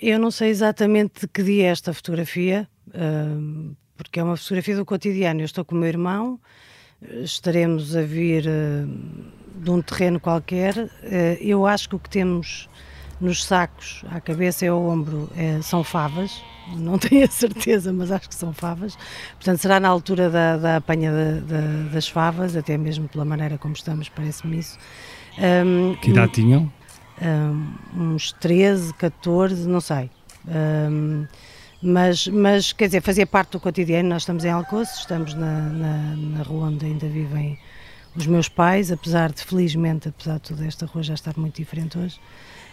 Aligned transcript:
Eu 0.00 0.18
não 0.18 0.30
sei 0.30 0.50
exatamente 0.50 1.22
de 1.22 1.28
que 1.28 1.42
dia 1.42 1.64
é 1.64 1.66
esta 1.66 1.92
fotografia, 1.92 2.68
uh, 2.88 3.76
porque 3.96 4.20
é 4.20 4.22
uma 4.22 4.36
fotografia 4.36 4.76
do 4.76 4.84
cotidiano. 4.84 5.40
Eu 5.40 5.44
estou 5.44 5.64
com 5.64 5.74
o 5.74 5.78
meu 5.78 5.88
irmão, 5.88 6.38
estaremos 7.22 7.96
a 7.96 8.02
vir 8.02 8.46
uh, 8.46 9.62
de 9.62 9.70
um 9.70 9.80
terreno 9.82 10.18
qualquer. 10.20 10.76
Uh, 10.76 10.88
eu 11.40 11.66
acho 11.66 11.88
que 11.88 11.96
o 11.96 11.98
que 11.98 12.08
temos 12.08 12.68
nos 13.20 13.44
sacos, 13.44 14.04
à 14.10 14.20
cabeça 14.20 14.64
e 14.64 14.68
ao 14.68 14.84
ombro, 14.84 15.30
é, 15.36 15.60
são 15.62 15.84
favas. 15.84 16.42
Não 16.76 16.98
tenho 16.98 17.24
a 17.24 17.28
certeza, 17.28 17.92
mas 17.92 18.10
acho 18.10 18.28
que 18.28 18.34
são 18.34 18.52
favas. 18.52 18.96
Portanto, 19.36 19.58
será 19.58 19.78
na 19.78 19.88
altura 19.88 20.28
da, 20.28 20.56
da 20.56 20.76
apanha 20.76 21.12
das 21.92 22.08
favas, 22.08 22.56
até 22.56 22.76
mesmo 22.76 23.08
pela 23.08 23.24
maneira 23.24 23.56
como 23.56 23.74
estamos, 23.74 24.08
parece-me 24.08 24.58
isso. 24.58 24.78
Um, 25.38 25.94
que 25.96 26.10
idade 26.10 26.32
tinham? 26.32 26.72
Uns 27.96 28.32
13, 28.32 28.94
14, 28.94 29.68
não 29.68 29.80
sei. 29.80 30.10
Mas, 31.84 32.26
mas, 32.28 32.72
quer 32.72 32.86
dizer, 32.86 33.02
fazia 33.02 33.26
parte 33.26 33.52
do 33.52 33.60
cotidiano. 33.60 34.08
Nós 34.08 34.22
estamos 34.22 34.42
em 34.42 34.48
Alcoce, 34.48 35.00
estamos 35.00 35.34
na, 35.34 35.60
na, 35.60 36.16
na, 36.16 36.42
rua 36.42 36.68
onde 36.68 36.86
ainda 36.86 37.06
vivem 37.06 37.58
os 38.16 38.26
meus 38.26 38.48
pais, 38.48 38.90
apesar 38.90 39.30
de, 39.30 39.44
felizmente, 39.44 40.08
apesar 40.08 40.36
de 40.36 40.48
toda 40.48 40.66
esta 40.66 40.86
rua 40.86 41.02
já 41.02 41.12
estar 41.12 41.34
muito 41.36 41.56
diferente 41.56 41.98
hoje. 41.98 42.18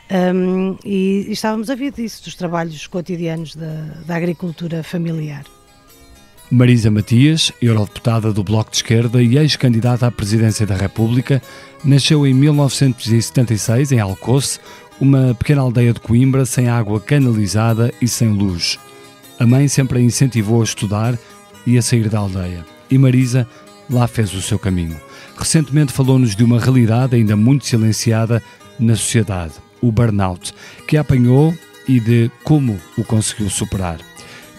Um, 0.09 0.77
e, 0.85 1.25
e, 1.27 1.31
estávamos 1.33 1.69
a 1.69 1.75
ver 1.75 1.91
disso, 1.91 2.23
dos 2.23 2.35
trabalhos 2.35 2.87
cotidianos 2.87 3.53
da, 3.53 3.83
da 4.05 4.15
agricultura 4.15 4.81
familiar. 4.81 5.43
Marisa 6.49 6.91
Matias, 6.91 7.51
eurodeputada 7.61 8.31
do 8.31 8.43
Bloco 8.43 8.71
de 8.71 8.77
Esquerda 8.77 9.21
e 9.21 9.37
ex-candidata 9.37 10.07
à 10.07 10.11
presidência 10.11 10.65
da 10.65 10.75
República, 10.75 11.41
nasceu 11.83 12.25
em 12.27 12.33
1976 12.33 13.91
em 13.91 13.99
Alcoce, 13.99 14.59
uma 14.99 15.33
pequena 15.33 15.61
aldeia 15.61 15.93
de 15.93 15.99
Coimbra 15.99 16.45
sem 16.45 16.69
água 16.69 16.99
canalizada 16.99 17.91
e 18.01 18.07
sem 18.07 18.29
luz. 18.29 18.79
A 19.39 19.47
mãe 19.47 19.67
sempre 19.67 19.99
a 19.99 20.01
incentivou 20.01 20.61
a 20.61 20.63
estudar 20.63 21.17
e 21.65 21.77
a 21.77 21.81
sair 21.81 22.07
da 22.09 22.19
aldeia. 22.19 22.63
E 22.89 22.97
Marisa 22.97 23.47
lá 23.89 24.07
fez 24.07 24.33
o 24.33 24.41
seu 24.41 24.59
caminho. 24.59 24.99
Recentemente 25.37 25.91
falou-nos 25.91 26.35
de 26.35 26.43
uma 26.43 26.59
realidade 26.59 27.15
ainda 27.15 27.35
muito 27.35 27.65
silenciada 27.65 28.43
na 28.79 28.95
sociedade, 28.95 29.53
o 29.81 29.91
burnout, 29.91 30.53
que 30.87 30.97
a 30.97 31.01
apanhou 31.01 31.53
e 31.87 31.99
de 31.99 32.29
como 32.43 32.79
o 32.97 33.03
conseguiu 33.03 33.49
superar. 33.49 33.99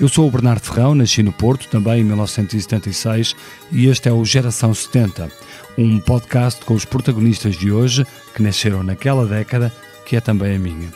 Eu 0.01 0.09
sou 0.09 0.27
o 0.27 0.31
Bernardo 0.31 0.63
Ferrão, 0.63 0.97
nasci 0.97 1.23
no 1.23 1.33
Porto, 1.33 1.69
também 1.69 2.01
em 2.01 2.05
1976, 2.05 3.37
e 3.71 3.87
este 3.87 4.09
é 4.09 4.13
o 4.13 4.25
Geração 4.25 4.75
70, 4.75 5.31
um 5.77 5.99
podcast 5.99 6.65
com 6.65 6.75
os 6.75 6.85
protagonistas 6.85 7.57
de 7.57 7.71
hoje 7.71 8.07
que 8.35 8.43
nasceram 8.43 8.83
naquela 8.83 9.27
década, 9.27 9.73
que 10.05 10.17
é 10.17 10.21
também 10.21 10.57
a 10.57 10.59
minha, 10.59 10.89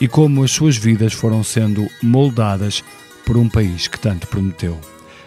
e 0.00 0.08
como 0.08 0.42
as 0.42 0.50
suas 0.50 0.76
vidas 0.76 1.12
foram 1.12 1.42
sendo 1.42 1.86
moldadas 2.02 2.82
por 3.24 3.36
um 3.36 3.48
país 3.48 3.86
que 3.86 3.98
tanto 3.98 4.26
prometeu. 4.26 4.78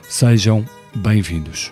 Sejam 0.07 0.65
bem-vindos. 0.95 1.71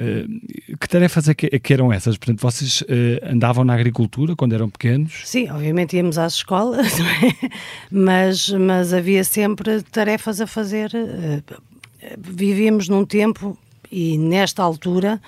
Uh, 0.00 0.76
que 0.76 0.88
tarefas 0.88 1.28
é 1.28 1.34
que, 1.34 1.46
é 1.52 1.58
que, 1.58 1.72
eram 1.72 1.92
essas? 1.92 2.16
Portanto, 2.16 2.40
vocês 2.40 2.80
uh, 2.82 2.84
andavam 3.30 3.64
na 3.64 3.74
agricultura 3.74 4.34
quando 4.34 4.52
eram 4.52 4.68
pequenos? 4.68 5.22
Sim, 5.24 5.48
obviamente 5.50 5.96
íamos 5.96 6.18
às 6.18 6.34
escolas, 6.34 6.98
é? 6.98 7.48
mas, 7.90 8.50
mas 8.50 8.92
havia 8.92 9.22
sempre 9.22 9.82
tarefas 9.82 10.40
a 10.40 10.46
fazer. 10.46 10.90
Uh, 10.94 11.74
vivíamos 12.18 12.88
num 12.88 13.04
tempo 13.04 13.56
e 13.90 14.18
nesta 14.18 14.62
altura, 14.62 15.20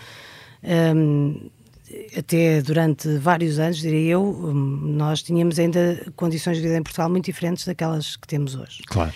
um, 0.97 1.49
até 2.17 2.61
durante 2.61 3.17
vários 3.19 3.59
anos, 3.59 3.79
diria 3.79 4.15
eu, 4.15 4.23
um, 4.23 4.53
nós 4.53 5.23
tínhamos 5.23 5.59
ainda 5.59 6.05
condições 6.17 6.57
de 6.57 6.65
vida 6.65 6.77
em 6.77 6.83
Portugal 6.83 7.09
muito 7.09 7.27
diferentes 7.27 7.65
daquelas 7.65 8.17
que 8.17 8.27
temos 8.27 8.57
hoje. 8.57 8.83
Claro. 8.87 9.13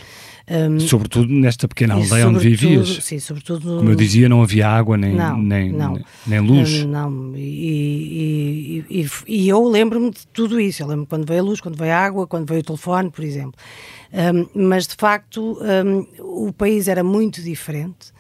Um, 0.50 0.80
sobretudo 0.80 1.32
nesta 1.32 1.68
pequena 1.68 1.94
aldeia 1.94 2.26
onde 2.26 2.40
vivias. 2.40 2.98
Sim, 3.04 3.20
sobretudo. 3.20 3.76
Como 3.76 3.88
eu 3.88 3.94
dizia, 3.94 4.28
não 4.28 4.42
havia 4.42 4.68
água 4.68 4.96
nem, 4.96 5.14
não, 5.14 5.40
nem, 5.40 5.70
não. 5.70 6.00
nem, 6.26 6.40
luz. 6.40 6.82
Um, 6.82 6.88
não, 6.88 7.32
e, 7.36 8.84
e, 8.90 9.02
e, 9.02 9.08
e 9.28 9.48
eu 9.48 9.62
lembro-me 9.62 10.10
de 10.10 10.26
tudo 10.32 10.58
isso. 10.58 10.82
Eu 10.82 10.88
lembro 10.88 11.06
quando 11.06 11.24
veio 11.24 11.40
a 11.40 11.44
luz, 11.44 11.60
quando 11.60 11.76
veio 11.76 11.92
a 11.92 11.96
água, 11.96 12.26
quando 12.26 12.48
veio 12.48 12.62
o 12.62 12.64
telefone, 12.64 13.10
por 13.10 13.22
exemplo. 13.22 13.54
Um, 14.12 14.68
mas 14.68 14.88
de 14.88 14.96
facto, 14.96 15.56
o 16.18 16.52
país 16.52 16.88
era 16.88 17.04
muito 17.04 17.40
diferente. 17.40 18.12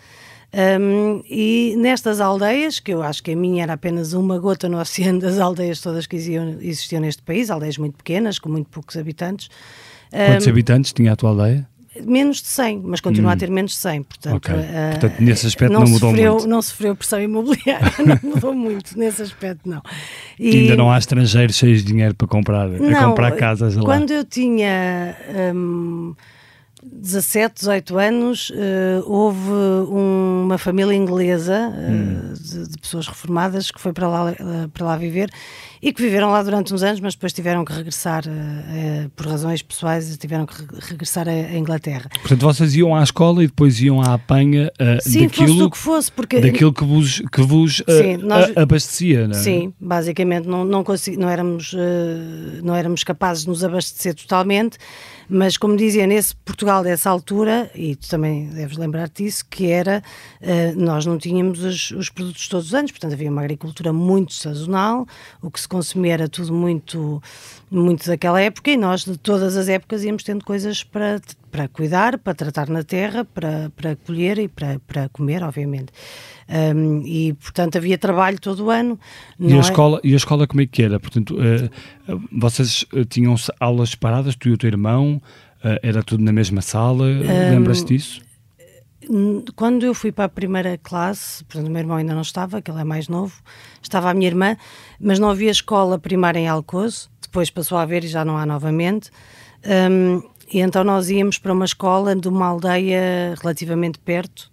Um, 0.52 1.22
e 1.28 1.74
nestas 1.78 2.20
aldeias, 2.20 2.78
que 2.78 2.92
eu 2.92 3.02
acho 3.02 3.24
que 3.24 3.32
a 3.32 3.36
minha 3.36 3.64
era 3.64 3.72
apenas 3.72 4.12
uma 4.12 4.38
gota 4.38 4.68
no 4.68 4.78
oceano 4.78 5.18
das 5.18 5.40
aldeias 5.40 5.80
todas 5.80 6.06
que 6.06 6.14
existiam, 6.14 7.00
neste 7.00 7.22
país, 7.22 7.50
aldeias 7.50 7.76
muito 7.76 7.96
pequenas, 7.96 8.38
com 8.38 8.48
muito 8.48 8.68
poucos 8.68 8.96
habitantes. 8.96 9.48
Quantos 10.10 10.46
um, 10.46 10.50
habitantes 10.50 10.92
tinha 10.92 11.12
a 11.12 11.16
tua 11.16 11.30
aldeia? 11.30 11.68
Menos 12.06 12.42
de 12.42 12.48
100, 12.48 12.82
mas 12.84 13.00
continua 13.00 13.30
hum. 13.30 13.34
a 13.34 13.36
ter 13.36 13.50
menos 13.50 13.72
de 13.72 13.78
100. 13.78 14.02
Portanto, 14.02 14.36
okay. 14.36 14.54
uh, 14.54 14.90
portanto 14.92 15.20
nesse 15.20 15.46
aspecto 15.46 15.72
não, 15.72 15.80
não 15.80 15.88
mudou 15.88 16.10
sofreu, 16.10 16.32
muito. 16.32 16.48
Não 16.48 16.62
sofreu 16.62 16.96
pressão 16.96 17.22
imobiliária, 17.22 17.92
não 18.04 18.30
mudou 18.30 18.54
muito 18.54 18.98
nesse 18.98 19.22
aspecto, 19.22 19.68
não. 19.68 19.82
E, 20.38 20.50
ainda 20.50 20.76
não 20.76 20.90
há 20.90 20.98
estrangeiros 20.98 21.56
cheios 21.56 21.80
de 21.80 21.86
dinheiro 21.86 22.14
para 22.14 22.26
comprar, 22.26 22.68
não, 22.68 23.10
comprar 23.10 23.32
casas 23.32 23.76
lá. 23.76 23.84
Quando 23.84 24.10
eu 24.10 24.24
tinha. 24.24 25.16
Um, 25.54 26.14
17, 26.82 27.56
18 27.56 27.98
anos, 27.98 28.50
uh, 28.50 28.54
houve 29.04 29.50
um, 29.50 30.44
uma 30.44 30.56
família 30.56 30.94
inglesa 30.94 31.70
uh, 31.70 32.34
de, 32.34 32.68
de, 32.70 32.78
pessoas 32.78 33.06
reformadas 33.06 33.70
que 33.70 33.78
foi 33.78 33.92
para 33.92 34.08
lá, 34.08 34.32
uh, 34.32 34.68
para 34.70 34.86
lá 34.86 34.96
viver 34.96 35.30
e 35.82 35.92
que 35.92 36.00
viveram 36.00 36.30
lá 36.30 36.42
durante 36.42 36.72
uns 36.72 36.82
anos, 36.82 37.00
mas 37.00 37.14
depois 37.14 37.32
tiveram 37.32 37.64
que 37.64 37.72
regressar 37.72 38.24
por 39.16 39.26
razões 39.26 39.62
pessoais, 39.62 40.14
tiveram 40.18 40.44
que 40.44 40.54
regressar 40.78 41.26
à 41.26 41.56
Inglaterra. 41.56 42.10
Portanto, 42.20 42.42
vocês 42.42 42.76
iam 42.76 42.94
à 42.94 43.02
escola 43.02 43.42
e 43.42 43.46
depois 43.46 43.80
iam 43.80 43.98
à 44.02 44.12
apanha 44.12 44.70
Sim, 45.00 45.22
daquilo, 45.22 45.48
fosse 45.48 45.62
o 45.62 45.70
que 45.70 45.78
fosse, 45.78 46.12
porque 46.12 46.38
daquilo 46.38 46.70
que 46.70 46.84
vos, 46.84 47.22
que 47.32 47.40
vos 47.40 47.82
sim, 47.88 48.18
nós, 48.18 48.54
abastecia, 48.58 49.26
não 49.26 49.38
é? 49.38 49.40
Sim, 49.42 49.72
basicamente 49.80 50.46
não, 50.46 50.66
não, 50.66 50.84
consegui, 50.84 51.16
não, 51.16 51.30
éramos, 51.30 51.74
não 52.62 52.74
éramos 52.74 53.02
capazes 53.02 53.44
de 53.44 53.48
nos 53.48 53.64
abastecer 53.64 54.14
totalmente. 54.14 54.76
Mas, 55.32 55.56
como 55.56 55.76
dizia, 55.76 56.08
nesse 56.08 56.34
Portugal 56.34 56.82
dessa 56.82 57.08
altura, 57.08 57.70
e 57.72 57.94
tu 57.94 58.08
também 58.08 58.48
deves 58.48 58.76
lembrar-te 58.76 59.22
disso, 59.22 59.44
que 59.48 59.70
era, 59.70 60.02
uh, 60.40 60.80
nós 60.80 61.06
não 61.06 61.16
tínhamos 61.16 61.62
os, 61.62 61.92
os, 61.92 62.08
produtos 62.08 62.48
todos 62.48 62.66
os 62.66 62.74
anos, 62.74 62.90
portanto 62.90 63.12
havia 63.12 63.30
uma 63.30 63.42
agricultura 63.42 63.92
muito 63.92 64.32
sazonal, 64.32 65.06
o 65.40 65.48
que 65.48 65.60
se 65.60 65.68
consumia 65.68 66.14
era 66.14 66.28
tudo 66.28 66.52
muito, 66.52 67.22
muito 67.70 68.06
daquela 68.06 68.40
época, 68.40 68.70
e 68.70 68.76
nós 68.76 69.04
de 69.04 69.16
todas 69.16 69.56
as 69.56 69.68
épocas 69.68 70.02
íamos 70.02 70.24
tendo 70.24 70.44
coisas 70.44 70.82
para, 70.82 71.20
para 71.50 71.68
cuidar, 71.68 72.18
para 72.18 72.34
tratar 72.34 72.68
na 72.68 72.82
terra, 72.82 73.24
para, 73.24 73.70
para 73.76 73.94
colher 73.96 74.38
e 74.38 74.48
para, 74.48 74.80
para 74.86 75.08
comer, 75.10 75.42
obviamente. 75.42 75.92
Um, 76.48 77.02
e, 77.06 77.32
portanto, 77.34 77.76
havia 77.76 77.96
trabalho 77.96 78.40
todo 78.40 78.64
o 78.64 78.70
ano. 78.70 78.98
E 79.38 79.52
a, 79.52 79.56
é... 79.56 79.60
escola, 79.60 80.00
e 80.02 80.12
a 80.12 80.16
escola 80.16 80.46
como 80.46 80.62
é 80.62 80.66
que 80.66 80.82
era? 80.82 80.98
Portanto, 80.98 81.36
uh, 81.36 82.20
vocês 82.32 82.84
eh, 82.92 83.04
tinham 83.04 83.36
aulas 83.60 83.90
separadas, 83.90 84.34
tu 84.34 84.48
e 84.48 84.52
o 84.52 84.58
teu 84.58 84.68
irmão? 84.68 85.22
Uh, 85.64 85.78
era 85.82 86.02
tudo 86.02 86.24
na 86.24 86.32
mesma 86.32 86.60
sala? 86.60 87.04
Um, 87.04 87.50
Lembras-te 87.50 87.94
disso? 87.94 88.20
Quando 89.56 89.84
eu 89.84 89.94
fui 89.94 90.12
para 90.12 90.26
a 90.26 90.28
primeira 90.28 90.78
classe, 90.78 91.42
portanto, 91.44 91.68
o 91.68 91.70
meu 91.70 91.80
irmão 91.80 91.96
ainda 91.96 92.14
não 92.14 92.20
estava, 92.20 92.60
que 92.60 92.70
ele 92.70 92.80
é 92.80 92.84
mais 92.84 93.08
novo, 93.08 93.42
estava 93.82 94.10
a 94.10 94.14
minha 94.14 94.28
irmã, 94.28 94.56
mas 95.00 95.18
não 95.18 95.30
havia 95.30 95.50
escola 95.50 95.98
primária 95.98 96.38
em 96.38 96.46
Alcozo, 96.46 97.10
depois 97.22 97.48
passou 97.48 97.78
a 97.78 97.82
haver 97.82 98.04
e 98.04 98.08
já 98.08 98.24
não 98.24 98.36
há 98.36 98.44
novamente. 98.44 99.10
Um, 99.90 100.22
e 100.52 100.60
então 100.60 100.84
nós 100.84 101.08
íamos 101.08 101.38
para 101.38 101.52
uma 101.52 101.64
escola 101.64 102.14
de 102.14 102.28
uma 102.28 102.46
aldeia 102.46 103.34
relativamente 103.40 103.98
perto, 103.98 104.50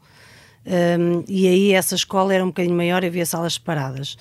um, 0.66 1.24
e 1.28 1.48
aí 1.48 1.72
essa 1.74 1.96
escola 1.96 2.34
era 2.34 2.44
um 2.44 2.48
bocadinho 2.48 2.76
maior 2.76 3.04
e 3.04 3.08
havia 3.08 3.26
salas 3.26 3.54
separadas. 3.54 4.18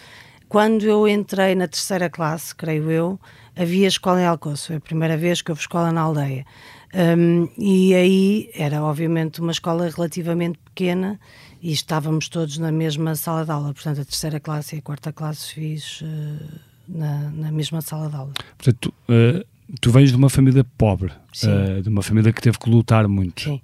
quando 0.48 0.84
eu 0.84 1.08
entrei 1.08 1.54
na 1.54 1.66
terceira 1.66 2.08
classe, 2.08 2.54
creio 2.54 2.90
eu, 2.90 3.20
havia 3.56 3.88
escola 3.88 4.20
em 4.20 4.26
Alcoço. 4.26 4.68
Foi 4.68 4.76
a 4.76 4.80
primeira 4.80 5.16
vez 5.16 5.42
que 5.42 5.50
houve 5.50 5.60
escola 5.60 5.90
na 5.92 6.02
aldeia. 6.02 6.44
Um, 6.96 7.48
e 7.58 7.94
aí 7.94 8.50
era, 8.54 8.82
obviamente, 8.82 9.42
uma 9.42 9.52
escola 9.52 9.86
relativamente 9.90 10.58
pequena 10.64 11.20
e 11.60 11.70
estávamos 11.70 12.26
todos 12.28 12.56
na 12.56 12.72
mesma 12.72 13.14
sala 13.14 13.44
de 13.44 13.50
aula. 13.50 13.74
Portanto, 13.74 14.00
a 14.00 14.04
terceira 14.04 14.40
classe 14.40 14.76
e 14.76 14.78
a 14.78 14.82
quarta 14.82 15.12
classe 15.12 15.52
fiz 15.52 16.00
uh, 16.00 16.06
na, 16.88 17.30
na, 17.30 17.52
mesma 17.52 17.82
sala 17.82 18.08
de 18.08 18.16
aula. 18.16 18.32
Portanto, 18.56 18.78
tu, 18.80 19.12
uh, 19.12 19.44
tu 19.78 19.90
vens 19.90 20.10
de 20.10 20.16
uma 20.16 20.30
família 20.30 20.64
pobre, 20.78 21.12
uh, 21.44 21.82
de 21.82 21.88
uma 21.90 22.02
família 22.02 22.32
que 22.32 22.40
teve 22.40 22.58
que 22.58 22.70
lutar 22.70 23.06
muito. 23.06 23.42
Sim. 23.42 23.60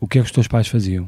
O 0.00 0.08
que 0.08 0.18
é 0.18 0.22
que 0.22 0.26
os 0.26 0.32
teus 0.32 0.48
pais 0.48 0.66
faziam? 0.66 1.06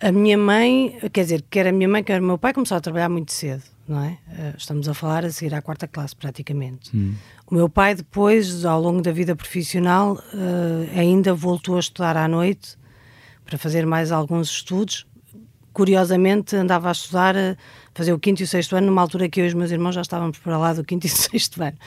A 0.00 0.12
minha 0.12 0.36
mãe, 0.36 0.98
quer 1.12 1.22
dizer, 1.22 1.44
quer 1.48 1.66
a 1.66 1.72
minha 1.72 1.88
mãe, 1.88 2.04
quer 2.04 2.20
o 2.20 2.24
meu 2.24 2.36
pai, 2.36 2.52
começaram 2.52 2.78
a 2.78 2.82
trabalhar 2.82 3.08
muito 3.08 3.32
cedo, 3.32 3.62
não 3.88 4.02
é? 4.02 4.18
Estamos 4.58 4.86
a 4.86 4.92
falar 4.92 5.24
a 5.24 5.30
seguir 5.30 5.54
à 5.54 5.62
quarta 5.62 5.88
classe, 5.88 6.14
praticamente. 6.14 6.94
Hum. 6.94 7.14
Meu 7.54 7.68
pai, 7.68 7.94
depois, 7.94 8.64
ao 8.64 8.80
longo 8.80 9.00
da 9.00 9.12
vida 9.12 9.36
profissional, 9.36 10.18
ainda 10.92 11.32
voltou 11.32 11.76
a 11.76 11.78
estudar 11.78 12.16
à 12.16 12.26
noite 12.26 12.76
para 13.44 13.56
fazer 13.56 13.86
mais 13.86 14.10
alguns 14.10 14.50
estudos, 14.50 15.06
curiosamente 15.72 16.56
andava 16.56 16.88
a 16.88 16.90
estudar, 16.90 17.36
a 17.36 17.56
fazer 17.94 18.12
o 18.12 18.18
quinto 18.18 18.42
e 18.42 18.44
o 18.44 18.48
sexto 18.48 18.74
ano, 18.74 18.88
numa 18.88 19.00
altura 19.00 19.28
que 19.28 19.40
eu 19.40 19.44
e 19.44 19.46
os 19.46 19.54
meus 19.54 19.70
irmãos 19.70 19.94
já 19.94 20.02
estávamos 20.02 20.36
para 20.38 20.58
lá 20.58 20.72
do 20.72 20.82
quinto 20.82 21.06
e 21.06 21.08
sexto 21.14 21.62
ano. 21.62 21.78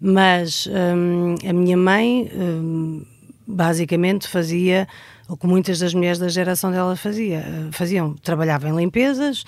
Mas 0.00 0.66
hum, 0.66 1.34
a 1.46 1.52
minha 1.52 1.76
mãe 1.76 2.30
hum, 2.34 3.04
basicamente 3.46 4.26
fazia 4.26 4.88
o 5.28 5.36
que 5.36 5.46
muitas 5.46 5.80
das 5.80 5.92
mulheres 5.92 6.18
da 6.18 6.30
geração 6.30 6.72
dela 6.72 6.96
fazia, 6.96 7.44
faziam, 7.72 8.14
trabalhava 8.14 8.70
em 8.70 8.74
limpezas, 8.74 9.44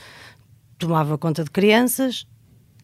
tomava 0.76 1.16
conta 1.16 1.42
de 1.42 1.50
crianças, 1.50 2.26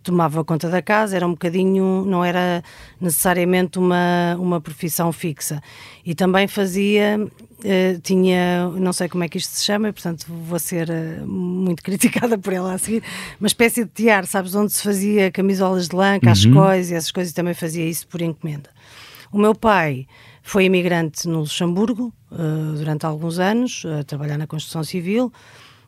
tomava 0.08 0.42
conta 0.42 0.70
da 0.70 0.80
casa, 0.80 1.16
era 1.16 1.26
um 1.26 1.32
bocadinho, 1.32 2.02
não 2.06 2.24
era 2.24 2.62
necessariamente 2.98 3.78
uma, 3.78 4.36
uma 4.38 4.58
profissão 4.58 5.12
fixa. 5.12 5.60
E 6.04 6.14
também 6.14 6.48
fazia, 6.48 7.20
uh, 7.20 8.00
tinha, 8.00 8.68
não 8.70 8.90
sei 8.90 9.06
como 9.06 9.22
é 9.22 9.28
que 9.28 9.36
isto 9.36 9.50
se 9.50 9.64
chama, 9.64 9.92
portanto 9.92 10.24
vou 10.28 10.58
ser 10.58 10.88
uh, 10.88 11.26
muito 11.26 11.82
criticada 11.84 12.38
por 12.38 12.54
ela 12.54 12.72
a 12.72 12.78
seguir, 12.78 13.02
uma 13.38 13.46
espécie 13.46 13.84
de 13.84 13.90
tiar, 13.90 14.26
sabes, 14.26 14.54
onde 14.54 14.72
se 14.72 14.82
fazia 14.82 15.30
camisolas 15.30 15.88
de 15.88 15.94
lã, 15.94 16.14
uhum. 16.14 16.20
cascóis 16.20 16.90
e 16.90 16.94
essas 16.94 17.12
coisas, 17.12 17.32
e 17.32 17.34
também 17.34 17.52
fazia 17.52 17.84
isso 17.84 18.08
por 18.08 18.22
encomenda. 18.22 18.70
O 19.30 19.36
meu 19.36 19.54
pai 19.54 20.06
foi 20.42 20.64
imigrante 20.64 21.28
no 21.28 21.40
Luxemburgo 21.40 22.14
uh, 22.32 22.76
durante 22.78 23.04
alguns 23.04 23.38
anos, 23.38 23.84
a 24.00 24.02
trabalhar 24.04 24.38
na 24.38 24.46
construção 24.46 24.82
civil, 24.82 25.30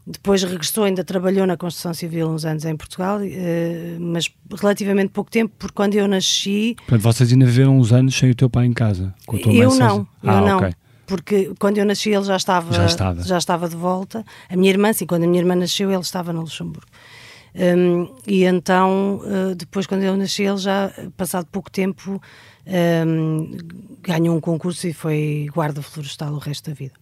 depois 0.07 0.43
regressou, 0.43 0.85
ainda 0.85 1.05
trabalhou 1.05 1.47
na 1.47 1.57
construção 1.57 1.93
civil 1.95 2.29
uns 2.29 2.45
anos 2.45 2.65
em 2.65 2.77
Portugal, 2.77 3.21
eh, 3.23 3.97
mas 4.01 4.29
relativamente 4.59 5.11
pouco 5.11 5.31
tempo, 5.31 5.55
porque 5.59 5.75
quando 5.75 5.95
eu 5.95 6.09
nasci. 6.09 6.75
Portanto, 6.79 7.03
vocês 7.03 7.33
ainda 7.33 7.47
viveram 7.47 7.79
uns 7.79 7.93
anos 7.93 8.17
sem 8.17 8.31
o 8.31 8.35
teu 8.35 8.49
pai 8.49 8.67
em 8.67 8.73
casa? 8.73 9.15
Com 9.27 9.37
a 9.37 9.41
tua 9.41 9.53
eu 9.53 9.71
mãe 9.71 9.79
não, 9.79 9.99
eu 10.23 10.31
ah, 10.31 10.41
não. 10.41 10.57
Okay. 10.59 10.75
Porque 11.07 11.53
quando 11.59 11.79
eu 11.79 11.85
nasci 11.85 12.11
ele 12.11 12.25
já 12.25 12.37
estava, 12.37 12.73
já 12.73 12.87
estava. 12.87 13.23
já 13.23 13.39
estava 13.39 13.69
de 13.69 13.77
volta. 13.77 14.25
A 14.49 14.57
minha 14.57 14.71
irmã, 14.71 14.93
sim, 14.93 15.07
quando 15.07 15.25
a 15.25 15.27
minha 15.27 15.43
irmã 15.43 15.57
nasceu, 15.57 15.91
ele 15.91 16.01
estava 16.01 16.33
no 16.33 16.41
Luxemburgo. 16.43 16.87
Um, 17.53 18.09
e 18.27 18.45
então, 18.45 19.21
uh, 19.25 19.55
depois, 19.57 19.87
quando 19.87 20.03
eu 20.03 20.17
nasci, 20.17 20.45
ele 20.45 20.59
já, 20.59 20.93
passado 21.17 21.47
pouco 21.51 21.69
tempo, 21.69 22.23
um, 23.07 23.59
ganhou 24.03 24.37
um 24.37 24.41
concurso 24.41 24.87
e 24.87 24.93
foi 24.93 25.49
guarda 25.53 25.83
florestal 25.83 26.33
o 26.33 26.39
resto 26.39 26.71
da 26.71 26.75
vida. 26.75 26.95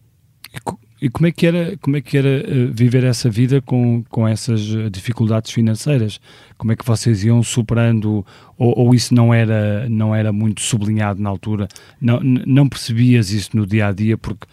E 1.00 1.08
como 1.08 1.26
é 1.26 1.32
que 1.32 1.46
era, 1.46 1.76
como 1.80 1.96
é 1.96 2.00
que 2.00 2.16
era 2.16 2.28
uh, 2.28 2.72
viver 2.72 3.04
essa 3.04 3.30
vida 3.30 3.60
com, 3.60 4.02
com 4.08 4.26
essas 4.26 4.60
eh, 4.74 4.90
dificuldades 4.90 5.52
financeiras? 5.52 6.20
Como 6.56 6.72
é 6.72 6.76
que 6.76 6.84
vocês 6.84 7.22
iam 7.24 7.40
superando 7.42 8.26
ou, 8.56 8.76
ou 8.76 8.94
isso 8.94 9.14
não 9.14 9.32
era 9.32 9.88
não 9.88 10.12
era 10.12 10.32
muito 10.32 10.60
sublinhado 10.60 11.22
na 11.22 11.30
altura? 11.30 11.68
Não 12.00 12.20
não 12.20 12.68
percebias 12.68 13.30
isso 13.30 13.56
no 13.56 13.64
dia 13.64 13.86
a 13.86 13.92
dia 13.92 14.18
porque 14.18 14.46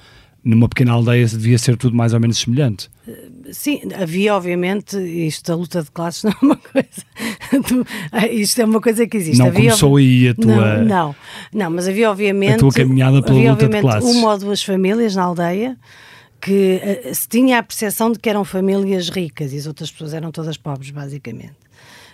numa 0.43 0.69
pequena 0.69 0.91
aldeia 0.91 1.25
devia 1.25 1.57
ser 1.57 1.75
tudo 1.75 1.95
mais 1.95 2.13
ou 2.13 2.19
menos 2.19 2.37
semelhante. 2.37 2.87
Eh, 3.07 3.29
sim, 3.51 3.81
havia 3.99 4.35
obviamente, 4.35 4.95
isto 4.97 5.47
da 5.47 5.55
luta 5.55 5.81
de 5.81 5.89
classes 5.89 6.21
não 6.29 6.31
é 6.31 6.35
uma 6.43 6.57
coisa, 6.57 8.31
isto 8.31 8.61
é 8.61 8.65
uma 8.65 8.79
coisa 8.79 9.07
que 9.07 9.17
existe. 9.17 9.39
Não 9.39 9.47
havia, 9.47 9.71
começou 9.71 9.95
aí 9.95 10.29
a 10.29 10.35
tua... 10.35 10.77
Não, 10.77 10.85
não, 10.85 11.15
não, 11.51 11.71
mas 11.71 11.87
havia 11.87 12.11
obviamente... 12.11 12.53
A 12.53 12.59
tua 12.59 12.71
caminhada 12.71 13.23
pela 13.23 13.51
luta 13.51 13.67
de 13.67 13.81
classes. 13.81 14.15
uma 14.15 14.33
ou 14.33 14.37
duas 14.37 14.61
famílias 14.61 15.15
na 15.15 15.23
aldeia 15.23 15.75
que 16.45 16.79
uh, 17.09 17.15
se 17.15 17.27
tinha 17.27 17.57
a 17.57 17.63
percepção 17.63 18.11
de 18.11 18.19
que 18.19 18.29
eram 18.29 18.45
famílias 18.45 19.09
ricas 19.09 19.51
e 19.51 19.57
as 19.57 19.65
outras 19.65 19.89
pessoas 19.89 20.13
eram 20.13 20.31
todas 20.31 20.57
pobres, 20.57 20.91
basicamente. 20.91 21.55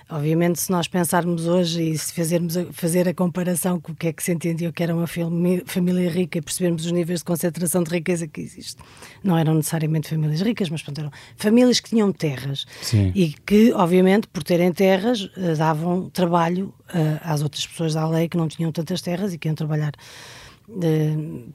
Obviamente, 0.09 0.59
se 0.59 0.71
nós 0.71 0.87
pensarmos 0.87 1.47
hoje 1.47 1.81
e 1.91 1.97
se 1.97 2.13
fazermos 2.13 2.55
a, 2.55 2.65
fazer 2.71 3.09
a 3.09 3.13
comparação 3.13 3.79
com 3.79 3.91
o 3.91 3.95
que 3.95 4.07
é 4.07 4.13
que 4.13 4.23
se 4.23 4.31
entendia 4.31 4.71
que 4.71 4.81
era 4.81 4.95
uma 4.95 5.05
família 5.07 6.09
rica 6.09 6.37
e 6.37 6.41
percebermos 6.41 6.85
os 6.85 6.91
níveis 6.93 7.19
de 7.19 7.25
concentração 7.25 7.83
de 7.83 7.91
riqueza 7.91 8.25
que 8.25 8.39
existe, 8.39 8.81
não 9.21 9.37
eram 9.37 9.53
necessariamente 9.53 10.09
famílias 10.09 10.41
ricas, 10.41 10.69
mas 10.69 10.81
portanto, 10.81 10.99
eram 10.99 11.11
famílias 11.35 11.81
que 11.81 11.89
tinham 11.89 12.11
terras 12.13 12.65
Sim. 12.81 13.11
e 13.13 13.33
que, 13.45 13.73
obviamente, 13.73 14.27
por 14.29 14.43
terem 14.43 14.71
terras, 14.71 15.23
uh, 15.23 15.57
davam 15.57 16.09
trabalho 16.09 16.73
uh, 16.89 17.19
às 17.21 17.41
outras 17.41 17.67
pessoas 17.67 17.93
da 17.93 18.07
lei 18.07 18.29
que 18.29 18.37
não 18.37 18.47
tinham 18.47 18.71
tantas 18.71 19.01
terras 19.01 19.33
e 19.33 19.37
que 19.37 19.49
iam 19.49 19.55
trabalhar 19.55 19.91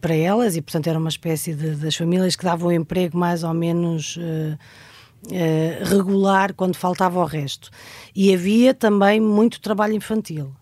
para 0.01 0.15
elas 0.15 0.57
e, 0.57 0.63
portanto, 0.63 0.87
era 0.89 0.99
uma 0.99 1.09
espécie 1.09 1.55
de, 1.55 1.77
das 1.77 1.97
famílias 1.97 2.37
que 2.37 2.45
davam 2.45 2.73
emprego 2.73 3.17
mais 3.17 3.43
ou 3.43 3.55
menos 3.55 4.17
uh, 4.17 4.59
regular 5.85 6.55
quando 6.55 6.77
faltava 6.77 7.19
o 7.19 7.25
resto. 7.25 7.71
E 8.15 8.33
havia 8.33 8.75
também 8.75 9.21
muito 9.21 9.61
trabalho 9.61 9.95
infantil. 9.95 10.53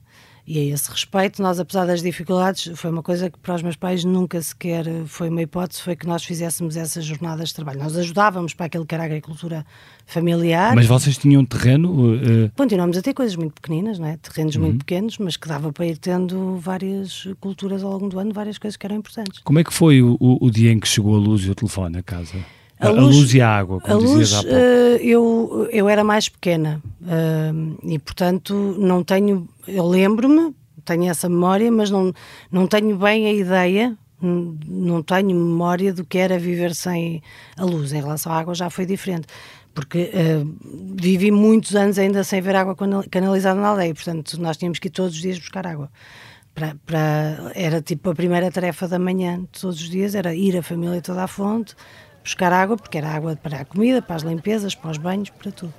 E 0.46 0.58
a 0.58 0.74
esse 0.74 0.90
respeito, 0.90 1.40
nós, 1.40 1.58
apesar 1.58 1.86
das 1.86 2.02
dificuldades, 2.02 2.70
foi 2.78 2.90
uma 2.90 3.02
coisa 3.02 3.30
que 3.30 3.38
para 3.38 3.54
os 3.54 3.62
meus 3.62 3.76
pais 3.76 4.04
nunca 4.04 4.40
sequer 4.42 4.84
foi 5.06 5.30
uma 5.30 5.40
hipótese, 5.40 5.80
foi 5.80 5.96
que 5.96 6.06
nós 6.06 6.22
fizéssemos 6.22 6.76
essas 6.76 7.04
jornadas 7.04 7.48
de 7.48 7.54
trabalho. 7.54 7.78
Nós 7.78 7.96
ajudávamos 7.96 8.52
para 8.52 8.66
aquilo 8.66 8.84
que 8.84 8.94
era 8.94 9.04
a 9.04 9.06
agricultura 9.06 9.64
familiar. 10.04 10.74
Mas 10.74 10.86
vocês 10.86 11.16
tinham 11.16 11.44
terreno? 11.46 12.14
Uh... 12.14 12.50
Continuamos 12.54 12.98
a 12.98 13.02
ter 13.02 13.14
coisas 13.14 13.36
muito 13.36 13.54
pequeninas, 13.54 13.98
não 13.98 14.06
é? 14.06 14.18
terrenos 14.18 14.56
uhum. 14.56 14.62
muito 14.62 14.78
pequenos, 14.84 15.16
mas 15.16 15.36
que 15.38 15.48
dava 15.48 15.72
para 15.72 15.86
ir 15.86 15.96
tendo 15.96 16.56
várias 16.58 17.26
culturas 17.40 17.82
ao 17.82 17.92
longo 17.92 18.10
do 18.10 18.18
ano, 18.18 18.32
várias 18.32 18.58
coisas 18.58 18.76
que 18.76 18.86
eram 18.86 18.96
importantes. 18.96 19.40
Como 19.40 19.58
é 19.58 19.64
que 19.64 19.72
foi 19.72 20.02
o, 20.02 20.16
o 20.20 20.50
dia 20.50 20.70
em 20.70 20.78
que 20.78 20.86
chegou 20.86 21.14
a 21.14 21.18
luz 21.18 21.42
e 21.42 21.50
o 21.50 21.54
telefone 21.54 21.98
a 21.98 22.02
casa? 22.02 22.36
A, 22.78 22.88
a, 22.88 22.90
luz, 22.90 23.32
e 23.32 23.40
a 23.40 23.48
água, 23.48 23.80
como 23.80 23.94
a 23.94 23.96
luz, 23.96 24.34
há 24.34 24.42
pouco. 24.42 24.56
Uh, 24.56 24.96
eu, 25.00 25.68
eu 25.70 25.88
era 25.88 26.02
mais 26.02 26.28
pequena 26.28 26.82
uh, 27.02 27.78
e, 27.82 27.98
portanto, 27.98 28.76
não 28.78 29.04
tenho. 29.04 29.48
Eu 29.66 29.86
lembro-me, 29.86 30.54
tenho 30.84 31.08
essa 31.08 31.28
memória, 31.28 31.70
mas 31.70 31.90
não, 31.90 32.12
não 32.50 32.66
tenho 32.66 32.96
bem 32.96 33.26
a 33.26 33.32
ideia, 33.32 33.96
não 34.20 35.02
tenho 35.02 35.28
memória 35.28 35.92
do 35.92 36.04
que 36.04 36.18
era 36.18 36.38
viver 36.38 36.74
sem 36.74 37.22
a 37.56 37.64
luz. 37.64 37.92
Em 37.92 38.00
relação 38.00 38.32
à 38.32 38.38
água 38.38 38.54
já 38.54 38.68
foi 38.68 38.86
diferente, 38.86 39.26
porque 39.74 40.10
uh, 40.12 40.56
vivi 40.96 41.30
muitos 41.30 41.74
anos 41.74 41.98
ainda 41.98 42.24
sem 42.24 42.40
ver 42.40 42.56
água 42.56 42.76
canalizada 43.10 43.60
na 43.60 43.68
aldeia, 43.68 43.94
portanto, 43.94 44.40
nós 44.40 44.56
tínhamos 44.56 44.78
que 44.78 44.88
ir 44.88 44.90
todos 44.90 45.14
os 45.14 45.20
dias 45.20 45.38
buscar 45.38 45.66
água. 45.66 45.90
Para, 46.54 46.76
para, 46.86 47.50
era 47.54 47.82
tipo 47.82 48.10
a 48.10 48.14
primeira 48.14 48.48
tarefa 48.48 48.86
da 48.86 48.98
manhã, 48.98 49.44
todos 49.50 49.80
os 49.80 49.90
dias, 49.90 50.14
era 50.14 50.32
ir 50.32 50.56
a 50.56 50.62
família 50.62 51.02
toda 51.02 51.24
à 51.24 51.26
fonte, 51.26 51.74
buscar 52.24 52.52
água, 52.52 52.76
porque 52.76 52.98
era 52.98 53.08
água 53.08 53.38
para 53.40 53.60
a 53.60 53.64
comida, 53.64 54.02
para 54.02 54.16
as 54.16 54.22
limpezas, 54.22 54.74
para 54.74 54.90
os 54.90 54.98
banhos, 54.98 55.30
para 55.30 55.52
tudo. 55.52 55.74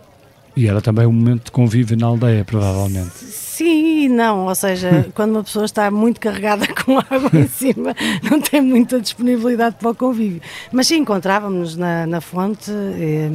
E 0.55 0.69
era 0.69 0.81
também 0.81 1.05
um 1.05 1.11
momento 1.11 1.45
de 1.45 1.51
convívio 1.51 1.97
na 1.97 2.07
aldeia, 2.07 2.45
provavelmente. 2.45 3.11
Sim 3.17 4.07
não, 4.07 4.45
ou 4.47 4.55
seja, 4.55 5.07
quando 5.13 5.31
uma 5.31 5.43
pessoa 5.43 5.65
está 5.65 5.91
muito 5.91 6.19
carregada 6.19 6.65
com 6.67 6.97
água 7.09 7.29
em 7.33 7.47
cima, 7.47 7.95
não 8.23 8.39
tem 8.39 8.61
muita 8.61 8.99
disponibilidade 8.99 9.75
para 9.75 9.89
o 9.89 9.95
convívio. 9.95 10.41
Mas 10.71 10.87
sim, 10.87 10.97
encontrávamos-nos 10.97 11.75
na, 11.75 12.07
na 12.07 12.21
fonte 12.21 12.71
e, 12.71 13.03
eh, 13.03 13.31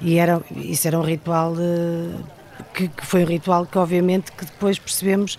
e, 0.00 0.18
era, 0.18 0.42
isso 0.56 0.86
era 0.86 0.98
um 0.98 1.02
ritual 1.02 1.54
de, 1.54 2.14
que, 2.74 2.88
que, 2.88 3.06
foi 3.06 3.24
um 3.24 3.26
ritual 3.26 3.66
que 3.66 3.78
obviamente 3.78 4.32
que 4.32 4.44
depois 4.44 4.78
percebemos, 4.78 5.38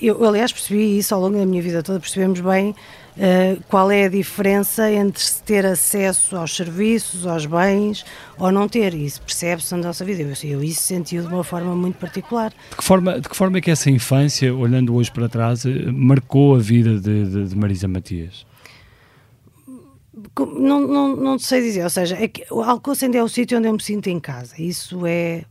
eu 0.00 0.24
aliás 0.24 0.52
percebi 0.52 0.98
isso 0.98 1.14
ao 1.14 1.20
longo 1.20 1.38
da 1.38 1.46
minha 1.46 1.62
vida 1.62 1.82
toda, 1.82 1.98
percebemos 1.98 2.40
bem 2.40 2.74
Uh, 3.20 3.62
qual 3.68 3.90
é 3.90 4.06
a 4.06 4.08
diferença 4.08 4.90
entre 4.90 5.20
se 5.22 5.42
ter 5.42 5.66
acesso 5.66 6.34
aos 6.34 6.56
serviços, 6.56 7.26
aos 7.26 7.44
bens 7.44 8.02
ou 8.38 8.50
não 8.50 8.66
ter. 8.66 8.94
Isso 8.94 9.20
percebe-se 9.20 9.74
na 9.74 9.82
nossa 9.88 10.02
vida. 10.06 10.22
Eu, 10.22 10.32
eu 10.50 10.64
isso 10.64 10.80
senti 10.80 11.20
de 11.20 11.26
uma 11.26 11.44
forma 11.44 11.76
muito 11.76 11.98
particular. 11.98 12.50
De 12.70 12.76
que 12.76 12.82
forma, 12.82 13.20
de 13.20 13.28
que 13.28 13.36
forma 13.36 13.58
é 13.58 13.60
que 13.60 13.70
essa 13.70 13.90
infância, 13.90 14.54
olhando 14.54 14.94
hoje 14.94 15.12
para 15.12 15.28
trás, 15.28 15.66
eh, 15.66 15.92
marcou 15.92 16.54
a 16.54 16.58
vida 16.58 16.98
de, 16.98 17.26
de, 17.26 17.48
de 17.48 17.56
Marisa 17.56 17.86
Matias? 17.86 18.46
Não, 20.38 20.80
não, 20.88 21.14
não 21.14 21.38
sei 21.38 21.60
dizer, 21.60 21.84
ou 21.84 21.90
seja, 21.90 22.16
é 22.16 22.26
que 22.26 22.46
o 22.50 22.62
Alcoce 22.62 23.04
ainda 23.04 23.18
é 23.18 23.22
o 23.22 23.28
sítio 23.28 23.58
onde 23.58 23.68
eu 23.68 23.72
me 23.74 23.82
sinto 23.82 24.08
em 24.08 24.18
casa. 24.18 24.54
Isso 24.58 25.06
é 25.06 25.44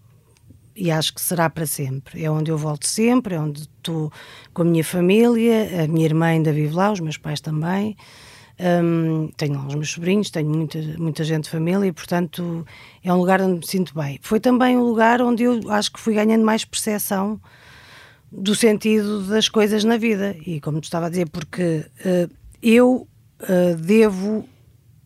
e 0.80 0.90
acho 0.90 1.14
que 1.14 1.22
será 1.22 1.50
para 1.50 1.66
sempre. 1.66 2.24
É 2.24 2.32
onde 2.32 2.50
eu 2.50 2.58
volto 2.58 2.88
sempre, 2.88 3.36
é 3.36 3.40
onde 3.40 3.64
estou 3.64 4.12
com 4.54 4.62
a 4.62 4.66
minha 4.66 4.84
família, 4.84 5.84
a 5.84 5.88
minha 5.88 6.06
irmã 6.06 6.28
ainda 6.28 6.54
vive 6.54 6.74
lá, 6.74 6.90
os 6.90 7.02
meus 7.02 7.18
pais 7.18 7.42
também. 7.42 7.98
Um, 8.62 9.30
tenho 9.36 9.56
lá 9.56 9.68
os 9.68 9.76
meus 9.76 9.90
sobrinhos, 9.92 10.30
tenho 10.30 10.50
muita, 10.50 10.80
muita 10.98 11.24
gente 11.26 11.46
de 11.46 11.50
família 11.50 11.86
e, 11.86 11.92
portanto, 11.92 12.66
é 13.04 13.14
um 13.14 13.18
lugar 13.18 13.42
onde 13.42 13.60
me 13.60 13.68
sinto 13.68 13.94
bem. 13.94 14.20
Foi 14.22 14.40
também 14.40 14.78
um 14.78 14.84
lugar 14.84 15.22
onde 15.22 15.44
eu 15.44 15.60
acho 15.70 15.92
que 15.92 16.00
fui 16.00 16.14
ganhando 16.14 16.46
mais 16.46 16.64
percepção 16.64 17.42
do 18.32 18.56
sentido 18.56 19.24
das 19.24 19.50
coisas 19.50 19.84
na 19.84 19.98
vida. 19.98 20.36
E 20.46 20.62
como 20.62 20.80
tu 20.80 20.86
estava 20.86 21.08
a 21.08 21.10
dizer, 21.10 21.30
porque 21.30 21.86
uh, 22.06 22.34
eu 22.64 23.06
uh, 23.42 23.76
devo 23.76 24.48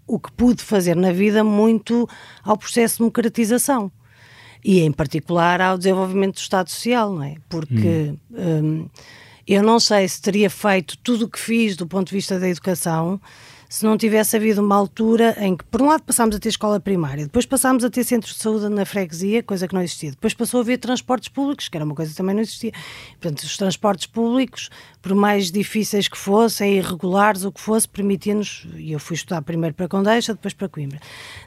o 0.06 0.20
que 0.20 0.32
pude 0.34 0.62
fazer 0.62 0.96
na 0.96 1.12
vida 1.12 1.44
muito 1.44 2.08
ao 2.44 2.58
processo 2.58 2.96
de 2.96 3.00
democratização 3.00 3.92
e 4.64 4.82
em 4.82 4.92
particular 4.92 5.62
ao 5.62 5.78
desenvolvimento 5.78 6.36
do 6.36 6.42
Estado 6.42 6.70
Social, 6.70 7.14
não 7.14 7.24
é? 7.24 7.36
Porque 7.50 8.14
hum. 8.32 8.86
um, 8.86 8.90
eu 9.48 9.62
não 9.62 9.80
sei 9.80 10.08
se 10.08 10.22
teria 10.22 10.50
feito 10.50 10.98
tudo 11.00 11.26
o 11.26 11.30
que 11.30 11.40
fiz 11.40 11.76
do 11.76 11.86
ponto 11.86 12.08
de 12.10 12.16
vista 12.16 12.40
da 12.40 12.48
educação 12.48 13.20
se 13.74 13.84
não 13.86 13.98
tivesse 13.98 14.36
havido 14.36 14.62
uma 14.62 14.76
altura 14.76 15.36
em 15.40 15.58
que, 15.58 15.64
por 15.64 15.82
um 15.82 15.88
lado, 15.88 16.04
passámos 16.04 16.36
a 16.36 16.40
ter 16.40 16.50
escola 16.50 16.80
primária, 16.80 17.24
depois 17.24 17.44
passámos 17.44 17.84
a 17.84 17.90
ter 17.90 18.04
centros 18.04 18.36
de 18.36 18.40
saúde 18.40 18.70
na 18.70 18.86
freguesia, 18.86 19.42
coisa 19.42 19.68
que 19.68 19.74
não 19.74 19.82
existia, 19.82 20.12
depois 20.12 20.32
passou 20.36 20.60
a 20.60 20.62
haver 20.62 20.78
transportes 20.78 21.28
públicos, 21.28 21.68
que 21.68 21.76
era 21.76 21.84
uma 21.84 21.96
coisa 21.96 22.12
que 22.12 22.18
também 22.18 22.36
não 22.36 22.44
existia. 22.44 22.72
Portanto, 23.20 23.40
os 23.40 23.58
transportes 23.58 24.06
públicos, 24.06 24.70
por 25.02 25.16
mais 25.16 25.52
difíceis 25.52 26.08
que 26.08 26.16
fossem, 26.16 26.78
irregulares, 26.78 27.46
o 27.46 27.52
que 27.52 27.60
fosse, 27.60 27.90
permitia-nos, 27.90 28.68
e 28.76 28.92
eu 28.92 29.00
fui 29.00 29.16
estudar 29.16 29.42
primeiro 29.42 29.74
para 29.74 29.88
Condeixa, 29.88 30.36
depois 30.36 30.54
para 30.54 30.70
Coimbra. 30.70 31.00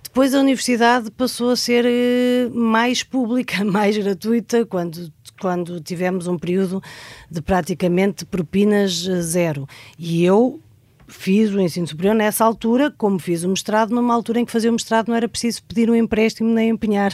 Depois 0.02 0.34
a 0.34 0.40
universidade 0.40 1.12
passou 1.12 1.50
a 1.50 1.56
ser 1.56 1.84
eh, 1.86 2.50
mais 2.52 3.04
pública, 3.04 3.62
mais 3.64 3.96
gratuita, 3.96 4.66
quando 4.66 5.14
quando 5.38 5.80
tivemos 5.80 6.26
um 6.26 6.38
período 6.38 6.82
de 7.30 7.42
praticamente 7.42 8.24
propinas 8.24 9.06
eh, 9.06 9.20
zero. 9.20 9.68
E 9.98 10.24
eu 10.24 10.60
fiz 11.08 11.52
o 11.52 11.60
ensino 11.60 11.86
superior 11.86 12.14
nessa 12.14 12.44
altura, 12.44 12.90
como 12.90 13.18
fiz 13.18 13.44
o 13.44 13.48
mestrado, 13.48 13.94
numa 13.94 14.14
altura 14.14 14.40
em 14.40 14.44
que 14.44 14.52
fazer 14.52 14.68
o 14.68 14.72
mestrado 14.72 15.08
não 15.08 15.14
era 15.14 15.28
preciso 15.28 15.62
pedir 15.64 15.90
um 15.90 15.94
empréstimo 15.94 16.48
nem 16.48 16.70
empenhar. 16.70 17.12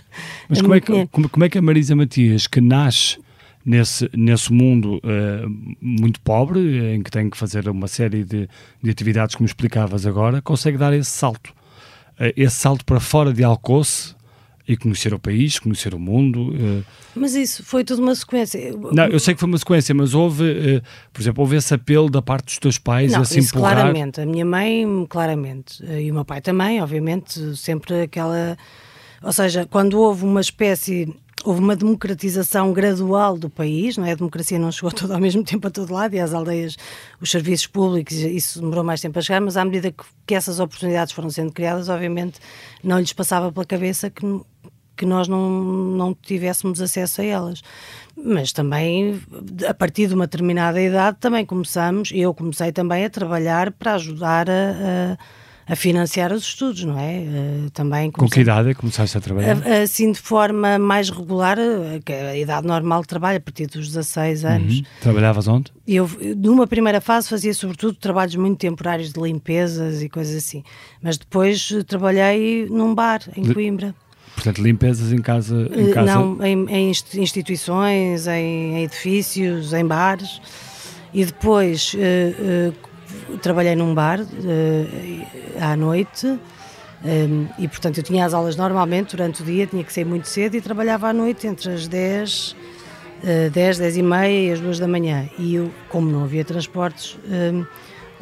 Mas 0.48 0.60
como 0.60 0.74
é, 0.74 0.80
que, 0.80 1.06
como, 1.08 1.28
como 1.28 1.44
é 1.44 1.48
que 1.48 1.58
a 1.58 1.62
Marisa 1.62 1.94
Matias, 1.94 2.46
que 2.46 2.60
nasce 2.60 3.18
nesse, 3.64 4.10
nesse 4.14 4.52
mundo 4.52 4.96
uh, 4.98 5.76
muito 5.80 6.20
pobre, 6.20 6.94
em 6.94 7.02
que 7.02 7.10
tem 7.10 7.28
que 7.30 7.36
fazer 7.36 7.68
uma 7.68 7.88
série 7.88 8.24
de, 8.24 8.48
de 8.82 8.90
atividades, 8.90 9.34
como 9.34 9.46
explicavas 9.46 10.06
agora, 10.06 10.40
consegue 10.42 10.78
dar 10.78 10.92
esse 10.92 11.10
salto? 11.10 11.50
Uh, 12.18 12.32
esse 12.36 12.56
salto 12.56 12.84
para 12.84 13.00
fora 13.00 13.32
de 13.32 13.44
Alcoce 13.44 14.14
e 14.66 14.76
conhecer 14.76 15.12
o 15.12 15.18
país, 15.18 15.58
conhecer 15.58 15.94
o 15.94 15.98
mundo. 15.98 16.52
Uh... 16.52 16.84
Mas 17.14 17.34
isso 17.34 17.64
foi 17.64 17.84
tudo 17.84 18.02
uma 18.02 18.14
sequência. 18.14 18.60
Não, 18.92 19.06
eu 19.06 19.18
sei 19.18 19.34
que 19.34 19.40
foi 19.40 19.48
uma 19.48 19.58
sequência, 19.58 19.94
mas 19.94 20.14
houve, 20.14 20.44
uh, 20.44 20.82
por 21.12 21.20
exemplo, 21.20 21.42
houve 21.42 21.56
esse 21.56 21.74
apelo 21.74 22.08
da 22.08 22.22
parte 22.22 22.46
dos 22.46 22.58
teus 22.58 22.78
pais 22.78 23.12
não, 23.12 23.22
a 23.22 23.24
se 23.24 23.38
isso 23.38 23.50
empurrar? 23.50 23.74
claramente. 23.74 24.20
A 24.20 24.26
minha 24.26 24.44
mãe, 24.44 24.86
claramente. 25.08 25.84
E 25.84 26.10
o 26.10 26.14
meu 26.14 26.24
pai 26.24 26.40
também, 26.40 26.80
obviamente, 26.80 27.56
sempre 27.56 28.02
aquela... 28.02 28.56
Ou 29.22 29.32
seja, 29.32 29.66
quando 29.66 30.00
houve 30.00 30.24
uma 30.24 30.40
espécie 30.40 31.08
houve 31.44 31.60
uma 31.60 31.76
democratização 31.76 32.72
gradual 32.72 33.36
do 33.36 33.50
país, 33.50 33.96
não 33.96 34.04
é? 34.04 34.12
A 34.12 34.14
democracia 34.14 34.58
não 34.58 34.70
chegou 34.70 34.90
todo 34.92 35.12
ao 35.12 35.20
mesmo 35.20 35.42
tempo 35.42 35.66
a 35.66 35.70
todo 35.70 35.92
lado 35.92 36.14
e 36.14 36.20
as 36.20 36.32
aldeias, 36.32 36.76
os 37.20 37.30
serviços 37.30 37.66
públicos, 37.66 38.14
isso 38.16 38.60
demorou 38.60 38.84
mais 38.84 39.00
tempo 39.00 39.18
a 39.18 39.22
chegar, 39.22 39.40
mas 39.40 39.56
à 39.56 39.64
medida 39.64 39.90
que, 39.90 40.04
que 40.26 40.34
essas 40.34 40.60
oportunidades 40.60 41.12
foram 41.12 41.30
sendo 41.30 41.52
criadas, 41.52 41.88
obviamente 41.88 42.38
não 42.82 42.98
lhes 42.98 43.12
passava 43.12 43.50
pela 43.52 43.64
cabeça 43.64 44.10
que, 44.10 44.24
que 44.96 45.06
nós 45.06 45.28
não, 45.28 45.50
não 45.50 46.14
tivéssemos 46.14 46.80
acesso 46.80 47.20
a 47.20 47.24
elas. 47.24 47.62
Mas 48.16 48.52
também, 48.52 49.20
a 49.66 49.74
partir 49.74 50.06
de 50.06 50.14
uma 50.14 50.26
determinada 50.26 50.80
idade, 50.80 51.18
também 51.18 51.46
começamos, 51.46 52.10
eu 52.14 52.34
comecei 52.34 52.72
também 52.72 53.04
a 53.04 53.10
trabalhar 53.10 53.72
para 53.72 53.94
ajudar 53.94 54.48
a, 54.50 55.12
a 55.12 55.42
a 55.66 55.76
financiar 55.76 56.32
os 56.32 56.42
estudos, 56.42 56.84
não 56.84 56.98
é? 56.98 57.20
Uh, 57.20 57.70
também 57.70 58.10
Com 58.10 58.28
que 58.28 58.40
idade 58.40 58.70
é 58.70 58.74
começaste 58.74 59.16
a 59.16 59.20
trabalhar? 59.20 59.56
Assim, 59.82 60.10
de 60.12 60.18
forma 60.18 60.78
mais 60.78 61.08
regular, 61.08 61.58
eh, 61.58 62.00
que 62.04 62.12
a 62.12 62.36
idade 62.36 62.66
normal 62.66 63.02
de 63.02 63.08
trabalho, 63.08 63.38
a 63.38 63.40
partir 63.40 63.66
dos 63.66 63.88
16 63.88 64.44
anos. 64.44 64.78
Uhum. 64.78 64.84
Trabalhavas 65.00 65.46
onde? 65.46 65.72
Eu, 65.86 66.10
numa 66.36 66.66
primeira 66.66 67.00
fase, 67.00 67.28
fazia 67.28 67.54
sobretudo 67.54 67.94
trabalhos 67.94 68.34
muito 68.34 68.58
temporários 68.58 69.12
de 69.12 69.20
limpezas 69.20 70.02
e 70.02 70.08
coisas 70.08 70.36
assim. 70.36 70.64
Mas 71.00 71.16
depois 71.16 71.70
eh, 71.72 71.82
trabalhei 71.82 72.66
num 72.68 72.94
bar 72.94 73.20
em 73.36 73.52
Coimbra. 73.52 73.94
Portanto, 74.42 74.62
limpezas 74.62 75.12
em 75.12 75.20
casa? 75.20 75.68
Em 75.72 75.92
casa... 75.92 76.14
Não, 76.14 76.44
em, 76.44 76.66
em 76.68 76.90
instituições, 76.90 78.26
em, 78.26 78.76
em, 78.76 78.84
edifícios, 78.84 79.72
em 79.72 79.86
bares. 79.86 80.40
E 81.14 81.24
depois... 81.24 81.94
Uh, 81.94 82.70
uh, 82.70 82.92
trabalhei 83.40 83.74
num 83.74 83.94
bar 83.94 84.20
uh, 84.20 84.26
à 85.60 85.76
noite 85.76 86.26
um, 86.26 86.38
ehm, 87.04 87.46
e, 87.58 87.68
portanto, 87.68 87.98
eu 87.98 88.02
tinha 88.02 88.24
as 88.24 88.32
aulas 88.32 88.56
normalmente 88.56 89.16
durante 89.16 89.42
o 89.42 89.44
dia, 89.44 89.66
tinha 89.66 89.82
que 89.82 89.92
sair 89.92 90.04
muito 90.04 90.28
cedo 90.28 90.56
e 90.56 90.60
trabalhava 90.60 91.08
à 91.08 91.12
noite 91.12 91.46
entre 91.46 91.72
as 91.72 91.88
10, 91.88 92.52
uh, 92.52 93.50
10, 93.50 93.78
10 93.78 93.96
e 93.96 94.02
meia 94.02 94.48
e 94.48 94.52
as 94.52 94.60
2 94.60 94.78
da 94.78 94.88
manhã. 94.88 95.28
E 95.38 95.56
eu, 95.56 95.70
como 95.88 96.10
não 96.10 96.24
havia 96.24 96.44
transportes, 96.44 97.18
um, 97.28 97.34
ehm, 97.34 97.66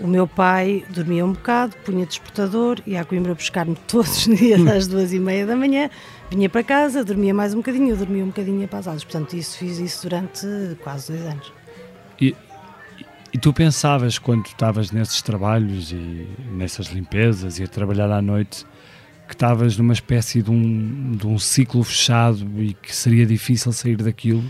o 0.00 0.06
meu 0.06 0.26
pai 0.26 0.84
dormia 0.90 1.24
um 1.24 1.32
bocado, 1.32 1.76
punha 1.84 2.06
despertador, 2.06 2.80
ia 2.86 3.00
a 3.00 3.04
Coimbra 3.04 3.34
buscar-me 3.34 3.76
todos 3.86 4.26
os 4.26 4.36
dias 4.36 4.66
às 4.66 4.86
duas 4.86 5.12
e 5.12 5.18
meia 5.18 5.46
da 5.46 5.54
manhã, 5.54 5.90
vinha 6.30 6.48
para 6.48 6.62
casa, 6.62 7.04
dormia 7.04 7.34
mais 7.34 7.54
um 7.54 7.58
bocadinho, 7.58 7.90
eu 7.90 7.96
dormia 7.96 8.24
um 8.24 8.28
bocadinho 8.28 8.66
para 8.66 8.78
as 8.78 8.86
aulas. 8.86 9.04
Portanto, 9.04 9.34
isso, 9.34 9.58
fiz 9.58 9.78
isso 9.78 10.08
durante 10.08 10.46
quase 10.82 11.12
dois 11.12 11.26
anos. 11.26 11.52
E 12.20 12.34
e 13.32 13.38
tu 13.38 13.52
pensavas, 13.52 14.18
quando 14.18 14.46
estavas 14.46 14.90
nesses 14.90 15.22
trabalhos 15.22 15.92
e 15.92 16.26
nessas 16.50 16.88
limpezas 16.88 17.60
e 17.60 17.62
a 17.62 17.68
trabalhar 17.68 18.10
à 18.10 18.20
noite, 18.20 18.66
que 19.28 19.34
estavas 19.34 19.76
numa 19.76 19.92
espécie 19.92 20.42
de 20.42 20.50
um, 20.50 21.12
de 21.12 21.26
um 21.28 21.38
ciclo 21.38 21.84
fechado 21.84 22.44
e 22.60 22.74
que 22.74 22.94
seria 22.94 23.24
difícil 23.24 23.72
sair 23.72 23.96
daquilo? 23.96 24.42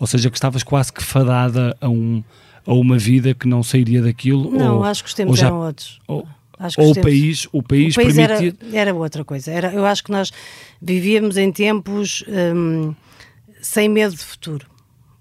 Ou 0.00 0.06
seja, 0.06 0.30
que 0.30 0.38
estavas 0.38 0.62
quase 0.62 0.90
que 0.90 1.04
fadada 1.04 1.76
a, 1.82 1.88
um, 1.88 2.24
a 2.66 2.74
uma 2.74 2.98
vida 2.98 3.34
que 3.34 3.46
não 3.46 3.62
sairia 3.62 4.02
daquilo? 4.02 4.50
Não, 4.50 4.78
ou, 4.78 4.84
acho 4.84 5.02
que 5.02 5.08
os 5.08 5.14
tempos 5.14 5.38
já, 5.38 5.46
eram 5.46 5.60
outros. 5.60 6.00
Ou, 6.06 6.26
ou 6.78 6.90
o, 6.90 7.00
país, 7.00 7.46
o 7.52 7.62
país, 7.62 7.96
o 7.96 8.00
país 8.00 8.14
permitia... 8.14 8.56
era, 8.70 8.78
era 8.78 8.94
outra 8.94 9.24
coisa. 9.24 9.50
Era, 9.50 9.72
eu 9.72 9.84
acho 9.84 10.04
que 10.04 10.10
nós 10.10 10.32
vivíamos 10.80 11.36
em 11.36 11.50
tempos 11.52 12.24
hum, 12.28 12.94
sem 13.60 13.88
medo 13.88 14.14
de 14.14 14.24
futuro 14.24 14.66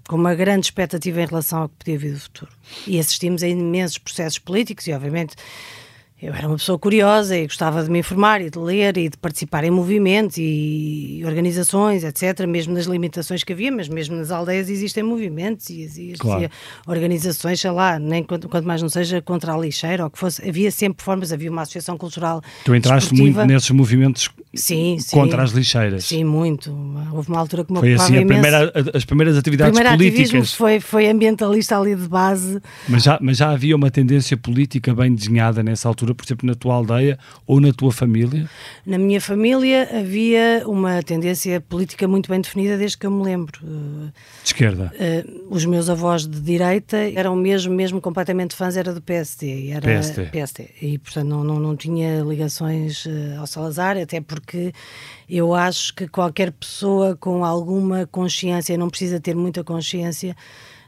com 0.08 0.16
uma 0.16 0.36
grande 0.36 0.68
expectativa 0.68 1.22
em 1.22 1.26
relação 1.26 1.64
ao 1.64 1.70
que 1.70 1.76
podia 1.80 1.98
vir 1.98 2.14
do 2.14 2.20
futuro. 2.20 2.52
E 2.86 3.00
assistimos 3.00 3.42
a 3.42 3.48
imensos 3.48 3.98
processos 3.98 4.38
políticos 4.38 4.86
e, 4.88 4.94
obviamente, 4.94 5.36
eu 6.24 6.34
era 6.34 6.48
uma 6.48 6.56
pessoa 6.56 6.80
curiosa 6.80 7.38
e 7.38 7.44
gostava 7.44 7.84
de 7.84 7.92
me 7.92 8.00
informar 8.00 8.42
e 8.42 8.50
de 8.50 8.58
ler 8.58 8.98
e 8.98 9.10
de 9.10 9.18
participar 9.18 9.66
em 9.66 9.70
movimentos 9.70 10.38
e 10.38 11.22
organizações, 11.26 12.06
etc. 12.06 12.48
Mesmo 12.48 12.74
nas 12.74 12.86
limitações 12.86 13.44
que 13.44 13.52
havia, 13.52 13.70
mas 13.70 13.90
mesmo 13.90 14.16
nas 14.16 14.32
aldeias 14.32 14.70
existem 14.70 15.04
movimentos 15.04 15.70
e 15.70 15.82
existem 15.82 16.16
claro. 16.16 16.50
organizações, 16.88 17.60
sei 17.60 17.72
lá, 17.72 18.00
nem 18.00 18.24
quanto, 18.24 18.48
quanto, 18.48 18.66
mais 18.66 18.82
não 18.82 18.88
seja 18.88 19.22
contra 19.22 19.54
a 19.54 19.58
lixeira 19.58 20.06
ou 20.06 20.10
que 20.10 20.18
fosse. 20.18 20.48
Havia 20.48 20.72
sempre 20.72 21.04
formas, 21.04 21.34
havia 21.34 21.52
uma 21.52 21.64
associação 21.64 21.98
cultural. 21.98 22.42
Tu 22.64 22.74
entraste 22.74 23.14
esportiva. 23.14 23.42
muito 23.42 23.54
nesses 23.54 23.72
movimentos 23.72 24.30
sim, 24.54 24.98
contra 25.12 25.38
sim. 25.38 25.44
as 25.44 25.52
lixeiras. 25.52 26.06
Sim, 26.06 26.24
muito. 26.24 26.72
Houve 27.12 27.30
uma 27.30 27.40
altura 27.40 27.64
que 27.64 27.74
me 27.74 27.80
Foi 27.80 27.94
assim 27.94 28.26
primeira, 28.26 28.72
as 28.94 29.06
primeiras 29.06 29.38
atividades 29.38 29.74
Primeiro 29.74 29.98
políticas. 29.98 30.54
Foi, 30.54 30.80
foi 30.80 31.10
ambientalista 31.10 31.78
ali 31.78 31.96
de 31.96 32.08
base. 32.08 32.62
Mas 32.88 33.04
já, 33.04 33.18
mas 33.22 33.38
já 33.38 33.52
havia 33.52 33.76
uma 33.76 33.90
tendência 33.90 34.38
política 34.38 34.94
bem 34.94 35.14
desenhada 35.14 35.64
nessa 35.64 35.88
altura 35.88 36.14
por 36.14 36.26
exemplo, 36.26 36.48
na 36.48 36.56
tua 36.56 36.76
aldeia 36.76 37.18
ou 37.46 37.60
na 37.60 37.72
tua 37.72 37.92
família? 37.92 38.50
Na 38.86 38.98
minha 38.98 39.20
família 39.20 39.90
havia 39.92 40.64
uma 40.66 41.02
tendência 41.02 41.60
política 41.62 42.08
muito 42.08 42.30
bem 42.30 42.42
definida 42.42 42.78
desde 42.78 42.98
que 42.98 43.06
eu 43.06 43.12
me 43.12 43.24
lembro. 43.24 43.60
De 43.62 44.14
esquerda? 44.50 44.92
Uh, 44.94 45.48
os 45.50 45.66
meus 45.66 45.90
avós 45.90 46.28
de 46.28 46.40
direita 46.40 46.98
eram 47.16 47.36
mesmo, 47.36 47.74
mesmo 47.74 48.02
completamente 48.02 48.56
fãs, 48.56 48.78
era 48.78 48.94
do 48.94 49.02
PSD. 49.02 49.70
Era 49.70 49.82
PSD. 49.82 50.26
PSD. 50.26 50.70
E, 50.82 50.98
portanto, 50.98 51.28
não, 51.28 51.44
não, 51.44 51.60
não 51.60 51.76
tinha 51.76 52.22
ligações 52.22 53.06
uh, 53.06 53.40
ao 53.40 53.48
Salazar, 53.48 53.98
até 53.98 54.22
porque 54.22 54.43
eu 55.30 55.54
acho 55.54 55.94
que 55.94 56.08
qualquer 56.08 56.52
pessoa 56.52 57.16
com 57.16 57.44
alguma 57.44 58.06
consciência, 58.08 58.78
não 58.78 58.90
precisa 58.90 59.20
ter 59.20 59.36
muita 59.36 59.64
consciência, 59.64 60.36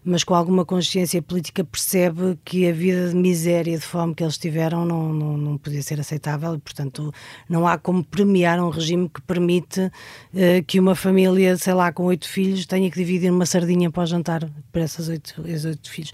mas 0.06 0.24
com 0.24 0.36
alguma 0.36 0.64
consciência 0.64 1.20
política 1.20 1.64
percebe 1.64 2.38
que 2.46 2.70
a 2.70 2.72
vida 2.72 3.10
de 3.10 3.16
miséria 3.16 3.74
e 3.74 3.78
de 3.78 3.84
fome 3.84 4.14
que 4.14 4.24
eles 4.24 4.38
tiveram 4.38 4.86
não, 4.86 5.12
não, 5.12 5.36
não 5.36 5.58
podia 5.58 5.82
ser 5.82 6.00
aceitável 6.00 6.54
e, 6.54 6.60
portanto, 6.60 7.12
não 7.50 7.68
há 7.68 7.76
como 7.76 8.04
premiar 8.04 8.64
um 8.64 8.70
regime 8.70 9.10
que 9.10 9.20
permite 9.24 9.82
uh, 9.82 10.64
que 10.68 10.80
uma 10.80 10.94
família, 10.94 11.58
sei 11.58 11.74
lá, 11.74 11.92
com 11.92 12.04
oito 12.04 12.30
filhos 12.30 12.68
tenha 12.68 12.90
que 12.92 12.98
dividir 12.98 13.32
uma 13.32 13.48
sardinha 13.48 13.90
para 13.90 14.04
o 14.04 14.06
jantar 14.06 14.48
para 14.72 14.84
essas 14.84 15.10
oito, 15.10 15.42
esses 15.48 15.66
oito 15.66 15.90
filhos. 15.90 16.12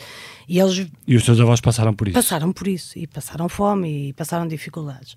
E, 0.48 0.57
eles, 0.57 0.88
e 1.05 1.15
os 1.17 1.25
seus 1.25 1.39
avós 1.41 1.60
passaram 1.60 1.93
por 1.93 2.07
isso? 2.07 2.15
Passaram 2.15 2.53
por 2.53 2.69
isso, 2.69 2.98
e 2.98 3.05
passaram 3.05 3.50
fome 3.50 4.10
e 4.10 4.13
passaram 4.13 4.48
dificuldades. 4.48 5.15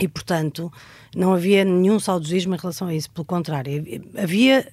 E, 0.00 0.08
portanto, 0.08 0.72
não 1.14 1.34
havia 1.34 1.64
nenhum 1.64 2.00
saudosismo 2.00 2.54
em 2.54 2.58
relação 2.58 2.88
a 2.88 2.94
isso, 2.94 3.10
pelo 3.10 3.24
contrário, 3.24 3.84
havia, 4.16 4.66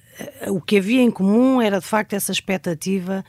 o 0.48 0.60
que 0.60 0.78
havia 0.78 1.02
em 1.02 1.10
comum 1.10 1.60
era 1.60 1.78
de 1.78 1.86
facto 1.86 2.14
essa 2.14 2.32
expectativa 2.32 3.24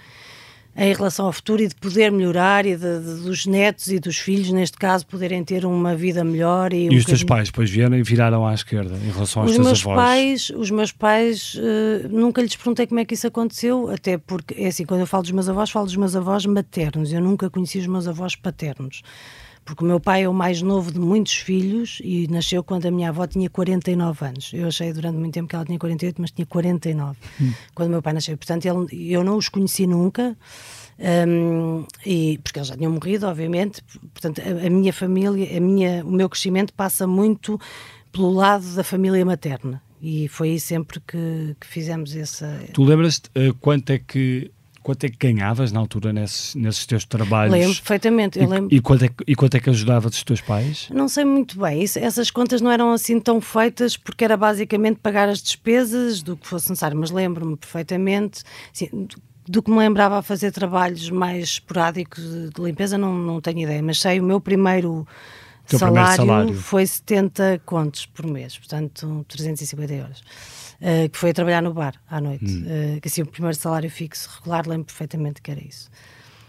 em 0.78 0.94
relação 0.94 1.26
ao 1.26 1.34
futuro 1.34 1.62
e 1.62 1.68
de 1.68 1.76
poder 1.76 2.10
melhorar 2.10 2.66
e 2.66 2.78
de, 2.78 3.00
de, 3.00 3.24
dos 3.24 3.46
netos 3.46 3.90
e 3.90 4.00
dos 4.00 4.18
filhos, 4.18 4.50
neste 4.52 4.78
caso, 4.78 5.06
poderem 5.06 5.44
ter 5.44 5.66
uma 5.66 5.94
vida 5.94 6.24
melhor. 6.24 6.72
E, 6.72 6.86
e 6.86 6.90
um 6.90 6.98
os 6.98 7.04
teus 7.04 7.22
pais 7.22 7.50
depois 7.50 7.70
vieram 7.70 7.98
e 7.98 8.04
viraram 8.04 8.48
à 8.48 8.54
esquerda 8.54 8.96
em 8.96 9.12
relação 9.12 9.42
aos 9.42 9.52
os 9.52 9.58
teus 9.58 9.68
meus 9.68 9.82
avós? 9.82 9.96
Pais, 9.98 10.50
os 10.52 10.72
meus 10.72 10.92
pais, 10.94 11.56
uh, 11.56 12.08
nunca 12.10 12.42
lhes 12.42 12.56
perguntei 12.56 12.88
como 12.88 13.02
é 13.02 13.04
que 13.04 13.14
isso 13.14 13.28
aconteceu, 13.28 13.90
até 13.90 14.18
porque, 14.18 14.56
é 14.58 14.68
assim, 14.68 14.86
quando 14.86 15.02
eu 15.02 15.08
falo 15.08 15.24
dos 15.24 15.32
meus 15.32 15.50
avós, 15.50 15.70
falo 15.70 15.86
dos 15.86 15.98
meus 15.98 16.16
avós 16.16 16.46
maternos. 16.46 17.12
Eu 17.12 17.20
nunca 17.20 17.50
conheci 17.50 17.80
os 17.80 17.88
meus 17.88 18.08
avós 18.08 18.38
paternos 18.38 19.02
porque 19.66 19.84
o 19.84 19.88
meu 19.88 20.00
pai 20.00 20.24
é 20.24 20.30
o 20.30 20.34
mais 20.34 20.62
novo 20.62 20.92
de 20.92 21.00
muitos 21.00 21.36
filhos 21.36 22.02
e 22.04 22.28
nasceu 22.28 22.64
quando 22.64 22.86
a 22.88 22.92
minha 22.92 23.10
avó 23.10 23.28
tinha 23.28 23.50
49 23.50 24.26
anos. 24.26 24.52
Eu 24.54 24.68
achei 24.68 24.92
durante 24.92 25.18
muito 25.18 25.34
tempo 25.34 25.48
que 25.48 25.56
ela 25.56 25.66
tinha 25.66 25.78
48, 25.78 26.22
mas 26.22 26.32
tinha 26.32 26.46
49 26.46 27.18
hum. 27.40 27.54
quando 27.76 27.88
o 27.88 27.92
meu 27.92 28.02
pai 28.02 28.14
nasceu. 28.14 28.36
Portanto, 28.38 28.66
ele, 28.66 29.12
eu 29.12 29.24
não 29.24 29.38
os 29.38 29.48
conheci 29.48 29.86
nunca. 29.86 30.36
Um, 31.00 31.86
e, 32.06 32.40
porque 32.44 32.60
eles 32.60 32.68
já 32.68 32.76
tinham 32.76 32.92
morrido, 32.92 33.28
obviamente. 33.28 33.82
Portanto, 34.14 34.42
a, 34.42 34.68
a, 34.68 34.70
minha 34.70 34.92
família, 34.92 35.58
a 35.58 35.62
minha, 35.62 36.04
o 36.04 36.12
meu 36.12 36.28
crescimento 36.28 36.74
passa 36.74 37.08
muito 37.08 37.60
pelo 38.12 38.32
lado 38.32 38.66
da 38.76 38.84
família 38.84 39.24
materna. 39.26 39.82
E 40.02 40.28
foi 40.30 40.52
aí 40.52 40.60
sempre 40.60 41.00
que, 41.02 41.56
que 41.60 41.68
fizemos 41.68 42.16
essa. 42.16 42.60
Tu 42.74 42.84
lembras-te 42.84 43.30
uh, 43.30 43.54
quanto 43.56 43.92
é 43.92 44.00
que 44.00 44.52
quanto 44.90 45.04
é 45.04 45.10
que 45.10 45.18
ganhavas 45.18 45.72
na 45.72 45.80
altura 45.80 46.12
nesses, 46.12 46.56
nesses 46.56 46.84
teus 46.88 47.06
trabalhos? 47.06 47.54
Lembro 47.54 47.76
perfeitamente. 47.76 48.40
E, 48.40 48.46
lembro. 48.48 48.76
e, 48.76 48.82
quanto 48.82 49.06
é, 49.06 49.10
e 49.28 49.36
quanto 49.36 49.56
é 49.56 49.60
que 49.60 49.70
ajudavas 49.70 50.16
os 50.16 50.24
teus 50.24 50.42
pais? 50.42 50.88
Não 50.92 51.08
sei 51.08 51.24
muito 51.26 51.60
bem. 51.60 51.84
Isso, 51.84 52.00
essas 52.00 52.32
contas 52.32 52.60
não 52.60 52.72
eram 52.72 52.92
assim 52.92 53.20
tão 53.20 53.40
feitas 53.40 53.96
porque 53.96 54.26
era 54.26 54.36
basicamente 54.36 54.98
pagar 54.98 55.30
as 55.30 55.44
despesas 55.44 56.24
do 56.24 56.36
que 56.36 56.48
fosse 56.48 56.72
necessário, 56.72 56.98
mas 56.98 57.12
lembro-me 57.12 57.56
perfeitamente. 57.56 58.42
Assim, 58.74 59.08
do 59.48 59.62
que 59.62 59.70
me 59.70 59.78
lembrava 59.78 60.18
a 60.18 60.22
fazer 60.24 60.52
trabalhos 60.52 61.08
mais 61.12 61.44
esporádicos 61.44 62.24
de 62.24 62.60
limpeza, 62.60 62.98
não, 62.98 63.14
não 63.14 63.40
tenho 63.40 63.60
ideia, 63.60 63.84
mas 63.84 64.00
sei 64.00 64.20
o 64.20 64.24
meu 64.24 64.42
primeiro 64.42 65.08
salário, 65.78 66.16
primeiro 66.16 66.16
salário, 66.16 66.54
foi 66.56 66.86
70 66.86 67.62
contos 67.66 68.06
por 68.06 68.26
mês, 68.26 68.58
portanto 68.58 69.26
350 69.28 69.94
euros. 69.94 70.24
Uh, 70.82 71.10
que 71.10 71.18
foi 71.18 71.32
a 71.32 71.34
trabalhar 71.34 71.62
no 71.62 71.74
bar 71.74 71.94
à 72.10 72.22
noite. 72.22 72.46
Hum. 72.46 72.96
Uh, 72.96 73.02
que 73.02 73.10
assim, 73.10 73.22
o 73.22 73.26
primeiro 73.26 73.58
salário 73.58 73.90
fixo 73.90 74.30
regular, 74.38 74.66
lembro 74.66 74.86
perfeitamente 74.86 75.42
que 75.42 75.52
era 75.52 75.62
isso. 75.62 75.90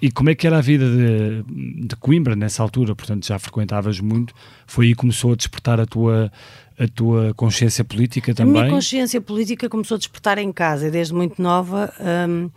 E 0.00 0.11
como 0.11 0.31
é 0.31 0.35
que 0.35 0.47
era 0.47 0.59
a 0.59 0.61
vida 0.61 0.87
de, 0.87 1.43
de 1.87 1.97
Coimbra 1.97 2.35
nessa 2.35 2.62
altura? 2.62 2.95
Portanto, 2.95 3.27
já 3.27 3.39
frequentavas 3.39 4.00
muito. 4.00 4.33
Foi 4.67 4.87
aí 4.87 4.93
que 4.93 4.99
começou 4.99 5.33
a 5.33 5.37
despertar 5.37 5.79
a 5.79 5.85
tua, 5.85 6.33
a 6.79 6.89
tua 6.89 7.35
consciência 7.35 7.85
política 7.85 8.33
também? 8.33 8.62
A 8.62 8.65
minha 8.65 8.75
consciência 8.75 9.21
política 9.21 9.69
começou 9.69 9.97
a 9.97 9.99
despertar 9.99 10.39
em 10.39 10.50
casa, 10.53 10.91
desde 10.91 11.12
muito 11.12 11.43
nova. 11.43 11.93
Um, 12.00 12.50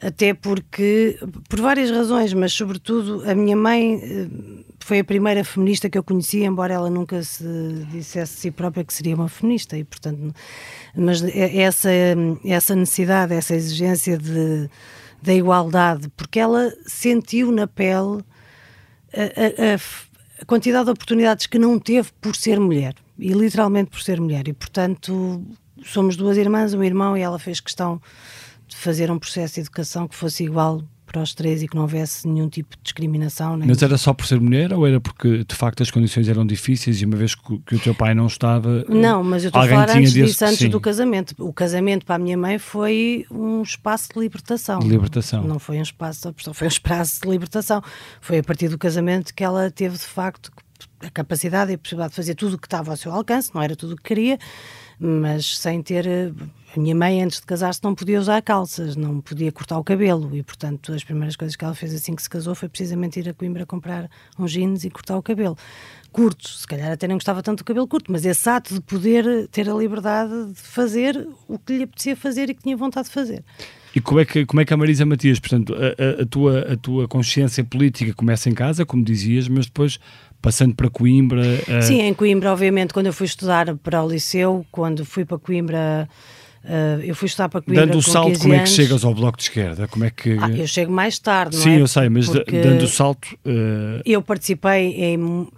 até 0.00 0.32
porque, 0.32 1.18
por 1.48 1.60
várias 1.60 1.90
razões, 1.90 2.32
mas 2.32 2.54
sobretudo 2.54 3.22
a 3.28 3.34
minha 3.34 3.54
mãe 3.54 4.00
eh, 4.02 4.28
foi 4.86 5.00
a 5.00 5.04
primeira 5.04 5.44
feminista 5.44 5.88
que 5.88 5.96
eu 5.96 6.02
conheci, 6.02 6.42
embora 6.42 6.74
ela 6.74 6.90
nunca 6.90 7.22
se 7.22 7.44
dissesse 7.90 8.18
a 8.18 8.26
si 8.26 8.50
própria 8.50 8.84
que 8.84 8.92
seria 8.92 9.14
uma 9.14 9.28
feminista, 9.28 9.76
e 9.76 9.84
portanto, 9.84 10.34
mas 10.94 11.22
essa, 11.22 11.90
essa 12.44 12.74
necessidade, 12.74 13.34
essa 13.34 13.54
exigência 13.54 14.18
de, 14.18 14.68
da 15.22 15.34
igualdade, 15.34 16.08
porque 16.16 16.40
ela 16.40 16.72
sentiu 16.86 17.52
na 17.52 17.66
pele 17.66 18.24
a, 19.12 19.74
a, 19.74 20.42
a 20.42 20.44
quantidade 20.44 20.86
de 20.86 20.90
oportunidades 20.90 21.46
que 21.46 21.58
não 21.58 21.78
teve 21.78 22.10
por 22.20 22.34
ser 22.34 22.58
mulher, 22.58 22.94
e 23.18 23.32
literalmente 23.32 23.90
por 23.90 24.00
ser 24.00 24.20
mulher, 24.20 24.48
e 24.48 24.52
portanto 24.52 25.44
somos 25.84 26.16
duas 26.16 26.36
irmãs, 26.36 26.74
um 26.74 26.82
irmão, 26.82 27.16
e 27.16 27.20
ela 27.20 27.38
fez 27.38 27.60
questão 27.60 28.00
de 28.66 28.76
fazer 28.76 29.10
um 29.10 29.18
processo 29.18 29.54
de 29.54 29.60
educação 29.60 30.06
que 30.06 30.14
fosse 30.14 30.44
igual 30.44 30.82
para 31.10 31.22
os 31.22 31.34
três 31.34 31.60
e 31.60 31.66
que 31.66 31.74
não 31.74 31.82
houvesse 31.82 32.28
nenhum 32.28 32.48
tipo 32.48 32.76
de 32.76 32.82
discriminação. 32.84 33.58
Mas 33.58 33.82
era 33.82 33.98
só 33.98 34.14
por 34.14 34.26
ser 34.26 34.40
mulher 34.40 34.72
ou 34.72 34.86
era 34.86 35.00
porque 35.00 35.44
de 35.44 35.54
facto 35.56 35.82
as 35.82 35.90
condições 35.90 36.28
eram 36.28 36.46
difíceis 36.46 37.02
e 37.02 37.04
uma 37.04 37.16
vez 37.16 37.34
que, 37.34 37.58
que 37.58 37.74
o 37.74 37.78
teu 37.80 37.94
pai 37.94 38.14
não 38.14 38.28
estava. 38.28 38.84
Não, 38.88 39.24
mas 39.24 39.42
eu 39.42 39.48
estou 39.48 39.60
a 39.60 39.66
falar 39.66 39.90
antes 39.90 40.12
disso, 40.12 40.44
antes 40.44 40.68
do 40.68 40.80
casamento. 40.80 41.34
O 41.38 41.52
casamento 41.52 42.06
para 42.06 42.14
a 42.14 42.18
minha 42.18 42.38
mãe 42.38 42.58
foi 42.58 43.26
um 43.28 43.60
espaço 43.62 44.10
de 44.14 44.20
libertação. 44.20 44.78
De 44.78 44.88
libertação. 44.88 45.42
Não, 45.42 45.48
não 45.48 45.58
foi 45.58 45.78
um 45.78 45.82
espaço 45.82 46.22
de 46.22 46.28
opressão, 46.28 46.54
foi 46.54 46.66
um 46.66 46.70
espaço 46.70 47.20
de 47.22 47.28
libertação. 47.28 47.82
Foi 48.20 48.38
a 48.38 48.42
partir 48.44 48.68
do 48.68 48.78
casamento 48.78 49.34
que 49.34 49.42
ela 49.42 49.68
teve 49.68 49.96
de 49.96 50.04
facto 50.04 50.52
a 51.00 51.10
capacidade 51.10 51.72
e 51.72 51.74
a 51.74 51.78
possibilidade 51.78 52.10
de 52.10 52.16
fazer 52.16 52.34
tudo 52.34 52.54
o 52.54 52.58
que 52.58 52.66
estava 52.66 52.92
ao 52.92 52.96
seu 52.96 53.12
alcance, 53.12 53.50
não 53.54 53.62
era 53.62 53.74
tudo 53.74 53.94
o 53.94 53.96
que 53.96 54.02
queria, 54.04 54.38
mas 54.98 55.58
sem 55.58 55.82
ter 55.82 56.32
a 56.76 56.80
minha 56.80 56.94
mãe, 56.94 57.22
antes 57.22 57.40
de 57.40 57.46
casar-se, 57.46 57.80
não 57.82 57.94
podia 57.94 58.18
usar 58.20 58.40
calças, 58.42 58.94
não 58.94 59.20
podia 59.20 59.50
cortar 59.50 59.78
o 59.78 59.84
cabelo 59.84 60.30
e, 60.34 60.42
portanto, 60.42 60.92
as 60.92 61.02
primeiras 61.02 61.34
coisas 61.34 61.56
que 61.56 61.64
ela 61.64 61.74
fez 61.74 61.92
assim 61.94 62.14
que 62.14 62.22
se 62.22 62.30
casou 62.30 62.54
foi 62.54 62.68
precisamente 62.68 63.18
ir 63.18 63.28
a 63.28 63.34
Coimbra 63.34 63.66
comprar 63.66 64.08
uns 64.38 64.52
jeans 64.52 64.84
e 64.84 64.90
cortar 64.90 65.16
o 65.16 65.22
cabelo. 65.22 65.56
Curto, 66.12 66.48
se 66.48 66.66
calhar 66.66 66.92
até 66.92 67.08
não 67.08 67.16
gostava 67.16 67.42
tanto 67.42 67.58
do 67.58 67.64
cabelo 67.64 67.88
curto, 67.88 68.10
mas 68.10 68.24
esse 68.24 68.48
ato 68.48 68.74
de 68.74 68.80
poder 68.80 69.48
ter 69.48 69.68
a 69.68 69.74
liberdade 69.74 70.52
de 70.52 70.60
fazer 70.60 71.28
o 71.48 71.58
que 71.58 71.76
lhe 71.76 71.82
apetecia 71.84 72.16
fazer 72.16 72.50
e 72.50 72.54
que 72.54 72.62
tinha 72.62 72.76
vontade 72.76 73.08
de 73.08 73.14
fazer. 73.14 73.44
E 73.94 74.00
como 74.00 74.20
é 74.20 74.24
que, 74.24 74.46
como 74.46 74.60
é 74.60 74.64
que 74.64 74.72
a 74.72 74.76
Marisa 74.76 75.04
Matias, 75.04 75.40
portanto, 75.40 75.74
a, 75.74 76.20
a, 76.20 76.22
a, 76.22 76.26
tua, 76.26 76.72
a 76.72 76.76
tua 76.76 77.08
consciência 77.08 77.64
política 77.64 78.14
começa 78.14 78.48
em 78.48 78.54
casa, 78.54 78.86
como 78.86 79.04
dizias, 79.04 79.48
mas 79.48 79.66
depois 79.66 79.98
passando 80.40 80.74
para 80.74 80.88
Coimbra? 80.88 81.42
Uh... 81.42 81.82
Sim, 81.82 82.00
em 82.00 82.14
Coimbra, 82.14 82.52
obviamente, 82.52 82.94
quando 82.94 83.06
eu 83.06 83.12
fui 83.12 83.26
estudar 83.26 83.76
para 83.76 84.02
o 84.02 84.08
liceu, 84.08 84.64
quando 84.70 85.04
fui 85.04 85.24
para 85.24 85.38
Coimbra 85.38 86.08
Uh, 86.62 87.00
eu 87.02 87.14
fui 87.14 87.26
estudar 87.26 87.48
para 87.48 87.62
Coimbra 87.62 87.86
Dando 87.86 87.98
o 87.98 88.02
salto, 88.02 88.38
como 88.38 88.52
é 88.52 88.60
que 88.60 88.68
chegas 88.68 89.02
ao 89.02 89.14
Bloco 89.14 89.38
de 89.38 89.44
Esquerda? 89.44 89.88
Como 89.88 90.04
é 90.04 90.10
que... 90.10 90.36
Ah, 90.38 90.50
eu 90.50 90.66
chego 90.66 90.92
mais 90.92 91.18
tarde, 91.18 91.56
Sim, 91.56 91.70
é? 91.70 91.80
eu 91.80 91.88
sei, 91.88 92.08
mas 92.10 92.28
Porque 92.28 92.60
dando 92.60 92.82
o 92.82 92.88
salto... 92.88 93.28
Uh... 93.46 94.02
Eu 94.04 94.20
participei 94.20 94.88
em... 94.88 95.48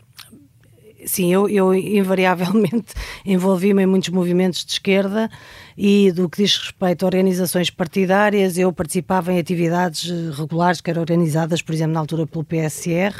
Sim, 1.04 1.32
eu, 1.32 1.48
eu 1.48 1.74
invariavelmente 1.74 2.94
envolvi-me 3.26 3.82
em 3.82 3.86
muitos 3.86 4.10
movimentos 4.10 4.64
de 4.64 4.72
esquerda 4.72 5.28
e 5.76 6.12
do 6.12 6.28
que 6.28 6.44
diz 6.44 6.56
respeito 6.56 7.04
a 7.04 7.06
organizações 7.06 7.70
partidárias, 7.70 8.56
eu 8.56 8.72
participava 8.72 9.32
em 9.32 9.40
atividades 9.40 10.08
regulares 10.36 10.80
que 10.80 10.88
eram 10.88 11.00
organizadas, 11.00 11.60
por 11.60 11.74
exemplo, 11.74 11.94
na 11.94 12.00
altura 12.00 12.24
pelo 12.28 12.44
PSR, 12.44 13.12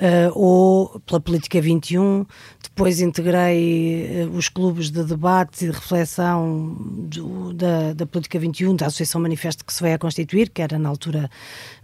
uh, 0.00 0.32
ou 0.34 1.00
pela 1.06 1.20
Política 1.20 1.60
21. 1.60 2.24
Depois 2.62 3.00
integrei 3.00 4.24
uh, 4.24 4.36
os 4.36 4.48
clubes 4.48 4.90
de 4.90 5.04
debate 5.04 5.64
e 5.64 5.68
de 5.68 5.74
reflexão 5.74 6.76
do, 6.80 7.52
da, 7.52 7.92
da 7.92 8.06
Política 8.06 8.38
21, 8.38 8.76
da 8.76 8.86
Associação 8.86 9.20
Manifesto 9.20 9.64
que 9.64 9.72
se 9.72 9.82
veio 9.82 9.94
a 9.94 9.98
constituir, 9.98 10.48
que 10.48 10.62
era 10.62 10.78
na 10.78 10.88
altura 10.88 11.30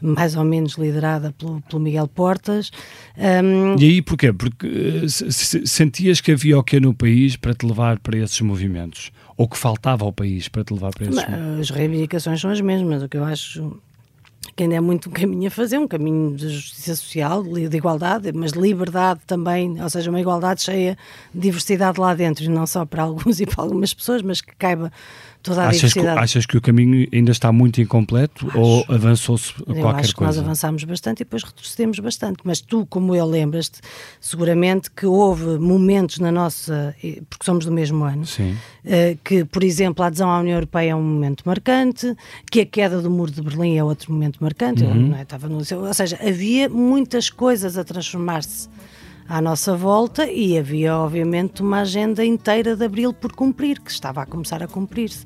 mais 0.00 0.34
ou 0.34 0.44
menos 0.44 0.74
liderada 0.74 1.32
pelo, 1.32 1.60
pelo 1.62 1.80
Miguel 1.80 2.08
Portas. 2.08 2.70
Um, 3.16 3.78
e 3.78 3.84
aí 3.84 4.02
porquê? 4.02 4.32
Porque 4.32 4.66
uh, 4.66 5.08
sentias 5.08 6.20
que 6.20 6.32
havia 6.32 6.58
o 6.58 6.64
que 6.64 6.80
no 6.80 6.94
país 6.94 7.36
para 7.36 7.54
te 7.54 7.66
levar 7.66 7.98
para 7.98 8.16
esses 8.16 8.40
movimentos? 8.40 9.10
Ou 9.36 9.46
que 9.46 9.58
faltava 9.58 10.04
ao 10.04 10.12
país 10.12 10.48
para 10.48 10.64
te 10.64 10.72
levar 10.72 10.92
para 10.92 11.04
esses 11.04 11.16
movimentos? 11.16 11.60
As 11.60 11.70
reivindicações 11.70 12.40
são 12.40 12.50
as 12.50 12.60
mesmas. 12.60 13.02
O 13.02 13.08
que 13.08 13.18
eu 13.18 13.24
acho 13.24 13.78
que 14.56 14.62
ainda 14.62 14.76
é 14.76 14.80
muito 14.80 15.10
um 15.10 15.12
caminho 15.12 15.48
a 15.48 15.50
fazer, 15.50 15.76
um 15.76 15.86
caminho 15.86 16.34
de 16.34 16.48
justiça 16.48 16.96
social, 16.96 17.42
de 17.42 17.76
igualdade, 17.76 18.32
mas 18.32 18.52
de 18.52 18.58
liberdade 18.58 19.20
também, 19.26 19.80
ou 19.82 19.90
seja, 19.90 20.08
uma 20.08 20.18
igualdade 20.18 20.62
cheia 20.62 20.96
de 21.34 21.40
diversidade 21.40 22.00
lá 22.00 22.14
dentro, 22.14 22.42
e 22.42 22.48
não 22.48 22.66
só 22.66 22.86
para 22.86 23.02
alguns 23.04 23.38
e 23.38 23.44
para 23.44 23.62
algumas 23.62 23.92
pessoas, 23.92 24.22
mas 24.22 24.40
que 24.40 24.56
caiba 24.56 24.90
toda 25.46 25.62
a 25.62 25.68
achas 25.68 25.92
diversidade. 25.92 26.18
Que, 26.18 26.24
achas 26.24 26.46
que 26.46 26.56
o 26.56 26.60
caminho 26.60 27.08
ainda 27.12 27.30
está 27.30 27.52
muito 27.52 27.80
incompleto 27.80 28.48
acho, 28.48 28.58
ou 28.58 28.84
avançou-se 28.88 29.52
qualquer 29.52 29.80
coisa? 29.80 30.00
Acho 30.00 30.14
que 30.14 30.22
nós 30.24 30.38
avançámos 30.38 30.84
bastante 30.84 31.20
e 31.20 31.24
depois 31.24 31.44
retrocedemos 31.44 31.98
bastante, 32.00 32.38
mas 32.44 32.60
tu, 32.60 32.84
como 32.86 33.14
eu, 33.14 33.24
lembras-te 33.24 33.80
seguramente 34.20 34.90
que 34.90 35.06
houve 35.06 35.58
momentos 35.58 36.18
na 36.18 36.32
nossa, 36.32 36.94
porque 37.30 37.44
somos 37.44 37.64
do 37.64 37.72
mesmo 37.72 38.04
ano. 38.04 38.24
Eh, 38.84 39.16
que, 39.22 39.44
por 39.44 39.62
exemplo, 39.62 40.02
a 40.04 40.08
adesão 40.08 40.30
à 40.30 40.40
União 40.40 40.54
Europeia 40.54 40.90
é 40.90 40.94
um 40.94 41.02
momento 41.02 41.42
marcante, 41.46 42.16
que 42.50 42.60
a 42.60 42.66
queda 42.66 43.00
do 43.00 43.10
muro 43.10 43.30
de 43.30 43.42
Berlim 43.42 43.76
é 43.76 43.84
outro 43.84 44.12
momento 44.12 44.38
marcante, 44.40 44.82
uhum. 44.84 45.10
eu, 45.10 45.16
é? 45.16 45.22
estava 45.22 45.48
no, 45.48 45.58
ou 45.58 45.94
seja, 45.94 46.18
havia 46.20 46.68
muitas 46.68 47.30
coisas 47.30 47.78
a 47.78 47.84
transformar-se 47.84 48.68
à 49.28 49.40
nossa 49.40 49.76
volta 49.76 50.30
e 50.30 50.56
havia, 50.56 50.96
obviamente, 50.96 51.62
uma 51.62 51.80
agenda 51.80 52.24
inteira 52.24 52.76
de 52.76 52.84
abril 52.84 53.12
por 53.12 53.32
cumprir, 53.32 53.80
que 53.80 53.90
estava 53.90 54.22
a 54.22 54.26
começar 54.26 54.62
a 54.62 54.68
cumprir-se. 54.68 55.24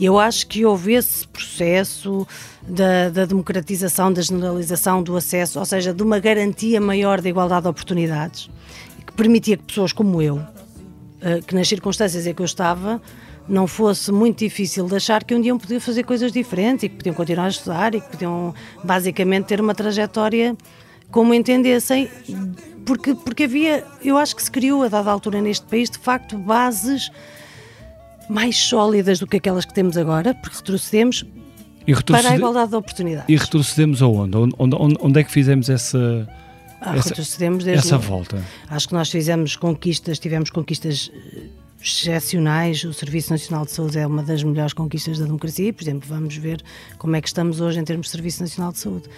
Eu 0.00 0.18
acho 0.18 0.46
que 0.46 0.64
houve 0.64 0.94
esse 0.94 1.26
processo 1.28 2.26
da, 2.62 3.10
da, 3.10 3.24
democratização, 3.26 4.12
da 4.12 4.22
generalização 4.22 5.02
do 5.02 5.16
acesso, 5.16 5.58
ou 5.58 5.64
seja, 5.64 5.92
de 5.92 6.02
uma 6.02 6.18
garantia 6.18 6.80
maior 6.80 7.20
de 7.20 7.28
igualdade 7.28 7.62
de 7.62 7.68
oportunidades, 7.68 8.48
que 9.06 9.12
permitia 9.12 9.56
que 9.56 9.64
pessoas 9.64 9.92
como 9.92 10.22
eu, 10.22 10.40
eh, 11.20 11.40
que 11.46 11.54
nas 11.54 11.68
circunstâncias 11.68 12.26
em 12.26 12.32
que 12.32 12.40
eu 12.40 12.46
estava, 12.46 13.00
não 13.46 13.66
fosse 13.66 14.12
muito 14.12 14.38
difícil 14.38 14.86
de 14.86 14.94
achar 14.94 15.24
que 15.24 15.34
um 15.34 15.40
dia 15.40 15.54
podiam 15.56 15.80
fazer 15.80 16.04
coisas 16.04 16.32
diferentes 16.32 16.84
e 16.84 16.88
que 16.88 16.96
podiam 16.96 17.14
continuar 17.14 17.46
a 17.46 17.48
estudar 17.48 17.94
e 17.94 18.00
que 18.00 18.08
podiam 18.08 18.54
basicamente 18.84 19.46
ter 19.46 19.60
uma 19.60 19.74
trajetória 19.74 20.56
como 21.10 21.34
entendessem, 21.34 22.08
porque, 22.86 23.14
porque 23.14 23.44
havia, 23.44 23.84
eu 24.02 24.16
acho 24.16 24.34
que 24.34 24.42
se 24.42 24.50
criou 24.50 24.82
a 24.82 24.88
dada 24.88 25.10
altura 25.10 25.40
neste 25.40 25.66
país, 25.66 25.90
de 25.90 25.98
facto, 25.98 26.36
bases 26.38 27.10
mais 28.28 28.56
sólidas 28.56 29.18
do 29.18 29.26
que 29.26 29.36
aquelas 29.36 29.64
que 29.64 29.74
temos 29.74 29.96
agora, 29.96 30.34
porque 30.34 30.56
retrocedemos 30.56 31.26
para 32.06 32.30
a 32.30 32.36
igualdade 32.36 32.70
de 32.70 32.76
oportunidades. 32.76 33.28
E 33.28 33.36
retrocedemos 33.36 34.00
aonde? 34.02 34.36
Onde, 34.36 34.54
onde, 34.58 34.96
onde 35.00 35.20
é 35.20 35.24
que 35.24 35.30
fizemos 35.30 35.68
essa, 35.68 36.28
ah, 36.80 36.96
essa, 36.96 37.08
retrocedemos 37.08 37.64
desde 37.64 37.86
essa 37.86 37.98
volta? 37.98 38.42
Acho 38.68 38.88
que 38.88 38.94
nós 38.94 39.10
fizemos 39.10 39.56
conquistas, 39.56 40.18
tivemos 40.18 40.50
conquistas 40.50 41.10
eh, 41.12 41.46
excepcionais. 41.82 42.84
O 42.84 42.92
Serviço 42.92 43.32
Nacional 43.32 43.64
de 43.64 43.72
Saúde 43.72 43.98
é 43.98 44.06
uma 44.06 44.22
das 44.22 44.42
melhores 44.42 44.72
conquistas 44.72 45.18
da 45.18 45.24
democracia. 45.24 45.72
Por 45.72 45.82
exemplo, 45.82 46.08
vamos 46.08 46.36
ver 46.36 46.62
como 46.98 47.16
é 47.16 47.20
que 47.20 47.28
estamos 47.28 47.60
hoje 47.60 47.78
em 47.80 47.84
termos 47.84 48.06
de 48.06 48.12
Serviço 48.12 48.42
Nacional 48.42 48.72
de 48.72 48.78
Saúde. 48.78 49.08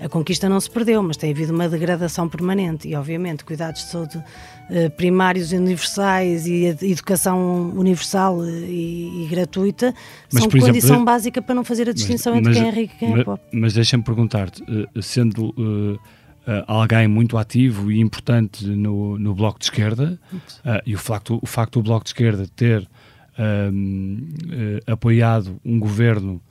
A 0.00 0.08
conquista 0.08 0.48
não 0.48 0.58
se 0.60 0.70
perdeu, 0.70 1.02
mas 1.02 1.16
tem 1.16 1.30
havido 1.30 1.52
uma 1.52 1.68
degradação 1.68 2.28
permanente 2.28 2.88
e, 2.88 2.94
obviamente, 2.94 3.44
cuidados 3.44 3.84
de 3.84 3.90
saúde 3.90 4.22
eh, 4.70 4.88
primários 4.88 5.52
universais 5.52 6.46
e 6.46 6.64
educação 6.64 7.70
universal 7.76 8.42
eh, 8.44 8.48
e, 8.48 9.24
e 9.24 9.28
gratuita 9.28 9.94
mas, 10.32 10.42
são 10.42 10.50
condição 10.50 10.90
exemplo, 10.90 11.04
básica 11.04 11.42
para 11.42 11.54
não 11.54 11.64
fazer 11.64 11.88
a 11.88 11.92
distinção 11.92 12.34
mas, 12.34 12.46
entre 12.46 12.54
quem 12.54 12.68
é 12.68 12.70
rico 12.70 12.94
e 12.94 12.98
quem 12.98 13.20
é 13.20 13.24
pobre. 13.24 13.42
Mas 13.52 13.74
deixa-me 13.74 14.02
perguntar-te, 14.02 14.62
eh, 14.62 15.02
sendo 15.02 15.48
uh, 15.50 15.98
alguém 16.66 17.06
muito 17.06 17.36
ativo 17.36 17.90
e 17.90 18.00
importante 18.00 18.66
no, 18.66 19.18
no 19.18 19.34
Bloco 19.34 19.58
de 19.58 19.66
Esquerda, 19.66 20.18
uh, 20.32 20.82
e 20.86 20.94
o 20.94 20.98
facto, 20.98 21.38
o 21.42 21.46
facto 21.46 21.74
do 21.74 21.82
Bloco 21.82 22.04
de 22.04 22.10
Esquerda 22.10 22.46
ter 22.54 22.88
apoiado 24.86 25.58
um 25.64 25.78
governo 25.80 26.42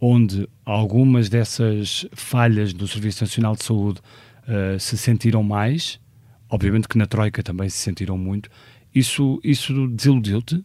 onde 0.00 0.48
algumas 0.64 1.28
dessas 1.28 2.06
falhas 2.12 2.72
do 2.72 2.86
Serviço 2.86 3.24
Nacional 3.24 3.56
de 3.56 3.64
Saúde 3.64 4.00
uh, 4.44 4.78
se 4.78 4.96
sentiram 4.96 5.42
mais, 5.42 6.00
obviamente 6.48 6.88
que 6.88 6.96
na 6.96 7.06
Troika 7.06 7.42
também 7.42 7.68
se 7.68 7.78
sentiram 7.78 8.16
muito, 8.16 8.48
isso, 8.94 9.40
isso 9.42 9.88
desiludiu-te? 9.88 10.64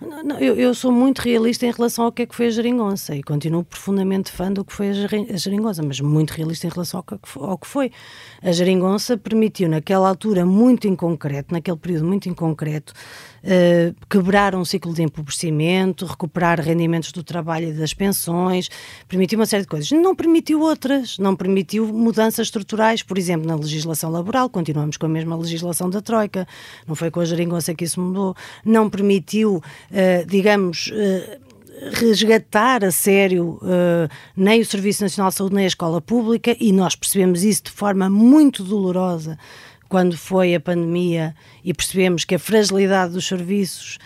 Não, 0.00 0.22
não, 0.22 0.38
eu, 0.38 0.54
eu, 0.54 0.72
sou 0.74 0.92
muito 0.92 1.18
realista 1.18 1.66
em 1.66 1.72
relação 1.72 2.04
ao 2.04 2.12
que 2.12 2.22
é 2.22 2.26
que 2.26 2.34
foi 2.34 2.46
a 2.46 2.50
geringonça 2.50 3.16
e 3.16 3.22
continuo 3.22 3.64
profundamente 3.64 4.30
fã 4.30 4.52
do 4.52 4.64
que 4.64 4.72
foi 4.72 4.90
a 4.90 5.36
geringonça, 5.36 5.82
mas 5.82 6.00
muito 6.00 6.30
realista 6.30 6.68
em 6.68 6.70
relação 6.70 7.02
ao 7.34 7.58
que 7.58 7.66
foi. 7.66 7.90
A 8.40 8.52
geringonça 8.52 9.18
permitiu, 9.18 9.68
naquela 9.68 10.08
altura 10.08 10.46
muito 10.46 10.86
em 10.86 10.94
concreto, 10.94 11.52
naquele 11.52 11.76
período 11.76 12.06
muito 12.06 12.28
em 12.28 12.34
concreto, 12.34 12.92
uh, 13.42 13.94
quebrar 14.08 14.54
um 14.54 14.64
ciclo 14.64 14.92
de 14.92 15.02
empobrecimento, 15.02 16.06
recuperar 16.06 16.60
rendimentos 16.60 17.12
do 17.12 17.22
trabalho 17.22 17.68
e 17.68 17.72
das 17.72 17.94
pensões, 17.94 18.68
permitiu 19.08 19.38
uma 19.38 19.46
série 19.46 19.62
de 19.62 19.68
coisas. 19.68 19.90
Não 19.90 20.14
permitiu 20.14 20.60
outras, 20.60 21.18
não 21.18 21.34
permitiu 21.34 21.86
mudanças 21.86 22.46
estruturais, 22.46 23.02
por 23.02 23.18
exemplo, 23.18 23.46
na 23.46 23.56
legislação 23.56 24.10
laboral, 24.10 24.48
continuamos 24.48 24.96
com 24.96 25.06
a 25.06 25.08
mesma 25.08 25.36
legislação 25.36 25.90
da 25.90 26.00
Troika, 26.00 26.46
não 26.86 26.94
foi 26.94 27.10
com 27.10 27.20
a 27.20 27.24
geringonça 27.24 27.74
que 27.74 27.84
isso 27.84 28.00
mudou, 28.00 28.34
não 28.64 28.88
permitiu, 28.88 29.56
uh, 29.56 30.26
digamos, 30.26 30.88
uh, 30.88 31.48
resgatar 31.92 32.84
a 32.84 32.90
sério 32.90 33.58
uh, 33.62 34.08
nem 34.36 34.60
o 34.60 34.66
Serviço 34.66 35.02
Nacional 35.02 35.30
de 35.30 35.36
Saúde 35.36 35.54
nem 35.54 35.64
a 35.64 35.68
escola 35.68 36.00
pública 36.00 36.56
e 36.58 36.72
nós 36.72 36.96
percebemos 36.96 37.44
isso 37.44 37.64
de 37.64 37.70
forma 37.70 38.10
muito 38.10 38.64
dolorosa 38.64 39.38
quando 39.88 40.16
foi 40.16 40.54
a 40.54 40.60
pandemia 40.60 41.34
e 41.64 41.72
percebemos 41.72 42.24
que 42.24 42.34
a 42.34 42.38
fragilidade 42.38 43.12
dos 43.12 43.26
serviços 43.26 43.98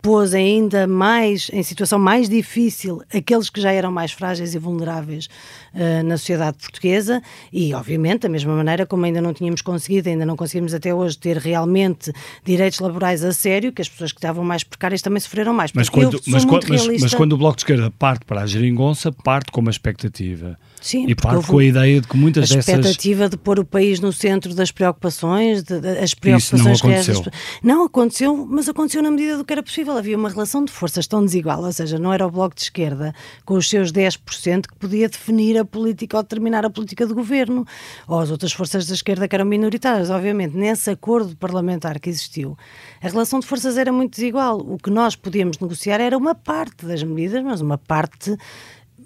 pôs 0.00 0.32
ainda 0.32 0.86
mais, 0.86 1.50
em 1.52 1.62
situação 1.62 1.98
mais 1.98 2.28
difícil, 2.28 3.02
aqueles 3.12 3.50
que 3.50 3.60
já 3.60 3.72
eram 3.72 3.90
mais 3.90 4.12
frágeis 4.12 4.54
e 4.54 4.58
vulneráveis 4.58 5.28
uh, 5.74 6.04
na 6.04 6.16
sociedade 6.16 6.56
portuguesa 6.58 7.20
e, 7.52 7.74
obviamente, 7.74 8.22
da 8.22 8.28
mesma 8.28 8.54
maneira 8.54 8.86
como 8.86 9.04
ainda 9.04 9.20
não 9.20 9.34
tínhamos 9.34 9.60
conseguido, 9.60 10.08
ainda 10.08 10.24
não 10.24 10.36
conseguimos 10.36 10.72
até 10.72 10.94
hoje 10.94 11.18
ter 11.18 11.36
realmente 11.36 12.12
direitos 12.44 12.78
laborais 12.78 13.24
a 13.24 13.32
sério, 13.32 13.72
que 13.72 13.82
as 13.82 13.88
pessoas 13.88 14.12
que 14.12 14.18
estavam 14.18 14.44
mais 14.44 14.62
precárias 14.62 15.02
também 15.02 15.20
sofreram 15.20 15.52
mais. 15.52 15.72
Mas 15.72 15.88
quando, 15.88 16.20
mas, 16.26 16.44
mas, 16.44 17.00
mas, 17.00 17.14
quando 17.14 17.32
o 17.32 17.36
Bloco 17.36 17.56
de 17.56 17.62
Esquerda 17.62 17.90
parte 17.90 18.24
para 18.24 18.42
a 18.42 18.46
geringonça, 18.46 19.10
parte 19.10 19.50
com 19.50 19.60
uma 19.60 19.70
expectativa 19.70 20.56
Sim, 20.80 21.06
e 21.08 21.14
parte 21.14 21.46
com 21.46 21.58
a 21.58 21.64
ideia 21.64 22.00
de 22.00 22.06
que 22.06 22.16
muitas 22.16 22.50
a 22.50 22.54
dessas... 22.54 22.74
A 22.74 22.78
expectativa 22.78 23.28
de 23.28 23.36
pôr 23.36 23.58
o 23.58 23.64
país 23.64 24.00
no 24.00 24.12
centro 24.12 24.54
das 24.54 24.70
preocupações, 24.70 25.62
de, 25.62 25.80
de, 25.80 25.98
as 25.98 26.14
preocupações 26.14 26.52
Isso 26.52 26.56
não 26.56 26.72
aconteceu. 26.72 27.14
reais. 27.14 27.60
Não 27.62 27.84
aconteceu, 27.84 28.46
mas 28.48 28.68
aconteceu 28.68 29.02
na 29.02 29.10
medida 29.10 29.36
do 29.36 29.44
que 29.44 29.52
era 29.52 29.62
possível. 29.62 29.96
Havia 29.96 30.16
uma 30.16 30.28
relação 30.28 30.64
de 30.64 30.72
forças 30.72 31.06
tão 31.06 31.24
desigual, 31.24 31.62
ou 31.62 31.72
seja, 31.72 31.98
não 31.98 32.12
era 32.12 32.26
o 32.26 32.30
Bloco 32.30 32.54
de 32.54 32.62
Esquerda 32.62 33.14
com 33.44 33.54
os 33.54 33.68
seus 33.68 33.92
10% 33.92 34.66
que 34.66 34.76
podia 34.76 35.08
definir 35.08 35.58
a 35.58 35.64
política 35.64 36.16
ou 36.16 36.22
determinar 36.22 36.64
a 36.64 36.70
política 36.70 37.06
de 37.06 37.14
governo, 37.14 37.66
ou 38.06 38.20
as 38.20 38.30
outras 38.30 38.52
forças 38.52 38.86
da 38.86 38.94
esquerda 38.94 39.26
que 39.26 39.34
eram 39.34 39.44
minoritárias. 39.44 40.10
Obviamente, 40.10 40.56
nesse 40.56 40.90
acordo 40.90 41.36
parlamentar 41.36 41.98
que 41.98 42.08
existiu, 42.08 42.56
a 43.02 43.08
relação 43.08 43.40
de 43.40 43.46
forças 43.46 43.76
era 43.76 43.92
muito 43.92 44.14
desigual. 44.14 44.58
O 44.58 44.78
que 44.78 44.90
nós 44.90 45.16
podíamos 45.16 45.58
negociar 45.58 46.00
era 46.00 46.16
uma 46.16 46.34
parte 46.34 46.86
das 46.86 47.02
medidas, 47.02 47.42
mas 47.42 47.60
uma 47.60 47.78
parte 47.78 48.36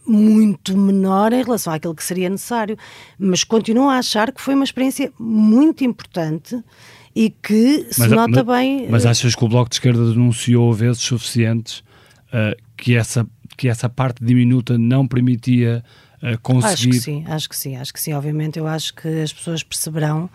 muito 0.07 0.77
menor 0.77 1.33
em 1.33 1.43
relação 1.43 1.73
àquilo 1.73 1.95
que 1.95 2.05
seria 2.05 2.29
necessário, 2.29 2.77
mas 3.19 3.45
continuo 3.45 3.89
a 3.89 3.99
achar 3.99 4.33
que 4.33 4.41
foi 4.41 4.55
uma 4.55 4.65
experiência 4.65 5.13
muito 5.19 5.85
importante 5.85 6.63
e 7.15 7.31
que 7.31 7.87
se 7.91 8.01
mas, 8.01 8.11
nota 8.11 8.45
mas, 8.45 8.59
bem. 8.59 8.87
Mas 8.89 9.05
eh, 9.05 9.11
achas 9.11 9.35
que 9.35 9.45
o 9.45 9.49
Bloco 9.49 9.69
de 9.69 9.77
Esquerda 9.77 10.05
denunciou 10.11 10.73
vezes 10.73 11.03
suficientes 11.03 11.79
uh, 12.29 12.57
que, 12.77 12.97
essa, 12.97 13.27
que 13.57 13.69
essa 13.69 13.89
parte 13.89 14.25
diminuta 14.25 14.79
não 14.79 15.07
permitia 15.07 15.85
uh, 16.23 16.39
conseguir? 16.41 16.73
Acho 16.73 16.89
que 16.89 17.01
sim, 17.01 17.25
acho 17.27 17.49
que 17.49 17.57
sim, 17.57 17.77
acho 17.77 17.93
que 17.93 18.01
sim. 18.01 18.13
Obviamente, 18.15 18.59
eu 18.59 18.67
acho 18.67 18.95
que 18.95 19.09
as 19.23 19.33
pessoas 19.33 19.63
perceberão 19.63 20.29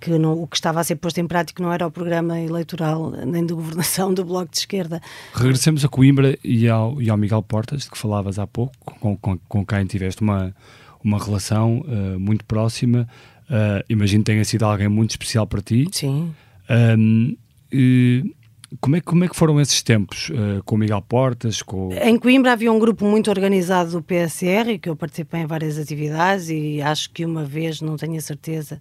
que 0.00 0.10
não, 0.18 0.40
o 0.40 0.46
que 0.46 0.56
estava 0.56 0.80
a 0.80 0.84
ser 0.84 0.96
posto 0.96 1.18
em 1.18 1.26
prática 1.26 1.62
não 1.62 1.72
era 1.72 1.86
o 1.86 1.90
programa 1.90 2.40
eleitoral 2.40 3.10
nem 3.10 3.44
de 3.44 3.52
governação 3.54 4.12
do 4.12 4.24
Bloco 4.24 4.50
de 4.50 4.58
Esquerda. 4.58 5.00
Regressemos 5.34 5.84
a 5.84 5.88
Coimbra 5.88 6.38
e 6.42 6.68
ao, 6.68 7.00
e 7.00 7.10
ao 7.10 7.16
Miguel 7.16 7.42
Portas, 7.42 7.82
de 7.82 7.90
que 7.90 7.98
falavas 7.98 8.38
há 8.38 8.46
pouco, 8.46 8.74
com, 8.84 9.16
com, 9.16 9.38
com 9.48 9.66
quem 9.66 9.84
tiveste 9.86 10.22
uma, 10.22 10.54
uma 11.02 11.18
relação 11.18 11.80
uh, 11.80 12.18
muito 12.18 12.44
próxima. 12.44 13.08
Uh, 13.48 13.82
imagino 13.88 14.22
que 14.22 14.32
tenha 14.32 14.44
sido 14.44 14.64
alguém 14.64 14.88
muito 14.88 15.10
especial 15.10 15.46
para 15.46 15.60
ti. 15.60 15.88
Sim. 15.90 16.34
Um, 16.70 17.36
e, 17.72 18.34
como 18.80 18.96
é, 18.96 19.00
como 19.00 19.24
é 19.24 19.28
que 19.28 19.34
foram 19.34 19.58
esses 19.60 19.82
tempos 19.82 20.28
uh, 20.28 20.62
com 20.64 20.74
o 20.74 20.78
Miguel 20.78 21.00
Portas? 21.00 21.62
Com... 21.62 21.90
Em 21.92 22.18
Coimbra 22.18 22.52
havia 22.52 22.70
um 22.70 22.78
grupo 22.78 23.04
muito 23.06 23.30
organizado 23.30 23.92
do 23.92 24.02
PSR 24.02 24.78
que 24.78 24.90
eu 24.90 24.94
participei 24.96 25.40
em 25.40 25.46
várias 25.46 25.78
atividades 25.78 26.50
e 26.50 26.82
acho 26.82 27.10
que 27.10 27.24
uma 27.24 27.44
vez, 27.44 27.80
não 27.80 27.96
tenho 27.96 28.16
a 28.16 28.20
certeza, 28.20 28.78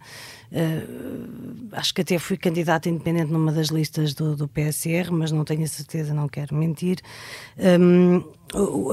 uh, 0.51 1.67
acho 1.71 1.93
que 1.93 2.01
até 2.01 2.19
fui 2.19 2.35
candidata 2.35 2.89
independente 2.89 3.31
numa 3.31 3.51
das 3.51 3.67
listas 3.67 4.13
do, 4.13 4.35
do 4.35 4.47
PSR, 4.47 5.09
mas 5.09 5.31
não 5.31 5.45
tenho 5.45 5.63
a 5.63 5.67
certeza, 5.67 6.13
não 6.13 6.27
quero 6.27 6.53
mentir. 6.53 6.99
Um, 7.57 8.23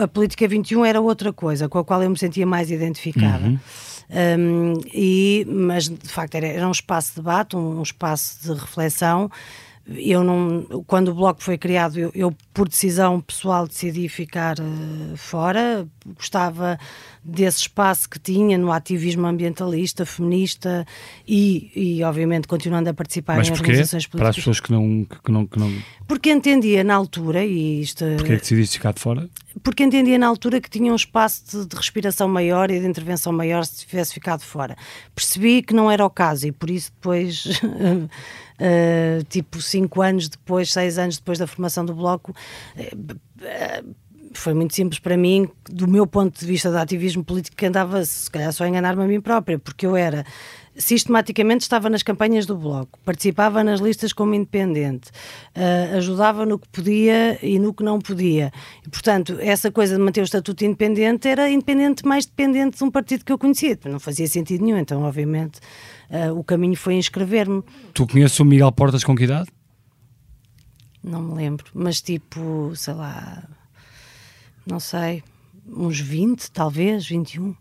a 0.01 0.07
Política 0.07 0.47
21 0.47 0.85
era 0.85 1.01
outra 1.01 1.33
coisa, 1.33 1.69
com 1.69 1.79
a 1.79 1.85
qual 1.85 2.03
eu 2.05 2.11
me 2.11 2.19
sentia 2.19 2.47
mais 2.47 2.71
identificada. 2.71 3.45
Uhum. 3.45 3.59
Um, 4.11 4.81
e, 4.93 5.45
mas 5.49 5.89
de 5.89 6.09
facto 6.09 6.37
era, 6.37 6.47
era 6.47 6.69
um 6.69 6.73
espaço 6.73 7.11
de 7.11 7.17
debate, 7.17 7.57
um, 7.57 7.79
um 7.79 7.83
espaço 7.83 8.43
de 8.43 8.61
reflexão 8.61 9.29
eu 9.87 10.25
não, 10.25 10.85
quando 10.87 11.09
o 11.09 11.15
bloco 11.15 11.43
foi 11.43 11.59
criado, 11.59 11.99
eu, 11.99 12.11
eu 12.15 12.35
por 12.53 12.69
decisão 12.69 13.21
pessoal 13.21 13.67
decidi 13.67 14.09
ficar 14.09 14.57
uh, 14.59 15.17
fora. 15.17 15.87
Gostava 16.17 16.79
desse 17.25 17.61
espaço 17.61 18.09
que 18.09 18.19
tinha 18.19 18.59
no 18.59 18.71
ativismo 18.71 19.27
ambientalista, 19.27 20.05
feminista 20.05 20.87
e, 21.27 21.71
e 21.75 22.03
obviamente, 22.03 22.47
continuando 22.47 22.91
a 22.91 22.95
participar 22.95 23.39
Mas 23.39 23.49
em 23.49 23.53
porquê? 23.53 23.71
organizações 23.71 24.07
políticas. 24.07 24.21
Para 24.21 24.29
as 24.29 24.37
pessoas 24.37 24.61
que 24.61 24.71
não, 24.71 25.05
que 25.05 25.33
não, 25.33 25.47
que 25.47 25.59
não... 25.59 25.73
Porque 26.07 26.31
entendia 26.31 26.85
na 26.85 26.95
altura, 26.95 27.43
e 27.45 27.81
isto... 27.81 28.05
Porquê 28.17 28.33
é 28.33 28.37
que 28.37 28.43
decidiste 28.43 28.77
ficar 28.77 28.93
de 28.93 29.01
fora? 29.01 29.29
Porque 29.63 29.83
entendia 29.83 30.19
na 30.19 30.27
altura 30.27 30.61
que 30.61 30.69
tinha 30.69 30.93
um 30.93 30.97
espaço 30.97 31.45
de, 31.51 31.67
de 31.67 31.77
respiração 31.77 32.29
maior 32.29 32.71
e 32.71 32.79
de 32.79 32.87
intervenção 32.87 33.33
maior 33.33 33.65
se 33.65 33.87
tivesse 33.87 34.13
ficado 34.13 34.43
fora. 34.43 34.77
Percebi 35.15 35.63
que 35.63 35.73
não 35.73 35.91
era 35.91 36.05
o 36.05 36.11
caso 36.11 36.47
e 36.47 36.53
por 36.53 36.69
isso 36.69 36.93
depois... 36.93 37.47
Uh, 37.47 39.25
tipo 39.29 39.61
cinco 39.61 40.01
anos 40.01 40.29
depois, 40.29 40.73
seis 40.73 40.97
anos 40.97 41.17
depois 41.17 41.39
da 41.39 41.47
formação 41.47 41.85
do 41.85 41.95
Bloco, 41.95 42.33
uh, 42.77 43.95
foi 44.39 44.55
muito 44.55 44.75
simples 44.75 44.99
para 44.99 45.17
mim, 45.17 45.49
do 45.69 45.87
meu 45.89 46.07
ponto 46.07 46.39
de 46.39 46.47
vista 46.47 46.71
de 46.71 46.77
ativismo 46.77 47.25
político, 47.25 47.57
que 47.57 47.67
andava, 47.67 48.05
se 48.05 48.31
calhar, 48.31 48.53
só 48.53 48.65
a 48.65 48.69
enganar-me 48.69 49.03
a 49.05 49.07
mim 49.07 49.21
própria, 49.21 49.59
porque 49.59 49.87
eu 49.87 49.97
era 49.97 50.25
sistematicamente 50.77 51.63
estava 51.63 51.89
nas 51.89 52.03
campanhas 52.03 52.47
do 52.47 52.57
Bloco, 52.57 52.99
participava 53.05 53.63
nas 53.63 53.81
listas 53.81 54.13
como 54.13 54.35
independente, 54.35 55.11
uh, 55.57 55.97
ajudava 55.97 56.45
no 56.45 56.59
que 56.59 56.69
podia 56.69 57.39
e 57.45 57.59
no 57.59 57.73
que 57.73 57.83
não 57.83 58.01
podia. 58.01 58.53
E, 58.85 58.89
portanto, 58.89 59.37
essa 59.41 59.71
coisa 59.71 59.97
de 59.97 60.03
manter 60.03 60.21
o 60.21 60.25
estatuto 60.25 60.65
independente 60.65 61.29
era 61.29 61.49
independente 61.49 62.05
mais 62.07 62.27
dependente 62.27 62.79
de 62.79 62.85
um 62.85 62.91
partido 62.91 63.25
que 63.25 63.33
eu 63.33 63.39
conhecia. 63.39 63.79
Não 63.85 64.01
fazia 64.01 64.27
sentido 64.27 64.65
nenhum, 64.65 64.79
então, 64.79 65.03
obviamente, 65.03 65.61
uh, 66.11 66.37
o 66.37 66.43
caminho 66.43 66.77
foi 66.77 66.95
inscrever-me. 66.95 67.63
Tu 67.93 68.07
conheces 68.07 68.39
o 68.41 68.45
Miguel 68.45 68.73
Portas 68.73 69.05
com 69.05 69.15
que 69.15 69.25
idade? 69.25 69.49
Não 71.03 71.23
me 71.23 71.35
lembro, 71.35 71.67
mas 71.75 72.01
tipo, 72.01 72.73
sei 72.75 72.95
lá 72.95 73.45
não 74.67 74.81
sei, 74.81 75.23
uns 75.67 75.99
20, 75.99 76.51
talvez, 76.51 77.07
21, 77.07 77.55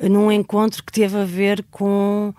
num 0.00 0.30
encontro 0.30 0.82
que 0.84 0.92
teve 0.92 1.16
a 1.16 1.24
ver 1.24 1.64
com 1.70 2.32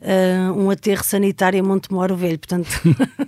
uh, 0.00 0.52
um 0.58 0.70
aterro 0.70 1.04
sanitário 1.04 1.58
em 1.58 1.62
Montemoro 1.62 2.16
Velho, 2.16 2.38
portanto... 2.38 2.68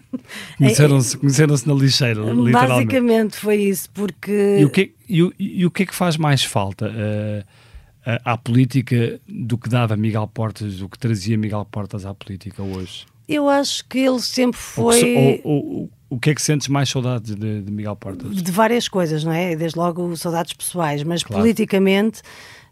conheceram-se, 0.57 1.17
conheceram-se 1.17 1.67
na 1.67 1.75
lixeira, 1.75 2.21
literalmente. 2.21 2.53
Basicamente 2.53 3.37
foi 3.37 3.57
isso, 3.57 3.91
porque... 3.91 4.59
E 4.61 4.65
o 4.65 4.71
que, 4.71 4.95
e, 5.09 5.23
o, 5.23 5.33
e 5.39 5.67
o 5.67 5.71
que 5.71 5.83
é 5.83 5.87
que 5.87 5.95
faz 5.95 6.17
mais 6.17 6.43
falta 6.43 6.89
uh, 6.89 7.45
à 8.25 8.37
política 8.37 9.21
do 9.29 9.59
que 9.59 9.69
dava 9.69 9.97
Miguel 9.97 10.29
Portas, 10.29 10.77
do 10.77 10.89
que 10.89 10.99
trazia 10.99 11.37
Miguel 11.37 11.67
Portas 11.71 12.07
à 12.07 12.15
política 12.15 12.63
hoje? 12.63 13.07
Eu 13.29 13.49
acho 13.49 13.87
que 13.87 13.99
ele 13.99 14.21
sempre 14.21 14.59
foi... 14.59 15.41
Ou, 15.45 15.53
ou, 15.53 15.81
ou, 15.81 15.91
o 16.11 16.19
que 16.19 16.31
é 16.31 16.35
que 16.35 16.43
sentes 16.43 16.69
mais 16.69 16.89
saudades 16.89 17.35
de, 17.35 17.63
de, 17.63 17.71
Miguel 17.73 17.97
Portas? 17.97 18.43
De 18.43 18.51
várias 18.51 18.89
coisas, 18.89 19.25
não 19.25 19.33
é? 19.33 19.55
Desde 19.55 19.79
logo 19.79 20.17
saudades 20.17 20.53
pessoais, 20.53 21.03
mas 21.03 21.23
claro. 21.23 21.43
politicamente 21.43 22.23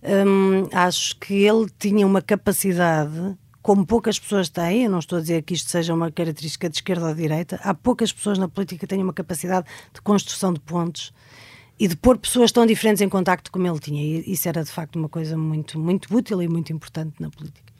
hum, 0.02 0.68
acho 0.72 1.16
que 1.16 1.34
ele 1.34 1.66
tinha 1.78 2.06
uma 2.06 2.22
capacidade 2.22 3.36
como 3.66 3.84
poucas 3.84 4.16
pessoas 4.16 4.48
têm, 4.48 4.84
eu 4.84 4.90
não 4.90 5.00
estou 5.00 5.18
a 5.18 5.20
dizer 5.20 5.42
que 5.42 5.52
isto 5.52 5.68
seja 5.68 5.92
uma 5.92 6.08
característica 6.08 6.70
de 6.70 6.76
esquerda 6.76 7.08
ou 7.08 7.12
de 7.12 7.20
direita, 7.20 7.58
há 7.64 7.74
poucas 7.74 8.12
pessoas 8.12 8.38
na 8.38 8.48
política 8.48 8.78
que 8.78 8.86
têm 8.86 9.02
uma 9.02 9.12
capacidade 9.12 9.66
de 9.92 10.00
construção 10.02 10.52
de 10.52 10.60
pontos 10.60 11.12
e 11.76 11.88
de 11.88 11.96
pôr 11.96 12.16
pessoas 12.16 12.52
tão 12.52 12.64
diferentes 12.64 13.02
em 13.02 13.08
contacto 13.08 13.50
como 13.50 13.66
ele 13.66 13.80
tinha. 13.80 14.00
E 14.00 14.32
isso 14.32 14.48
era 14.48 14.62
de 14.62 14.70
facto 14.70 14.94
uma 14.94 15.08
coisa 15.08 15.36
muito, 15.36 15.80
muito 15.80 16.16
útil 16.16 16.40
e 16.40 16.46
muito 16.46 16.72
importante 16.72 17.14
na 17.18 17.28
política. 17.28 17.72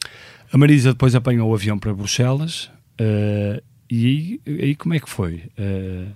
A 0.53 0.59
Marisa 0.59 0.90
depois 0.90 1.14
apanhou 1.14 1.51
o 1.51 1.55
avião 1.55 1.79
para 1.79 1.95
Bruxelas 1.95 2.64
uh, 3.01 3.62
e 3.90 4.40
aí, 4.46 4.59
aí, 4.62 4.75
como 4.75 4.94
é 4.94 5.01
que 5.01 5.09
foi? 5.09 5.44
Uh... 5.59 6.11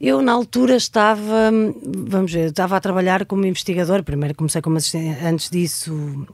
Eu, 0.00 0.22
na 0.22 0.30
altura, 0.30 0.76
estava, 0.76 1.50
vamos 1.82 2.32
ver, 2.32 2.50
estava 2.50 2.76
a 2.76 2.80
trabalhar 2.80 3.26
como 3.26 3.44
investigador. 3.44 4.04
Primeiro 4.04 4.32
comecei 4.36 4.62
como 4.62 4.76
assistente, 4.76 5.24
antes 5.24 5.50
disso, 5.50 6.24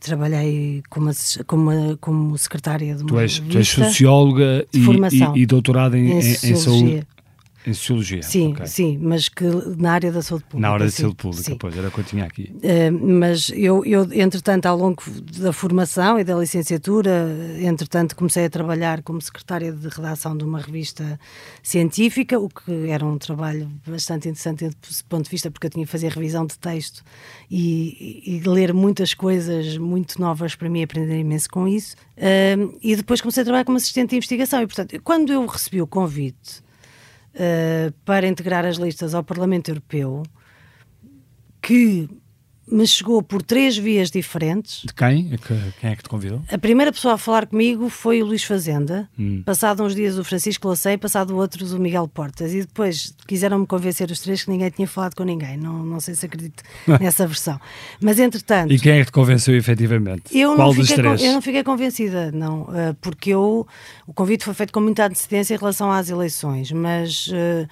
trabalhei 0.00 0.82
como, 0.88 1.10
como, 1.46 1.96
como 1.98 2.38
secretária 2.38 2.94
de 2.94 3.02
uma 3.02 3.08
tu 3.08 3.18
és, 3.18 3.38
tu 3.38 3.58
és 3.58 3.68
socióloga 3.68 4.66
e, 4.72 4.78
e, 4.78 5.42
e, 5.42 5.46
doutorada 5.46 5.98
em, 5.98 6.10
em, 6.10 6.18
em, 6.18 6.56
saúde. 6.56 7.06
Em 7.68 7.74
Sociologia. 7.74 8.22
Sim, 8.22 8.52
okay. 8.52 8.66
sim, 8.66 8.98
mas 8.98 9.28
que 9.28 9.44
na 9.76 9.92
área 9.92 10.10
da 10.10 10.22
saúde 10.22 10.44
pública. 10.44 10.66
Na 10.66 10.72
área 10.72 10.86
da 10.86 10.90
saúde 10.90 11.16
pública, 11.16 11.42
sim. 11.42 11.58
pois, 11.58 11.76
era 11.76 11.88
o 11.88 11.90
que 11.90 11.98
eu 11.98 12.04
tinha 12.04 12.24
aqui. 12.24 12.50
Uh, 12.54 13.08
mas 13.20 13.50
eu, 13.54 13.84
eu, 13.84 14.10
entretanto, 14.10 14.64
ao 14.64 14.74
longo 14.74 15.02
da 15.38 15.52
formação 15.52 16.18
e 16.18 16.24
da 16.24 16.34
licenciatura, 16.34 17.28
entretanto, 17.60 18.16
comecei 18.16 18.46
a 18.46 18.50
trabalhar 18.50 19.02
como 19.02 19.20
secretária 19.20 19.70
de 19.70 19.86
redação 19.86 20.34
de 20.34 20.44
uma 20.44 20.60
revista 20.60 21.20
científica, 21.62 22.40
o 22.40 22.48
que 22.48 22.88
era 22.88 23.04
um 23.04 23.18
trabalho 23.18 23.70
bastante 23.86 24.30
interessante 24.30 24.70
desse 24.80 25.04
ponto 25.04 25.24
de 25.24 25.30
vista, 25.30 25.50
porque 25.50 25.66
eu 25.66 25.70
tinha 25.70 25.84
que 25.84 25.92
fazer 25.92 26.10
revisão 26.10 26.46
de 26.46 26.58
texto 26.58 27.04
e, 27.50 28.22
e 28.24 28.48
ler 28.48 28.72
muitas 28.72 29.12
coisas 29.12 29.76
muito 29.76 30.18
novas 30.18 30.54
para 30.54 30.70
mim, 30.70 30.82
aprender 30.82 31.18
imenso 31.18 31.50
com 31.50 31.68
isso. 31.68 31.94
Uh, 32.16 32.78
e 32.82 32.96
depois 32.96 33.20
comecei 33.20 33.42
a 33.42 33.44
trabalhar 33.44 33.66
como 33.66 33.76
assistente 33.76 34.08
de 34.10 34.16
investigação. 34.16 34.62
E, 34.62 34.66
portanto, 34.66 34.98
quando 35.04 35.30
eu 35.30 35.44
recebi 35.44 35.82
o 35.82 35.86
convite 35.86 36.66
uh, 37.38 37.92
para 38.04 38.26
integrar 38.26 38.64
as 38.64 38.76
listas 38.76 39.14
ao 39.14 39.22
Parlamento 39.22 39.70
Europeu, 39.70 40.22
que 41.62 42.08
me 42.70 42.86
chegou 42.86 43.22
por 43.22 43.42
três 43.42 43.76
vias 43.76 44.10
diferentes. 44.10 44.82
De 44.84 44.92
quem? 44.92 45.36
Quem 45.80 45.90
é 45.90 45.96
que 45.96 46.02
te 46.02 46.08
convidou? 46.08 46.42
A 46.50 46.58
primeira 46.58 46.92
pessoa 46.92 47.14
a 47.14 47.18
falar 47.18 47.46
comigo 47.46 47.88
foi 47.88 48.22
o 48.22 48.26
Luís 48.26 48.44
Fazenda. 48.44 49.08
Hum. 49.18 49.42
Passado 49.44 49.82
uns 49.82 49.94
dias 49.94 50.18
o 50.18 50.24
Francisco 50.24 50.68
Lacei, 50.68 50.96
passado 50.98 51.36
outros 51.36 51.72
o 51.72 51.78
Miguel 51.78 52.06
Portas. 52.08 52.52
E 52.52 52.60
depois 52.60 53.14
quiseram-me 53.26 53.66
convencer 53.66 54.10
os 54.10 54.20
três 54.20 54.44
que 54.44 54.50
ninguém 54.50 54.70
tinha 54.70 54.86
falado 54.86 55.14
com 55.14 55.24
ninguém. 55.24 55.56
Não, 55.56 55.84
não 55.84 56.00
sei 56.00 56.14
se 56.14 56.26
acredito 56.26 56.62
nessa 57.00 57.26
versão. 57.26 57.60
Mas 58.00 58.18
entretanto. 58.18 58.72
E 58.72 58.78
quem 58.78 58.92
é 58.92 58.98
que 59.00 59.06
te 59.06 59.12
convenceu 59.12 59.56
efetivamente? 59.56 60.36
Eu 60.36 60.54
Qual 60.54 60.68
não 60.68 60.74
dos 60.74 60.88
fiquei, 60.88 61.04
três? 61.04 61.22
Eu 61.22 61.32
não 61.32 61.42
fiquei 61.42 61.64
convencida, 61.64 62.30
não. 62.32 62.68
Eh, 62.74 62.94
porque 63.00 63.30
eu, 63.30 63.66
o 64.06 64.12
convite 64.12 64.44
foi 64.44 64.54
feito 64.54 64.72
com 64.72 64.80
muita 64.80 65.06
antecedência 65.06 65.54
em 65.54 65.58
relação 65.58 65.90
às 65.90 66.10
eleições. 66.10 66.70
Mas 66.72 67.28
uh, 67.28 67.68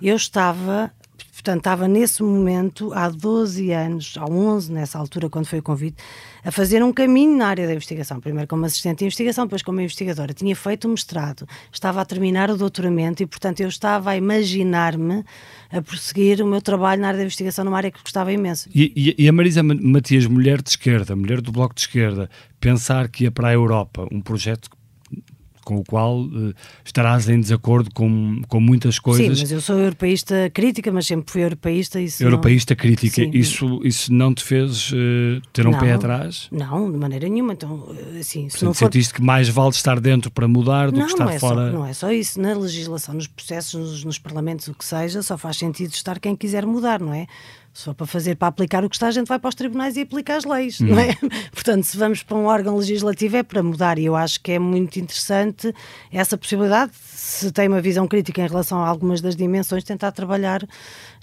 eu 0.00 0.16
estava 0.16 0.90
Portanto, 1.32 1.58
estava 1.58 1.88
nesse 1.88 2.22
momento, 2.22 2.92
há 2.92 3.08
12 3.08 3.70
anos, 3.70 4.14
há 4.18 4.24
11 4.24 4.72
nessa 4.72 4.98
altura, 4.98 5.30
quando 5.30 5.46
foi 5.46 5.60
o 5.60 5.62
convite, 5.62 5.96
a 6.44 6.50
fazer 6.50 6.82
um 6.82 6.92
caminho 6.92 7.36
na 7.36 7.46
área 7.46 7.66
da 7.66 7.72
investigação. 7.72 8.20
Primeiro 8.20 8.48
como 8.48 8.64
assistente 8.64 8.98
de 8.98 9.04
investigação, 9.04 9.46
depois 9.46 9.62
como 9.62 9.80
investigadora. 9.80 10.34
Tinha 10.34 10.54
feito 10.56 10.86
o 10.86 10.90
mestrado, 10.90 11.46
estava 11.72 12.00
a 12.00 12.04
terminar 12.04 12.50
o 12.50 12.56
doutoramento 12.56 13.22
e, 13.22 13.26
portanto, 13.26 13.60
eu 13.60 13.68
estava 13.68 14.10
a 14.10 14.16
imaginar-me 14.16 15.24
a 15.70 15.80
prosseguir 15.80 16.42
o 16.42 16.46
meu 16.46 16.60
trabalho 16.60 17.00
na 17.00 17.08
área 17.08 17.18
da 17.18 17.24
investigação, 17.24 17.64
numa 17.64 17.76
área 17.76 17.90
que 17.90 18.00
gostava 18.02 18.32
imenso. 18.32 18.68
E, 18.74 18.92
e, 19.18 19.24
e 19.24 19.28
a 19.28 19.32
Marisa 19.32 19.62
Matias, 19.62 20.26
mulher 20.26 20.60
de 20.60 20.70
esquerda, 20.70 21.14
mulher 21.14 21.40
do 21.40 21.52
Bloco 21.52 21.74
de 21.74 21.82
Esquerda, 21.82 22.28
pensar 22.60 23.08
que 23.08 23.24
ia 23.24 23.30
para 23.30 23.48
a 23.48 23.52
Europa 23.52 24.06
um 24.10 24.20
projeto 24.20 24.68
com 25.68 25.76
o 25.76 25.84
qual 25.84 26.22
uh, 26.22 26.54
estarás 26.82 27.28
em 27.28 27.38
desacordo 27.38 27.90
com, 27.92 28.40
com 28.48 28.58
muitas 28.58 28.98
coisas. 28.98 29.36
Sim, 29.36 29.42
mas 29.42 29.52
eu 29.52 29.60
sou 29.60 29.78
europeísta 29.78 30.50
crítica, 30.54 30.90
mas 30.90 31.06
sempre 31.06 31.30
fui 31.30 31.44
europeísta. 31.44 32.00
Isso 32.00 32.24
europeísta 32.24 32.72
não... 32.72 32.78
crítica, 32.78 33.16
Sim. 33.16 33.30
isso, 33.34 33.82
isso 33.84 34.10
não 34.10 34.32
te 34.32 34.42
fez 34.42 34.90
uh, 34.92 35.42
ter 35.52 35.66
um 35.66 35.72
não, 35.72 35.78
pé 35.78 35.92
atrás? 35.92 36.48
Não, 36.50 36.90
de 36.90 36.96
maneira 36.96 37.28
nenhuma. 37.28 37.52
Então, 37.52 37.94
assim, 38.18 38.48
se 38.48 38.52
Portanto, 38.52 38.64
não 38.64 38.72
for... 38.72 38.86
sentiste 38.86 39.12
que 39.12 39.20
mais 39.22 39.50
vale 39.50 39.70
estar 39.70 40.00
dentro 40.00 40.30
para 40.30 40.48
mudar 40.48 40.90
do 40.90 40.98
não, 40.98 41.04
que 41.04 41.12
estar 41.12 41.26
não 41.26 41.32
é 41.32 41.38
fora? 41.38 41.70
Só, 41.70 41.78
não 41.78 41.84
é 41.84 41.92
só 41.92 42.10
isso. 42.10 42.40
Na 42.40 42.54
legislação, 42.54 43.14
nos 43.14 43.26
processos, 43.26 43.74
nos, 43.78 44.04
nos 44.04 44.18
parlamentos, 44.18 44.68
o 44.68 44.74
que 44.74 44.86
seja, 44.86 45.20
só 45.22 45.36
faz 45.36 45.58
sentido 45.58 45.92
estar 45.92 46.18
quem 46.18 46.34
quiser 46.34 46.64
mudar, 46.64 46.98
não 46.98 47.12
é? 47.12 47.26
Só 47.72 47.94
para 47.94 48.06
fazer, 48.06 48.34
para 48.34 48.48
aplicar 48.48 48.84
o 48.84 48.88
que 48.88 48.96
está, 48.96 49.06
a 49.06 49.10
gente 49.10 49.28
vai 49.28 49.38
para 49.38 49.48
os 49.48 49.54
tribunais 49.54 49.96
e 49.96 50.00
aplica 50.00 50.36
as 50.36 50.44
leis, 50.44 50.80
não 50.80 50.98
é? 50.98 51.08
Uhum. 51.22 51.28
Portanto, 51.52 51.84
se 51.84 51.96
vamos 51.96 52.22
para 52.22 52.36
um 52.36 52.46
órgão 52.46 52.76
legislativo 52.76 53.36
é 53.36 53.42
para 53.42 53.62
mudar 53.62 53.98
e 53.98 54.04
eu 54.04 54.16
acho 54.16 54.40
que 54.40 54.52
é 54.52 54.58
muito 54.58 54.98
interessante 54.98 55.72
essa 56.12 56.36
possibilidade, 56.36 56.92
se 56.94 57.52
tem 57.52 57.68
uma 57.68 57.80
visão 57.80 58.08
crítica 58.08 58.42
em 58.42 58.48
relação 58.48 58.82
a 58.82 58.88
algumas 58.88 59.20
das 59.20 59.36
dimensões, 59.36 59.84
tentar 59.84 60.10
trabalhar 60.12 60.66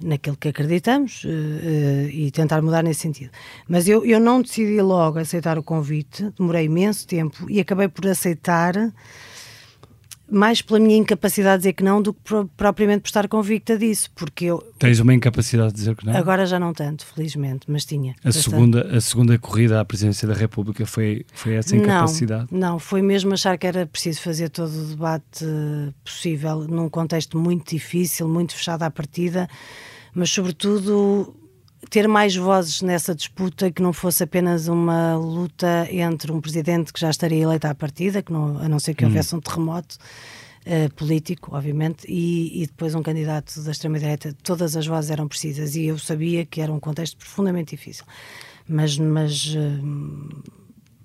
naquilo 0.02 0.38
que 0.38 0.48
acreditamos 0.48 1.24
uh, 1.24 1.28
uh, 1.28 2.10
e 2.10 2.32
tentar 2.32 2.62
mudar 2.62 2.84
nesse 2.84 3.02
sentido. 3.02 3.32
Mas 3.68 3.88
eu, 3.88 4.06
eu 4.06 4.20
não 4.20 4.42
decidi 4.42 4.80
logo 4.82 5.20
aceitar 5.20 5.58
o 5.58 5.64
convite, 5.64 6.32
demorei 6.38 6.66
imenso 6.66 7.06
tempo 7.08 7.50
e 7.50 7.60
acabei 7.60 7.88
por 7.88 8.08
aceitar 8.08 8.74
mais 10.30 10.62
pela 10.62 10.80
minha 10.80 10.98
incapacidade 10.98 11.58
de 11.58 11.60
dizer 11.60 11.74
que 11.74 11.84
não 11.84 12.02
do 12.02 12.14
que 12.14 12.22
propriamente 12.58 13.02
por 13.02 13.08
estar 13.08 13.28
convicta 13.28 13.78
disso, 13.78 14.10
porque 14.16 14.46
eu... 14.46 14.60
Tens 14.80 15.00
uma 15.00 15.14
incapacidade 15.14 15.70
de 15.70 15.76
dizer 15.76 15.96
que 15.96 16.06
não? 16.06 16.16
Agora 16.16 16.46
já 16.46 16.60
não 16.60 16.74
tanto, 16.74 17.06
felizmente, 17.06 17.66
mas 17.70 17.86
tinha. 17.86 18.16
A, 18.24 18.32
segunda, 18.32 18.98
a 18.98 19.02
segunda 19.02 19.38
corrida 19.38 19.80
à 19.80 19.86
presidência 19.86 20.28
da 20.28 20.34
República 20.34 20.86
foi, 20.86 21.26
foi 21.34 21.54
essa 21.54 21.76
incapacidade? 21.76 22.48
Não, 22.52 22.72
não, 22.72 22.80
foi 22.80 23.02
mesmo 23.02 23.34
achar 23.34 23.58
que 23.58 23.68
era 23.68 23.86
preciso 23.86 24.22
fazer 24.22 24.50
todo 24.50 24.72
o 24.72 24.86
debate 24.88 25.46
possível 26.04 26.66
num 26.68 26.90
contexto 26.90 27.38
muito 27.38 27.70
difícil, 27.70 28.28
muito 28.28 28.56
fechado 28.56 28.84
à 28.84 28.90
partida, 28.90 29.48
mas 30.14 30.30
sobretudo 30.30 31.36
ter 31.96 32.10
mais 32.10 32.36
vozes 32.36 32.82
nessa 32.82 33.16
disputa 33.16 33.72
que 33.72 33.82
não 33.82 33.94
fosse 33.94 34.22
apenas 34.22 34.68
uma 34.68 35.16
luta 35.16 35.88
entre 35.90 36.30
um 36.30 36.42
presidente 36.42 36.92
que 36.92 37.00
já 37.00 37.10
estaria 37.10 37.42
eleito 37.42 37.68
à 37.68 37.74
partida, 37.74 38.22
que 38.22 38.34
não, 38.34 38.58
a 38.58 38.68
não 38.68 38.80
ser 38.80 38.94
que 38.94 39.06
hum. 39.06 39.08
houvesse 39.08 39.34
um 39.34 39.40
terremoto 39.40 39.96
uh, 40.66 40.94
político, 40.94 41.56
obviamente, 41.56 42.06
e, 42.06 42.64
e, 42.64 42.68
depois 42.68 42.94
um 42.96 43.02
candidato 43.02 43.62
da 43.62 43.72
extrema-direita. 43.72 44.36
Todas 44.44 44.76
as 44.76 44.86
vozes 44.86 45.10
eram 45.10 45.26
precisas 45.26 45.78
e 45.78 45.86
eu 45.86 45.98
sabia 45.98 46.46
que 46.46 46.60
era 46.60 46.70
um 46.70 46.82
contexto 46.82 47.16
profundamente 47.16 47.78
difícil. 47.78 48.04
Mas. 48.68 48.98
mas 48.98 49.56
uh, 49.56 50.44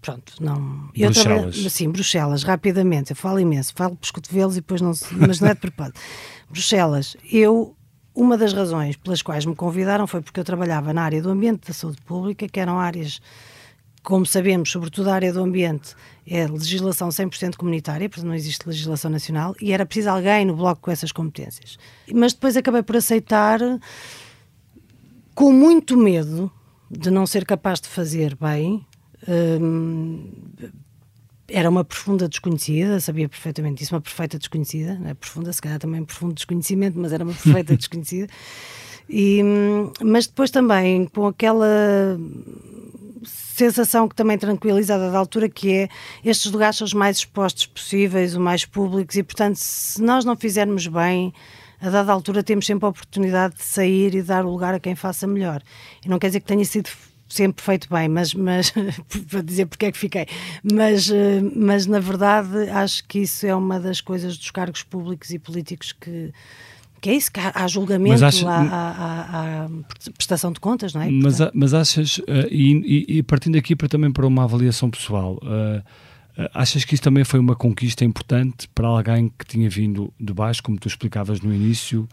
pronto, 0.03 0.35
não. 0.41 0.91
Bruxelas. 0.93 1.57
Eu 1.57 1.71
sim, 1.71 1.89
Bruxelas, 1.89 2.43
rapidamente. 2.43 3.13
Eu 3.13 3.17
falo 3.17 3.39
imenso, 3.39 3.73
falo 3.77 3.95
pelos 3.95 4.11
cotovelos 4.11 4.57
e 4.57 4.61
depois 4.61 4.81
não. 4.81 4.91
Mas 5.13 5.39
não 5.39 5.51
é 5.51 5.55
de 5.55 5.61
propósito. 5.61 6.01
Bruxelas, 6.51 7.17
eu 7.31 7.77
uma 8.15 8.37
das 8.37 8.53
razões 8.53 8.97
pelas 8.97 9.23
quais 9.23 9.47
me 9.47 9.55
convidaram 9.55 10.07
foi 10.07 10.21
porque 10.21 10.41
eu 10.41 10.45
trabalhava 10.45 10.93
na 10.93 11.03
área 11.03 11.23
do 11.23 11.31
ambiente 11.31 11.69
da 11.69 11.75
saúde 11.75 11.99
pública, 12.03 12.49
que 12.49 12.59
eram 12.59 12.79
áreas, 12.79 13.21
como 14.03 14.27
sabemos, 14.27 14.71
sobretudo 14.71 15.11
a 15.11 15.15
área 15.15 15.33
do 15.33 15.41
ambiente, 15.41 15.95
é 16.27 16.47
legislação 16.47 17.09
100% 17.09 17.57
comunitária, 17.57 18.09
portanto 18.09 18.29
não 18.29 18.35
existe 18.35 18.67
legislação 18.67 19.11
nacional, 19.11 19.55
e 19.61 19.73
era 19.73 19.87
preciso 19.87 20.11
alguém 20.11 20.45
no 20.45 20.57
bloco 20.57 20.83
com 20.83 20.91
essas 20.91 21.13
competências. 21.13 21.79
Mas 22.13 22.33
depois 22.33 22.57
acabei 22.57 22.83
por 22.83 22.97
aceitar, 22.97 23.61
com 25.35 25.53
muito 25.53 25.97
medo 25.97 26.51
de 26.91 27.11
não 27.11 27.27
ser 27.27 27.45
capaz 27.45 27.81
de 27.81 27.89
fazer 27.89 28.37
bem. 28.37 28.85
Hum, 29.29 30.31
era 31.51 31.69
uma 31.69 31.85
profunda 31.85 32.29
desconhecida, 32.29 33.01
sabia 33.01 33.29
perfeitamente 33.29 33.81
disso, 33.81 33.95
uma 33.95 34.01
perfeita 34.01 34.39
desconhecida, 34.39 34.99
não 34.99 35.11
é 35.11 35.15
profunda, 35.15 35.53
se 35.53 35.61
calhar 35.61 35.79
também 35.79 36.05
profundo 36.05 36.35
desconhecimento, 36.35 36.99
mas 36.99 37.13
era 37.13 37.25
uma 37.25 37.35
perfeita 37.35 37.75
desconhecida. 37.77 38.29
E, 39.09 39.43
mas 40.01 40.27
depois 40.27 40.51
também 40.51 41.07
com 41.07 41.27
aquela 41.27 41.67
sensação 43.25 44.09
que 44.09 44.15
também 44.15 44.39
tranquiliza 44.39 44.95
a 44.95 44.99
dada 44.99 45.19
altura 45.19 45.49
que 45.49 45.71
é 45.73 45.89
estes 46.25 46.51
lugares 46.51 46.79
são 46.79 46.85
os 46.85 46.95
mais 46.95 47.19
expostos 47.19 47.67
possíveis, 47.67 48.33
os 48.33 48.39
mais 48.39 48.65
públicos 48.65 49.17
e 49.17 49.23
portanto 49.23 49.57
se 49.57 50.01
nós 50.01 50.25
não 50.25 50.37
fizermos 50.37 50.87
bem 50.87 51.35
a 51.81 51.91
dada 51.91 52.13
altura 52.13 52.43
temos 52.43 52.67
sempre 52.67 52.87
a 52.87 52.89
oportunidade 52.89 53.57
de 53.57 53.65
sair 53.65 54.15
e 54.15 54.23
dar 54.23 54.45
o 54.45 54.51
lugar 54.51 54.75
a 54.75 54.81
quem 54.81 54.95
faça 54.95 55.27
melhor. 55.27 55.63
E 56.05 56.09
não 56.09 56.19
quer 56.19 56.29
dizer 56.29 56.41
que 56.41 56.47
tenha 56.47 56.65
sido 56.65 56.91
sempre 57.31 57.65
feito 57.65 57.89
bem, 57.89 58.09
mas, 58.09 58.35
mas 58.35 58.73
para 59.31 59.41
dizer 59.41 59.67
porque 59.67 59.87
é 59.87 59.93
que 59.93 59.99
fiquei, 59.99 60.27
mas, 60.63 61.11
eh, 61.11 61.41
mas 61.57 61.87
na 61.87 62.01
verdade 62.01 62.69
acho 62.71 63.05
que 63.07 63.21
isso 63.21 63.47
é 63.47 63.55
uma 63.55 63.79
das 63.81 64.01
coisas 64.01 64.37
dos 64.37 64.51
cargos 64.51 64.83
públicos 64.83 65.31
e 65.31 65.39
políticos 65.39 65.93
que 65.93 66.33
que 67.01 67.09
é 67.09 67.15
isso, 67.15 67.33
que 67.33 67.41
há, 67.41 67.67
julgamento, 67.67 68.23
acha, 68.23 68.47
há, 68.47 68.61
há, 68.61 69.65
há, 69.65 69.69
prestação 70.19 70.53
de 70.53 70.61
contas, 70.61 70.93
não 70.93 71.01
é? 71.01 71.11
Mas, 71.11 71.39
mas 71.55 71.73
achas, 71.73 72.19
uh, 72.19 72.25
e, 72.51 73.07
e, 73.09 73.23
partindo 73.23 73.57
aqui 73.57 73.75
para, 73.75 73.89
também 73.89 74.13
para 74.13 74.27
uma 74.27 74.45
avaliação 74.45 74.91
pessoal, 74.91 75.41
uh, 75.43 75.83
achas 76.53 76.85
que 76.85 76.93
isso 76.93 77.03
também 77.03 77.25
foi 77.25 77.41
uma 77.41 77.57
conquista 77.57 78.05
importante 78.05 78.69
para 78.75 78.87
alguém 78.87 79.33
que 79.39 79.47
tinha 79.47 79.71
vindo 79.71 80.13
de 80.21 80.35
baixo, 80.35 80.63
como 80.63 80.79
tu 80.79 80.89
explicavas 80.89 81.41
no 81.41 81.55
início, 81.55 82.07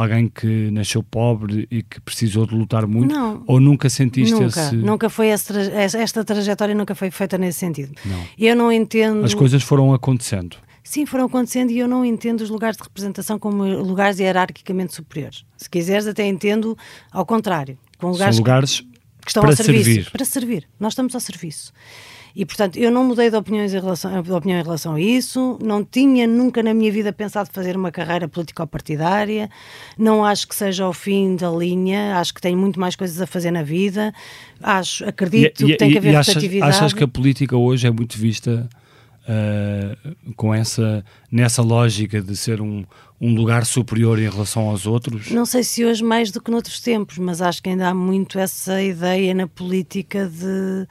alguém 0.00 0.28
que 0.28 0.70
nasceu 0.70 1.02
pobre 1.02 1.66
e 1.70 1.82
que 1.82 2.00
precisou 2.00 2.46
de 2.46 2.54
lutar 2.54 2.86
muito? 2.86 3.14
Não. 3.14 3.42
Ou 3.46 3.58
nunca 3.58 3.88
sentiste 3.88 4.34
nunca, 4.34 4.46
esse... 4.46 4.76
Nunca 4.76 5.08
foi 5.08 5.28
essa, 5.28 5.58
esta 5.58 6.24
trajetória 6.24 6.74
nunca 6.74 6.94
foi 6.94 7.10
feita 7.10 7.38
nesse 7.38 7.60
sentido. 7.60 7.94
Não. 8.04 8.24
Eu 8.38 8.54
não 8.54 8.70
entendo... 8.70 9.24
As 9.24 9.34
coisas 9.34 9.62
foram 9.62 9.94
acontecendo. 9.94 10.56
Sim, 10.84 11.06
foram 11.06 11.24
acontecendo 11.24 11.70
e 11.70 11.78
eu 11.78 11.88
não 11.88 12.04
entendo 12.04 12.42
os 12.42 12.50
lugares 12.50 12.76
de 12.76 12.82
representação 12.82 13.38
como 13.38 13.64
lugares 13.64 14.20
hierarquicamente 14.20 14.94
superiores. 14.94 15.44
Se 15.56 15.68
quiseres, 15.68 16.06
até 16.06 16.26
entendo 16.26 16.76
ao 17.10 17.24
contrário. 17.24 17.78
Com 17.98 18.10
lugares 18.10 18.36
São 18.36 18.44
lugares 18.44 18.80
que, 18.80 18.86
que 19.22 19.30
estão 19.30 19.42
para 19.42 19.56
serviço. 19.56 19.84
Servir. 19.84 20.10
Para 20.10 20.24
servir. 20.24 20.68
Nós 20.78 20.92
estamos 20.92 21.14
ao 21.14 21.20
serviço. 21.20 21.72
E, 22.36 22.44
portanto, 22.44 22.76
eu 22.76 22.90
não 22.90 23.02
mudei 23.02 23.30
de, 23.30 23.36
opiniões 23.36 23.72
em 23.72 23.80
relação, 23.80 24.20
de 24.20 24.30
opinião 24.30 24.60
em 24.60 24.62
relação 24.62 24.92
a 24.92 25.00
isso, 25.00 25.58
não 25.62 25.82
tinha 25.82 26.26
nunca 26.26 26.62
na 26.62 26.74
minha 26.74 26.92
vida 26.92 27.10
pensado 27.10 27.48
fazer 27.50 27.74
uma 27.74 27.90
carreira 27.90 28.28
político-partidária, 28.28 29.48
não 29.96 30.22
acho 30.22 30.46
que 30.46 30.54
seja 30.54 30.86
o 30.86 30.92
fim 30.92 31.34
da 31.34 31.48
linha, 31.48 32.18
acho 32.18 32.34
que 32.34 32.40
tenho 32.42 32.58
muito 32.58 32.78
mais 32.78 32.94
coisas 32.94 33.18
a 33.22 33.26
fazer 33.26 33.50
na 33.50 33.62
vida, 33.62 34.12
acho, 34.62 35.02
acredito 35.08 35.64
e, 35.64 35.72
que 35.72 35.76
tem 35.78 35.92
que 35.92 35.96
haver 35.96 36.12
e 36.12 36.16
rotatividade. 36.16 36.70
Achas, 36.70 36.82
achas 36.82 36.92
que 36.92 37.04
a 37.04 37.08
política 37.08 37.56
hoje 37.56 37.86
é 37.86 37.90
muito 37.90 38.18
vista 38.18 38.68
uh, 39.22 40.34
com 40.34 40.52
essa, 40.52 41.02
nessa 41.32 41.62
lógica 41.62 42.20
de 42.20 42.36
ser 42.36 42.60
um, 42.60 42.84
um 43.18 43.34
lugar 43.34 43.64
superior 43.64 44.18
em 44.18 44.28
relação 44.28 44.68
aos 44.68 44.86
outros? 44.86 45.30
Não 45.30 45.46
sei 45.46 45.64
se 45.64 45.86
hoje 45.86 46.04
mais 46.04 46.30
do 46.30 46.42
que 46.42 46.50
noutros 46.50 46.80
tempos, 46.80 47.16
mas 47.16 47.40
acho 47.40 47.62
que 47.62 47.70
ainda 47.70 47.88
há 47.88 47.94
muito 47.94 48.38
essa 48.38 48.82
ideia 48.82 49.32
na 49.32 49.46
política 49.46 50.26
de 50.26 50.86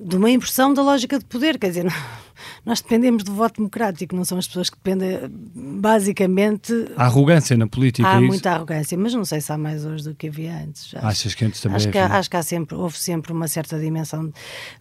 de 0.00 0.16
uma 0.16 0.30
inversão 0.30 0.72
da 0.72 0.82
lógica 0.82 1.18
de 1.18 1.24
poder, 1.24 1.58
quer 1.58 1.68
dizer, 1.68 1.86
nós 2.64 2.80
dependemos 2.80 3.24
do 3.24 3.34
voto 3.34 3.56
democrático, 3.56 4.14
não 4.14 4.24
são 4.24 4.38
as 4.38 4.46
pessoas 4.46 4.70
que 4.70 4.76
dependem, 4.76 5.18
basicamente... 5.54 6.72
Há 6.96 7.06
arrogância 7.06 7.56
na 7.56 7.66
política, 7.66 8.08
Há 8.08 8.16
é 8.16 8.20
muita 8.20 8.52
arrogância, 8.52 8.96
mas 8.96 9.12
não 9.12 9.24
sei 9.24 9.40
se 9.40 9.50
há 9.52 9.58
mais 9.58 9.84
hoje 9.84 10.04
do 10.04 10.14
que 10.14 10.28
havia 10.28 10.54
antes. 10.56 10.94
Acho, 10.94 11.06
Achas 11.06 11.34
que 11.34 11.44
antes 11.44 11.60
também 11.60 11.76
acho? 11.76 11.90
Que, 11.90 11.98
acho 11.98 12.30
que 12.30 12.36
há 12.36 12.42
sempre, 12.42 12.76
houve 12.76 12.96
sempre 12.96 13.32
uma 13.32 13.48
certa 13.48 13.78
dimensão. 13.78 14.32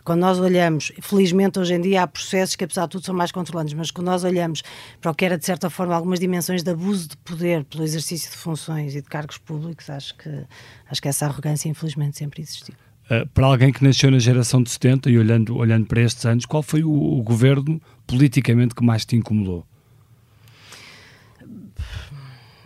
Quando 0.03 0.19
nós 0.19 0.39
olhamos, 0.39 0.91
felizmente 1.01 1.57
hoje 1.59 1.73
em 1.73 1.81
dia 1.81 2.03
há 2.03 2.07
processos 2.07 2.55
que 2.55 2.63
apesar 2.63 2.83
de 2.83 2.89
tudo 2.89 3.05
são 3.05 3.15
mais 3.15 3.31
controlantes, 3.31 3.73
mas 3.73 3.89
quando 3.89 4.07
nós 4.07 4.23
olhamos 4.23 4.61
para 5.01 5.11
o 5.11 5.15
que 5.15 5.25
era 5.25 5.37
de 5.37 5.45
certa 5.45 5.69
forma 5.69 5.95
algumas 5.95 6.19
dimensões 6.19 6.61
de 6.61 6.69
abuso 6.69 7.09
de 7.09 7.17
poder 7.17 7.63
pelo 7.63 7.83
exercício 7.83 8.29
de 8.29 8.37
funções 8.37 8.95
e 8.95 9.01
de 9.01 9.09
cargos 9.09 9.37
públicos, 9.39 9.89
acho 9.89 10.15
que, 10.15 10.45
acho 10.89 11.01
que 11.01 11.07
essa 11.07 11.25
arrogância 11.25 11.69
infelizmente 11.69 12.17
sempre 12.17 12.41
existiu. 12.41 12.75
Uh, 13.09 13.25
para 13.33 13.45
alguém 13.45 13.71
que 13.71 13.83
nasceu 13.83 14.11
na 14.11 14.19
geração 14.19 14.61
de 14.61 14.69
70 14.69 15.09
e 15.09 15.17
olhando, 15.17 15.55
olhando 15.55 15.85
para 15.85 16.01
estes 16.01 16.25
anos, 16.25 16.45
qual 16.45 16.61
foi 16.61 16.83
o, 16.83 16.91
o 16.91 17.21
governo 17.23 17.81
politicamente 18.05 18.75
que 18.75 18.83
mais 18.83 19.05
te 19.05 19.15
incomodou? 19.15 19.65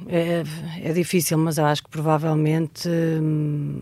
É, 0.07 0.43
é, 0.81 0.93
difícil, 0.93 1.37
mas 1.37 1.57
eu 1.57 1.65
acho 1.65 1.83
que 1.83 1.89
provavelmente 1.89 2.89
hum, 2.89 3.81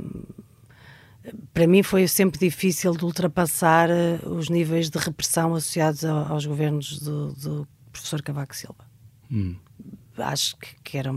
para 1.54 1.68
mim 1.68 1.84
foi 1.84 2.08
sempre 2.08 2.40
difícil 2.40 2.96
de 2.96 3.04
ultrapassar 3.06 3.90
eh, 3.90 4.20
os 4.26 4.50
níveis 4.50 4.90
de 4.90 4.98
repressão 4.98 5.56
associados 5.56 6.04
aos 6.06 6.46
governos 6.46 7.00
do, 7.00 7.34
do 7.34 7.68
professor 7.92 8.22
Cavaco 8.22 8.56
Silva. 8.56 8.86
Hum. 9.32 9.56
Acho 10.18 10.58
que, 10.58 10.76
que, 10.84 10.98
era 10.98 11.12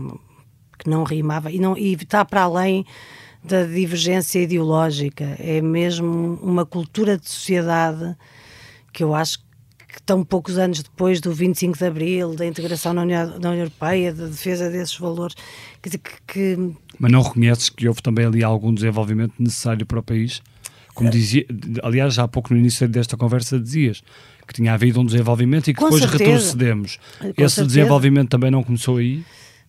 que 0.77 0.89
não 0.89 1.03
rimava 1.03 1.51
e, 1.51 1.59
não, 1.59 1.77
e 1.77 1.93
está 1.93 2.23
para 2.23 2.43
além 2.43 2.85
da 3.43 3.65
divergência 3.65 4.39
ideológica, 4.39 5.35
é 5.39 5.61
mesmo 5.61 6.39
uma 6.41 6.65
cultura 6.65 7.17
de 7.17 7.29
sociedade 7.29 8.15
que 8.91 9.03
eu 9.03 9.13
acho 9.13 9.39
que 9.87 10.01
tão 10.03 10.23
poucos 10.23 10.57
anos 10.57 10.81
depois 10.81 11.21
do 11.21 11.31
25 11.33 11.77
de 11.77 11.85
Abril, 11.85 12.35
da 12.35 12.45
integração 12.45 12.93
na 12.93 13.03
União, 13.03 13.27
na 13.27 13.35
União 13.49 13.55
Europeia, 13.55 14.13
da 14.13 14.25
defesa 14.25 14.69
desses 14.69 14.97
valores, 14.97 15.35
quer 15.81 15.89
dizer, 15.89 15.99
que, 15.99 16.13
que... 16.27 16.71
Mas 16.97 17.11
não 17.11 17.21
reconheces 17.21 17.69
que 17.69 17.87
houve 17.87 18.01
também 18.01 18.25
ali 18.25 18.43
algum 18.43 18.73
desenvolvimento 18.73 19.33
necessário 19.37 19.85
para 19.85 19.99
o 19.99 20.03
país? 20.03 20.41
Como 20.95 21.09
dizia, 21.09 21.45
aliás, 21.81 22.13
já 22.13 22.23
há 22.23 22.27
pouco 22.27 22.53
no 22.53 22.59
início 22.59 22.87
desta 22.87 23.17
conversa 23.17 23.59
dizias 23.59 24.03
que 24.47 24.53
tinha 24.53 24.73
havido 24.73 24.99
um 24.99 25.05
desenvolvimento 25.05 25.69
e 25.69 25.73
que 25.73 25.79
Com 25.79 25.85
depois 25.85 26.03
certeza. 26.03 26.23
retrocedemos. 26.23 26.99
Com 27.19 27.27
Esse 27.29 27.35
certeza. 27.35 27.65
desenvolvimento 27.65 28.29
também 28.29 28.51
não 28.51 28.63
começou 28.63 28.97
aí? 28.97 29.23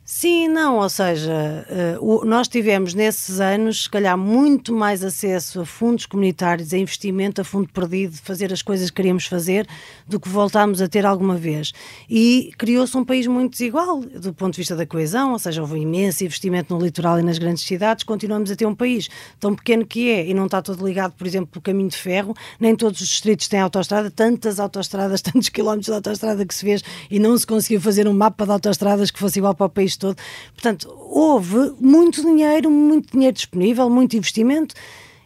Sim, 0.06 0.48
não, 0.48 0.80
ou 0.80 0.88
seja, 0.90 1.66
o, 1.98 2.26
nós 2.26 2.46
tivemos 2.46 2.92
nesses 2.92 3.40
anos, 3.40 3.84
se 3.84 3.90
calhar, 3.90 4.18
muito 4.18 4.70
mais 4.70 5.02
acesso 5.02 5.62
a 5.62 5.64
fundos 5.64 6.04
comunitários, 6.04 6.74
a 6.74 6.76
investimento 6.76 7.40
a 7.40 7.44
fundo 7.44 7.70
perdido, 7.70 8.14
fazer 8.18 8.52
as 8.52 8.60
coisas 8.60 8.90
que 8.90 8.96
queríamos 8.96 9.24
fazer, 9.24 9.66
do 10.06 10.20
que 10.20 10.28
voltámos 10.28 10.82
a 10.82 10.88
ter 10.88 11.06
alguma 11.06 11.36
vez. 11.36 11.72
E 12.08 12.52
criou-se 12.58 12.94
um 12.98 13.02
país 13.02 13.26
muito 13.26 13.52
desigual, 13.52 14.00
do 14.00 14.34
ponto 14.34 14.52
de 14.52 14.58
vista 14.58 14.76
da 14.76 14.84
coesão, 14.84 15.32
ou 15.32 15.38
seja, 15.38 15.62
houve 15.62 15.78
imenso 15.78 16.22
investimento 16.22 16.76
no 16.76 16.84
litoral 16.84 17.18
e 17.18 17.22
nas 17.22 17.38
grandes 17.38 17.64
cidades, 17.64 18.04
continuamos 18.04 18.50
a 18.50 18.56
ter 18.56 18.66
um 18.66 18.74
país 18.74 19.08
tão 19.40 19.54
pequeno 19.54 19.86
que 19.86 20.10
é, 20.10 20.26
e 20.26 20.34
não 20.34 20.44
está 20.44 20.60
todo 20.60 20.86
ligado, 20.86 21.12
por 21.12 21.26
exemplo, 21.26 21.46
pelo 21.46 21.62
caminho 21.62 21.88
de 21.88 21.96
ferro, 21.96 22.34
nem 22.60 22.76
todos 22.76 23.00
os 23.00 23.08
distritos 23.08 23.48
têm 23.48 23.60
autoestrada, 23.60 24.10
tantas 24.10 24.60
autoestradas, 24.60 25.22
tantos 25.24 25.48
quilómetros 25.48 25.86
de 25.86 25.94
autoestrada 25.94 26.44
que 26.44 26.54
se 26.54 26.60
fez, 26.60 26.84
e 27.10 27.18
não 27.18 27.38
se 27.38 27.46
conseguiu 27.46 27.80
fazer 27.80 28.06
um 28.06 28.12
mapa 28.12 28.44
de 28.44 28.52
autoestradas 28.52 29.10
que 29.10 29.18
fosse 29.18 29.38
igual 29.38 29.54
para 29.54 29.64
o 29.64 29.70
país 29.70 29.93
todo. 29.98 30.16
Portanto, 30.52 30.88
houve 30.96 31.72
muito 31.80 32.22
dinheiro, 32.22 32.70
muito 32.70 33.12
dinheiro 33.12 33.34
disponível, 33.34 33.88
muito 33.88 34.16
investimento 34.16 34.74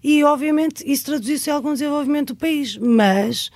e, 0.03 0.23
obviamente, 0.25 0.83
isso 0.87 1.07
traduziu-se 1.07 1.51
em 1.51 1.53
algum 1.53 1.73
desenvolvimento 1.73 2.35
do 2.35 2.37
país. 2.37 2.77
Mas 2.77 3.51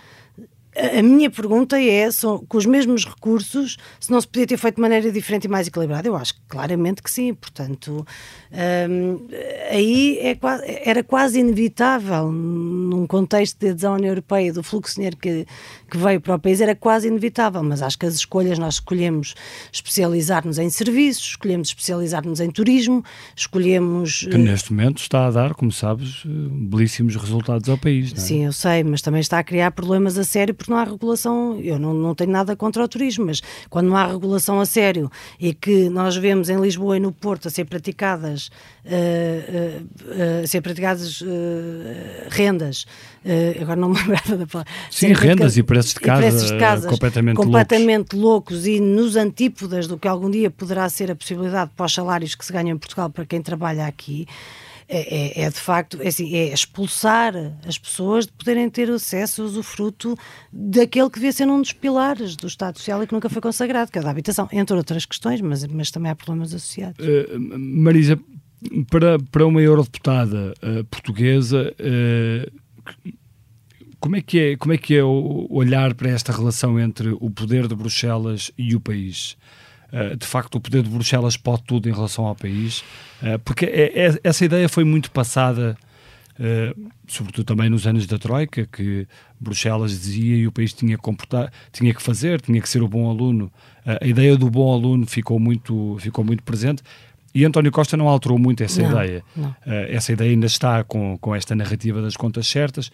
a 0.74 1.02
minha 1.02 1.30
pergunta 1.30 1.78
é, 1.78 2.10
são, 2.10 2.38
com 2.48 2.56
os 2.56 2.64
mesmos 2.64 3.04
recursos, 3.04 3.76
se 4.00 4.10
não 4.10 4.20
se 4.20 4.26
podia 4.26 4.46
ter 4.46 4.56
feito 4.56 4.76
de 4.76 4.80
maneira 4.80 5.12
diferente 5.12 5.44
e 5.44 5.48
mais 5.48 5.66
equilibrada? 5.66 6.08
Eu 6.08 6.16
acho 6.16 6.34
claramente 6.48 7.02
que 7.02 7.10
sim. 7.10 7.34
Portanto, 7.34 8.06
hum, 8.50 9.26
aí 9.70 10.18
é, 10.18 10.38
era 10.84 11.04
quase 11.04 11.40
inevitável, 11.40 12.32
num 12.32 13.06
contexto 13.06 13.58
de 13.58 13.70
adesão 13.70 13.92
à 13.92 13.96
União 13.96 14.10
Europeia, 14.10 14.52
do 14.52 14.62
fluxo 14.62 14.92
de 14.92 14.96
dinheiro 14.96 15.16
que, 15.18 15.46
que 15.90 15.98
veio 15.98 16.20
para 16.20 16.36
o 16.36 16.38
país, 16.38 16.60
era 16.60 16.74
quase 16.74 17.06
inevitável. 17.06 17.62
Mas 17.62 17.82
acho 17.82 17.98
que 17.98 18.06
as 18.06 18.14
escolhas, 18.14 18.58
nós 18.58 18.74
escolhemos 18.74 19.34
especializar-nos 19.70 20.58
em 20.58 20.70
serviços, 20.70 21.24
escolhemos 21.24 21.68
especializar-nos 21.68 22.40
em 22.40 22.50
turismo, 22.50 23.04
escolhemos... 23.36 24.20
Que 24.22 24.38
neste 24.38 24.72
momento 24.72 25.02
está 25.02 25.26
a 25.26 25.30
dar, 25.30 25.52
como 25.52 25.70
sabes, 25.70 26.22
belíssimos 26.24 27.14
resultados 27.14 27.68
ao 27.68 27.76
país. 27.76 28.12
Não 28.12 28.22
é? 28.22 28.26
Sim, 28.26 28.44
eu 28.46 28.52
sei, 28.52 28.82
mas 28.82 29.02
também 29.02 29.20
está 29.20 29.38
a 29.38 29.44
criar 29.44 29.70
problemas 29.72 30.16
a 30.16 30.24
sério 30.24 30.54
porque 30.62 30.70
não 30.70 30.78
há 30.78 30.84
regulação. 30.84 31.58
Eu 31.60 31.76
não, 31.76 31.92
não 31.92 32.14
tenho 32.14 32.30
nada 32.30 32.54
contra 32.54 32.84
o 32.84 32.86
turismo, 32.86 33.26
mas 33.26 33.42
quando 33.68 33.88
não 33.88 33.96
há 33.96 34.06
regulação 34.06 34.60
a 34.60 34.66
sério 34.66 35.10
e 35.40 35.52
que 35.52 35.88
nós 35.88 36.16
vemos 36.16 36.48
em 36.48 36.60
Lisboa 36.60 36.96
e 36.96 37.00
no 37.00 37.10
Porto 37.10 37.48
a 37.48 37.50
ser 37.50 37.64
praticadas, 37.64 38.48
uh, 38.86 39.82
uh, 39.82 40.44
a 40.44 40.46
ser 40.46 40.60
praticadas 40.60 41.20
rendas, 42.30 42.86
agora 43.60 43.80
não 43.80 43.88
me 43.88 43.98
lembrava 44.02 44.36
da 44.36 44.46
palavra. 44.46 44.72
Sim, 44.88 45.12
rendas 45.12 45.56
e 45.56 45.64
preços 45.64 45.94
de 45.94 46.00
casa, 46.00 46.20
preços 46.20 46.50
de 46.50 46.58
casa 46.58 46.88
completamente, 46.88 47.36
completamente 47.36 48.16
loucos. 48.16 48.58
loucos. 48.58 48.66
e 48.66 48.78
nos 48.78 49.16
antípodas 49.16 49.88
do 49.88 49.98
que 49.98 50.06
algum 50.06 50.30
dia 50.30 50.50
poderá 50.50 50.88
ser 50.88 51.10
a 51.10 51.16
possibilidade 51.16 51.72
para 51.76 51.86
os 51.86 51.92
salários 51.92 52.36
que 52.36 52.44
se 52.44 52.52
ganham 52.52 52.76
em 52.76 52.78
Portugal 52.78 53.10
para 53.10 53.26
quem 53.26 53.42
trabalha 53.42 53.86
aqui. 53.86 54.28
É, 54.94 55.40
é, 55.40 55.44
é, 55.44 55.48
de 55.48 55.58
facto 55.58 56.02
é, 56.02 56.08
assim, 56.08 56.34
é, 56.34 56.52
expulsar 56.52 57.32
as 57.66 57.78
pessoas 57.78 58.26
de 58.26 58.32
poderem 58.32 58.68
ter 58.68 58.90
acesso, 58.90 59.42
usufruto 59.42 60.14
daquele 60.52 61.08
que 61.08 61.14
devia 61.14 61.32
ser 61.32 61.48
um 61.48 61.62
dos 61.62 61.72
pilares 61.72 62.36
do 62.36 62.46
Estado 62.46 62.76
Social 62.76 63.02
e 63.02 63.06
que 63.06 63.14
nunca 63.14 63.30
foi 63.30 63.40
consagrado, 63.40 63.90
que 63.90 63.98
é 63.98 64.02
da 64.02 64.10
habitação, 64.10 64.46
entre 64.52 64.76
outras 64.76 65.06
questões, 65.06 65.40
mas, 65.40 65.66
mas 65.66 65.90
também 65.90 66.12
há 66.12 66.14
problemas 66.14 66.52
associados. 66.52 66.98
Uh, 66.98 67.58
Marisa, 67.58 68.20
para, 68.90 69.18
para 69.18 69.46
uma 69.46 69.62
eurodeputada 69.62 70.52
uh, 70.62 70.84
portuguesa, 70.84 71.74
uh, 71.80 72.52
como 73.98 74.16
é, 74.16 74.20
que 74.20 74.38
é, 74.38 74.56
como 74.58 74.74
é 74.74 74.76
que 74.76 74.94
é 74.94 75.02
olhar 75.02 75.94
para 75.94 76.10
esta 76.10 76.32
relação 76.32 76.78
entre 76.78 77.16
o 77.18 77.30
poder 77.30 77.66
de 77.66 77.74
Bruxelas 77.74 78.52
e 78.58 78.76
o 78.76 78.80
país? 78.80 79.38
Uh, 79.92 80.16
de 80.16 80.26
facto, 80.26 80.54
o 80.54 80.60
poder 80.60 80.82
de 80.82 80.88
Bruxelas 80.88 81.36
pode 81.36 81.64
tudo 81.64 81.88
em 81.88 81.92
relação 81.92 82.24
ao 82.26 82.34
país, 82.34 82.80
uh, 83.22 83.38
porque 83.44 83.66
é, 83.66 84.06
é, 84.06 84.20
essa 84.24 84.42
ideia 84.44 84.66
foi 84.68 84.84
muito 84.84 85.10
passada, 85.10 85.76
uh, 86.40 86.90
sobretudo 87.06 87.44
também 87.44 87.68
nos 87.68 87.86
anos 87.86 88.06
da 88.06 88.18
Troika, 88.18 88.66
que 88.72 89.06
Bruxelas 89.38 89.90
dizia 89.90 90.36
e 90.36 90.46
o 90.46 90.52
país 90.52 90.72
tinha 90.72 90.96
que, 90.96 91.02
comportar, 91.02 91.52
tinha 91.70 91.92
que 91.92 92.02
fazer, 92.02 92.40
tinha 92.40 92.60
que 92.60 92.68
ser 92.68 92.82
o 92.82 92.88
bom 92.88 93.10
aluno. 93.10 93.52
a 93.84 94.06
ideia 94.06 94.36
do 94.36 94.48
bom 94.50 94.72
aluno 94.72 95.06
ficou 95.06 95.38
muito, 95.38 95.96
ficou 96.00 96.24
muito 96.24 96.42
presente. 96.42 96.82
E 97.34 97.44
António 97.44 97.70
Costa 97.72 97.96
não 97.96 98.08
alterou 98.08 98.38
muito 98.38 98.62
essa 98.62 98.82
Não, 98.82 98.90
ideia. 98.92 99.24
não. 99.36 99.48
Uh, 99.50 99.54
essa 99.88 100.12
ideia 100.12 100.30
ainda 100.30 100.46
está 100.46 100.84
com, 100.84 101.16
com 101.18 101.34
esta 101.34 101.54
narrativa 101.54 102.00
das 102.00 102.16
contas 102.16 102.46
certas, 102.46 102.90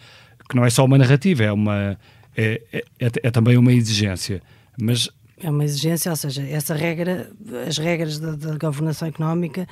que 0.49 0.57
não 0.57 0.65
é 0.65 0.71
só 0.71 0.85
uma 0.85 0.97
narrativa, 0.97 1.45
é, 1.45 1.53
uma, 1.53 1.99
é, 2.37 2.63
é- 2.73 3.11
é 3.23 3.31
também 3.31 3.57
uma 3.57 3.73
exigência. 3.73 4.41
Mas 4.81 5.09
É 5.41 5.51
uma 5.51 5.65
exigência, 5.65 6.11
ou 6.11 6.17
seja, 6.17 6.43
essa 6.43 6.75
regra, 6.75 7.31
as 7.67 7.79
regras 7.79 8.19
da, 8.19 8.33
da 8.33 8.57
governação 8.59 9.07
económica, 9.09 9.67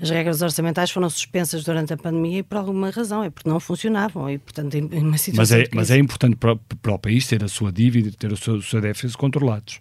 as 0.00 0.10
regras 0.10 0.42
orçamentais 0.42 0.90
foram 0.90 1.08
suspensas 1.08 1.64
durante 1.64 1.92
a 1.92 1.96
pandemia 1.96 2.40
e 2.40 2.42
por 2.42 2.58
alguma 2.58 2.90
razão, 2.90 3.22
é 3.24 3.30
porque 3.30 3.48
não 3.48 3.58
funcionavam 3.60 4.28
e, 4.28 4.36
portanto, 4.36 4.74
em, 4.74 4.84
uma 4.84 5.16
situação 5.16 5.56
Mas 5.58 5.66
é, 5.66 5.68
mas 5.74 5.90
é 5.90 5.96
importante 5.96 6.36
para, 6.36 6.52
o- 6.52 6.56
para 6.58 6.92
o 6.92 6.98
país 6.98 7.26
ter 7.26 7.42
a 7.42 7.48
sua 7.48 7.72
dívida, 7.72 8.10
ter 8.18 8.30
o 8.32 8.36
seu, 8.36 8.54
o 8.56 8.62
seu 8.62 8.80
déficit 8.80 9.16
controlados. 9.16 9.80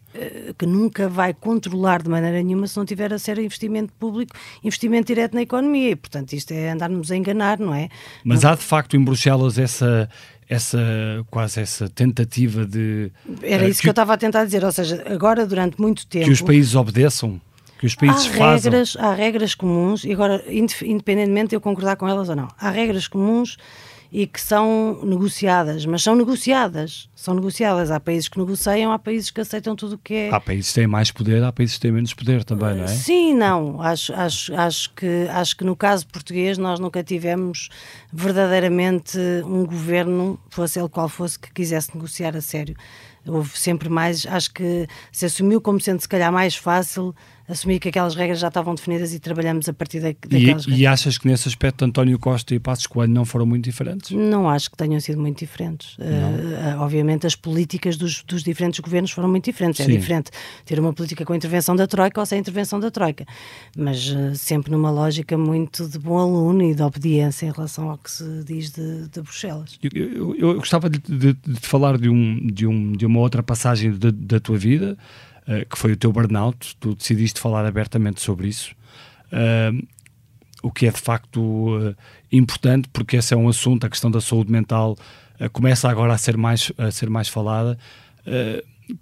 que 0.57 0.65
nunca 0.65 1.09
vai 1.09 1.33
controlar 1.33 2.01
de 2.01 2.09
maneira 2.09 2.41
nenhuma 2.41 2.67
se 2.67 2.77
não 2.77 2.85
tiver 2.85 3.11
a 3.13 3.19
ser 3.19 3.37
investimento 3.39 3.91
público, 3.99 4.33
investimento 4.63 5.07
direto 5.07 5.33
na 5.33 5.41
economia 5.41 5.89
e, 5.91 5.95
portanto, 5.97 6.31
isto 6.31 6.51
é 6.53 6.69
andarmos 6.71 7.11
a 7.11 7.17
enganar, 7.17 7.59
não 7.59 7.73
é? 7.73 7.89
Mas 8.23 8.45
há 8.45 8.55
de 8.55 8.61
facto 8.61 8.95
em 8.95 9.03
Bruxelas 9.03 9.57
essa, 9.59 10.07
essa 10.47 10.77
quase 11.29 11.59
essa 11.59 11.89
tentativa 11.89 12.65
de 12.65 13.11
Era 13.41 13.65
eh, 13.65 13.69
isso 13.69 13.81
que 13.81 13.87
eu 13.87 13.91
estava 13.91 14.13
a 14.13 14.17
tentar 14.17 14.45
dizer, 14.45 14.63
ou 14.63 14.71
seja, 14.71 15.03
agora 15.07 15.45
durante 15.45 15.79
muito 15.79 16.05
tempo... 16.07 16.25
que 16.25 16.31
os 16.31 16.41
países 16.41 16.75
obedeçam, 16.75 17.41
que 17.79 17.85
os 17.85 17.95
países 17.95 18.27
há 18.27 18.29
façam. 18.29 18.71
regras, 18.71 18.97
há 18.99 19.13
regras 19.13 19.55
comuns, 19.55 20.03
e 20.03 20.13
agora, 20.13 20.43
independentemente 20.49 21.49
de 21.49 21.55
eu 21.55 21.61
concordar 21.61 21.95
com 21.95 22.07
elas 22.07 22.29
ou 22.29 22.35
não, 22.35 22.47
há 22.59 22.69
regras 22.69 23.07
comuns 23.07 23.57
e 24.11 24.27
que 24.27 24.39
são 24.39 24.99
negociadas, 25.03 25.85
mas 25.85 26.03
são 26.03 26.15
negociadas. 26.15 27.09
São 27.15 27.33
negociadas. 27.33 27.91
Há 27.91 27.99
países 27.99 28.27
que 28.29 28.37
negociam, 28.37 28.91
há 28.91 28.99
países 28.99 29.31
que 29.31 29.41
aceitam 29.41 29.75
tudo 29.75 29.95
o 29.95 29.97
que 29.97 30.13
é. 30.13 30.29
Há 30.29 30.39
países 30.39 30.69
que 30.69 30.75
têm 30.75 30.87
mais 30.87 31.11
poder, 31.11 31.43
há 31.43 31.51
países 31.51 31.75
que 31.75 31.81
têm 31.81 31.91
menos 31.91 32.13
poder 32.13 32.43
também, 32.43 32.75
não 32.75 32.83
é? 32.83 32.87
Sim, 32.87 33.33
não. 33.33 33.81
Acho, 33.81 34.13
acho, 34.13 34.55
acho, 34.55 34.93
que, 34.93 35.27
acho 35.29 35.57
que 35.57 35.63
no 35.63 35.75
caso 35.75 36.07
português 36.07 36.57
nós 36.57 36.79
nunca 36.79 37.03
tivemos 37.03 37.69
verdadeiramente 38.11 39.17
um 39.45 39.65
governo, 39.65 40.39
fosse 40.49 40.79
ele 40.79 40.89
qual 40.89 41.09
fosse, 41.09 41.37
que 41.39 41.51
quisesse 41.51 41.95
negociar 41.95 42.35
a 42.35 42.41
sério. 42.41 42.75
Houve 43.27 43.57
sempre 43.57 43.89
mais, 43.89 44.25
acho 44.27 44.53
que 44.53 44.87
se 45.11 45.25
assumiu 45.25 45.59
como 45.59 45.81
sendo 45.81 45.99
se 45.99 46.07
calhar 46.07 46.31
mais 46.31 46.55
fácil 46.55 47.15
assumir 47.47 47.79
que 47.79 47.89
aquelas 47.89 48.15
regras 48.15 48.39
já 48.39 48.47
estavam 48.47 48.73
definidas 48.73 49.13
e 49.13 49.19
trabalhamos 49.19 49.69
a 49.69 49.73
partir 49.73 49.99
da, 49.99 50.09
E, 50.09 50.13
daquelas 50.13 50.65
regras. 50.65 50.79
e 50.79 50.85
achas 50.87 51.17
que 51.17 51.27
nesse 51.27 51.47
aspecto 51.47 51.85
António 51.85 52.17
Costa 52.17 52.55
e 52.55 52.59
Passos 52.59 52.87
Coelho 52.87 53.13
não 53.13 53.25
foram 53.25 53.45
muito 53.45 53.63
diferentes? 53.65 54.11
Não 54.11 54.49
acho 54.49 54.71
que 54.71 54.77
tenham 54.77 54.99
sido 54.99 55.19
muito 55.21 55.39
diferentes. 55.39 55.95
Eh, 55.99 56.75
obviamente, 56.79 57.27
as 57.27 57.35
políticas 57.35 57.97
dos, 57.97 58.23
dos 58.23 58.43
diferentes 58.43 58.79
governos 58.79 59.11
foram 59.11 59.29
muito 59.29 59.45
diferentes. 59.45 59.79
É 59.81 59.85
Sim. 59.85 59.91
diferente 59.91 60.31
ter 60.65 60.79
uma 60.79 60.91
política 60.93 61.23
com 61.23 61.35
intervenção 61.35 61.75
da 61.75 61.85
Troika 61.87 62.19
ou 62.19 62.25
sem 62.25 62.39
intervenção 62.39 62.79
da 62.79 62.89
Troika. 62.89 63.25
Mas 63.77 64.07
eh, 64.15 64.33
sempre 64.35 64.71
numa 64.71 64.89
lógica 64.89 65.37
muito 65.37 65.87
de 65.87 65.99
bom 65.99 66.17
aluno 66.17 66.63
e 66.63 66.73
de 66.73 66.81
obediência 66.81 67.45
em 67.45 67.51
relação 67.51 67.89
ao 67.89 67.97
que 67.97 68.09
se 68.11 68.43
diz 68.43 68.71
de, 68.71 69.07
de 69.07 69.21
Bruxelas. 69.21 69.77
Eu, 69.83 69.91
eu- 70.13 70.35
eu 70.35 70.55
gostava 70.55 70.89
de, 70.89 70.99
de- 70.99 71.33
de 71.33 71.59
falar 71.59 71.97
de, 71.97 72.09
um, 72.09 72.47
de, 72.47 72.65
um, 72.65 72.91
de 72.93 73.05
uma 73.05 73.19
outra 73.19 73.43
passagem 73.43 73.91
da 73.95 74.39
tua 74.39 74.57
vida, 74.57 74.97
eh, 75.47 75.65
que 75.65 75.77
foi 75.77 75.91
o 75.93 75.97
teu 75.97 76.11
burnout. 76.11 76.75
Tu 76.79 76.95
decidiste 76.95 77.39
falar 77.39 77.65
abertamente 77.65 78.21
sobre 78.21 78.47
isso. 78.47 78.75
Ah, 79.31 79.71
o 80.63 80.71
que 80.71 80.87
é 80.87 80.91
de 80.91 80.99
facto 80.99 81.79
eh, 81.81 81.95
importante, 82.31 82.89
porque 82.91 83.17
esse 83.17 83.33
é 83.33 83.37
um 83.37 83.47
assunto, 83.47 83.85
a 83.85 83.89
questão 83.89 84.09
da 84.09 84.19
saúde 84.21 84.51
mental 84.51 84.97
começa 85.51 85.89
agora 85.89 86.13
a 86.13 86.17
ser 86.17 86.37
mais, 86.37 86.71
a 86.77 86.89
ser 86.91 87.09
mais 87.09 87.27
falada. 87.27 87.77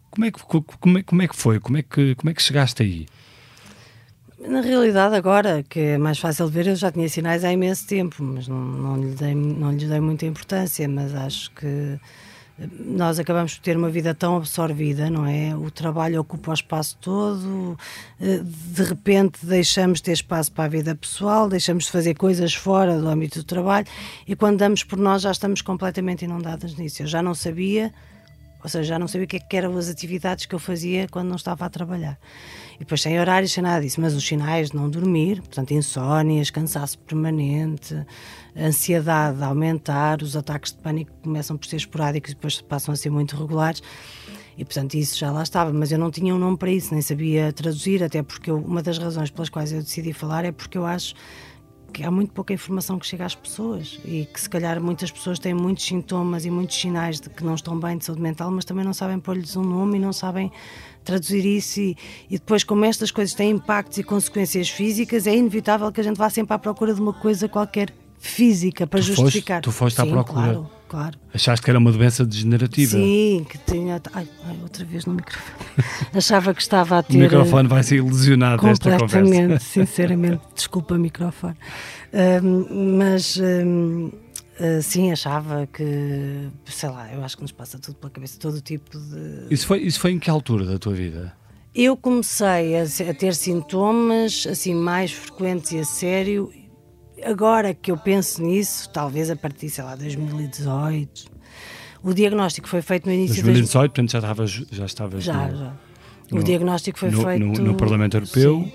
Como, 0.10 0.26
é 0.26 0.32
que, 0.32 0.40
co- 0.44 0.64
como, 0.64 0.98
é, 0.98 1.04
como 1.04 1.22
é 1.22 1.28
que 1.28 1.36
foi? 1.36 1.60
Como 1.60 1.78
é 1.78 1.84
que, 1.84 2.16
como 2.16 2.30
é 2.30 2.34
que 2.34 2.42
chegaste 2.42 2.82
aí? 2.82 3.06
Na 4.40 4.62
realidade, 4.62 5.16
agora, 5.16 5.64
que 5.64 5.80
é 5.80 5.98
mais 5.98 6.20
fácil 6.20 6.48
de 6.48 6.52
ver, 6.54 6.68
eu 6.68 6.76
já 6.76 6.92
tinha 6.92 7.08
sinais 7.08 7.44
há 7.46 7.54
imenso 7.54 7.88
tempo, 7.88 8.22
mas 8.24 8.48
não, 8.48 8.58
não, 8.60 8.98
lhe, 9.02 9.16
dei, 9.16 9.34
não 9.36 9.72
lhes 9.72 9.88
dei 9.88 10.00
muita 10.02 10.26
importância. 10.26 10.88
Mas 10.90 11.14
acho 11.16 11.50
que 11.52 11.98
nós 12.80 13.20
acabamos 13.20 13.56
por 13.56 13.64
ter 13.64 13.78
uma 13.78 13.90
vida 13.90 14.14
tão 14.14 14.38
absorvida, 14.38 15.10
não 15.10 15.26
é? 15.26 15.56
O 15.56 15.70
trabalho 15.72 16.22
ocupa 16.22 16.52
o 16.52 16.54
espaço 16.54 16.98
todo, 17.02 17.78
eh, 18.20 18.42
de 18.44 18.84
repente 18.84 19.46
deixamos 19.46 20.00
de 20.00 20.04
ter 20.04 20.14
espaço 20.14 20.52
para 20.52 20.66
a 20.66 20.68
vida 20.68 20.96
pessoal, 20.96 21.50
deixamos 21.50 21.86
de 21.86 21.92
fazer 21.92 22.16
coisas 22.16 22.54
fora 22.54 23.00
do 23.00 23.08
âmbito 23.08 23.40
do 23.40 23.46
trabalho 23.46 23.88
e 24.28 24.36
quando 24.36 24.58
damos 24.58 24.84
por 24.84 24.98
nós 25.00 25.22
já 25.22 25.32
estamos 25.32 25.62
completamente 25.62 26.26
inundadas 26.26 26.76
nisso. 26.76 27.04
Eu 27.04 27.08
já 27.08 27.22
não 27.22 27.34
sabia 27.34 27.94
ou 28.64 28.70
seja, 28.70 28.84
já 28.84 29.00
não 29.00 29.08
sabia 29.08 29.26
o 29.26 29.28
que, 29.28 29.36
é 29.36 29.40
que 29.40 29.58
eram 29.58 29.78
as 29.78 29.90
atividades 29.90 30.46
que 30.46 30.56
eu 30.56 30.60
fazia 30.60 31.08
quando 31.12 31.28
não 31.28 31.36
estava 31.36 31.66
a 31.66 31.70
trabalhar. 31.70 32.18
E 32.76 32.80
depois 32.80 33.02
sem 33.02 33.20
horários, 33.20 33.52
sem 33.52 33.64
nada 33.64 33.82
disso, 33.82 34.02
mas 34.02 34.14
os 34.14 34.26
sinais 34.26 34.72
de 34.72 34.76
não 34.76 34.90
dormir, 34.90 35.38
portanto, 35.42 35.72
insónias, 35.72 36.50
cansaço 36.50 36.98
permanente, 37.00 37.96
ansiedade 38.56 39.42
a 39.44 39.48
aumentar, 39.48 40.22
os 40.22 40.36
ataques 40.36 40.72
de 40.72 40.78
pânico 40.80 41.12
começam 41.24 41.58
por 41.58 41.68
ser 41.68 41.78
esporádicos 41.78 42.32
e 42.32 42.36
depois 42.36 42.62
passam 42.62 42.94
a 42.94 42.98
ser 42.98 43.10
muito 43.10 43.36
regulares. 43.36 43.82
E 44.56 44.64
portanto 44.64 44.94
isso 44.94 45.18
já 45.18 45.32
lá 45.32 45.42
estava, 45.42 45.74
mas 45.74 45.92
eu 45.92 45.98
não 45.98 46.12
tinha 46.12 46.34
um 46.34 46.38
nome 46.38 46.58
para 46.58 46.70
isso, 46.70 46.94
nem 46.94 47.02
sabia 47.02 47.52
traduzir, 47.52 48.04
até 48.04 48.22
porque 48.22 48.52
eu- 48.52 48.58
uma 48.58 48.84
das 48.84 49.00
razões 49.00 49.32
pelas 49.32 49.50
quais 49.50 49.72
eu 49.72 49.82
decidi 49.82 50.14
falar 50.14 50.46
é 50.46 50.52
porque 50.52 50.78
eu 50.78 50.86
acho 50.86 51.16
que 51.92 52.04
há 52.04 52.10
muito 52.12 52.34
pouca 52.34 52.54
informação 52.54 52.98
que 53.00 53.06
chega 53.06 53.26
às 53.26 53.36
pessoas 53.36 54.00
e 54.06 54.28
que 54.32 54.40
se 54.42 54.50
calhar 54.50 54.82
muitas 54.82 55.12
pessoas 55.12 55.38
têm 55.40 55.54
muitos 55.54 55.86
sintomas 55.86 56.44
e 56.46 56.50
muitos 56.52 56.76
sinais 56.76 57.20
de 57.20 57.30
que 57.30 57.44
não 57.44 57.56
estão 57.56 57.80
bem 57.80 57.98
de 57.98 58.06
saúde 58.06 58.22
mental, 58.22 58.50
mas 58.52 58.66
também 58.66 58.84
não 58.86 58.94
sabem 58.94 59.20
pôr-lhes 59.20 59.56
um 59.56 59.64
nome 59.64 59.98
e 59.98 60.00
não 60.00 60.12
sabem 60.14 60.52
traduzir 61.04 61.46
isso 61.46 61.80
e, 61.80 61.98
e 62.30 62.34
depois 62.38 62.64
como 62.64 62.86
estas 62.86 63.12
coisas 63.12 63.34
têm 63.36 63.52
impactos 63.52 63.98
e 63.98 64.04
consequências 64.04 64.70
físicas, 64.70 65.28
é 65.28 65.36
inevitável 65.36 65.92
que 65.92 66.02
a 66.02 66.04
gente 66.04 66.18
vá 66.18 66.30
sempre 66.30 66.54
à 66.54 66.60
procura 66.60 66.94
de 66.94 67.02
uma 67.02 67.14
coisa 67.14 67.48
qualquer 67.48 67.94
física 68.20 68.88
para 68.88 69.00
Tu 69.02 69.08
foste- 69.08 69.22
justificar. 69.22 69.62
tu 69.62 69.72
foste 69.72 70.00
à 70.00 70.06
Sim, 70.06 70.12
procura. 70.12 70.42
Claro, 70.42 70.70
claro. 70.88 71.20
Achaste 71.34 71.64
que 71.66 71.70
era 71.70 71.78
uma 71.78 71.92
doença 71.92 72.26
degenerativa? 72.26 72.92
Sim, 72.92 73.46
que 73.50 73.58
tinha. 73.58 74.02
Ai, 74.14 74.26
ai, 74.46 74.58
outra 74.64 74.86
vez 74.86 75.06
no 75.06 75.14
microfone. 75.16 75.58
Achava 76.16 76.54
que 76.54 76.62
estava 76.62 76.96
a 76.96 77.00
O 77.00 77.04
ter. 77.04 77.18
microfone 77.18 77.68
vai 77.68 77.84
ser 77.84 77.98
ilesionado 77.98 78.64
desta 78.64 78.92
conversa. 78.92 79.20
Completamente, 79.20 79.64
sinceramente, 79.64 80.42
desculpa 80.56 80.98
microfone. 80.98 81.56
Ahm, 82.14 82.98
mas 82.98 83.38
ahm, 83.40 84.10
ah, 84.64 84.82
sim, 84.82 85.12
achava 85.12 85.68
que, 85.68 86.48
sei 86.66 86.90
lá, 86.90 87.12
eu 87.14 87.24
acho 87.24 87.36
que 87.36 87.42
nos 87.44 87.52
passa 87.52 87.78
tudo 87.78 87.96
pela 87.96 88.10
cabeça, 88.10 88.40
todo 88.40 88.62
tipo 88.62 88.98
de. 88.98 89.48
Isso 89.54 89.68
foi, 89.68 89.80
isso 89.82 90.00
foi 90.00 90.12
em 90.12 90.20
que 90.20 90.30
altura 90.30 90.66
da 90.66 90.80
tua 90.80 90.94
vida? 90.94 91.34
Eu 91.76 91.98
comecei 91.98 92.76
a, 92.78 92.84
a 92.84 93.14
ter 93.14 93.34
sintomas 93.36 94.46
assim 94.50 94.74
mais 94.76 95.12
frequentes 95.12 95.72
e 95.72 95.80
a 95.80 95.86
sério. 95.86 96.52
Agora 97.26 97.74
que 97.74 97.90
eu 97.92 97.98
penso 97.98 98.44
nisso, 98.44 98.90
talvez 98.92 99.30
a 99.30 99.36
partir, 99.36 99.70
sei 99.70 99.84
lá, 99.84 99.96
2018. 99.96 101.32
O 102.04 102.14
diagnóstico 102.14 102.68
foi 102.68 102.82
feito 102.82 103.06
no 103.06 103.14
início 103.14 103.36
de 103.36 103.44
2018, 103.44 103.92
portanto 103.92 104.12
já 104.12 104.20
estavas, 104.20 104.52
já 104.72 104.86
estavas 104.86 105.24
Já, 105.24 105.48
no, 105.48 105.58
já. 105.58 105.74
O 106.32 106.36
no- 106.36 106.44
diagnóstico 106.44 107.00
foi 107.00 107.10
no- 107.12 107.22
feito. 107.24 107.46
no- 107.46 107.54
no 107.54 107.76
Parlamento 107.76 108.18
Europeu. 108.18 108.62
Sim, 108.66 108.74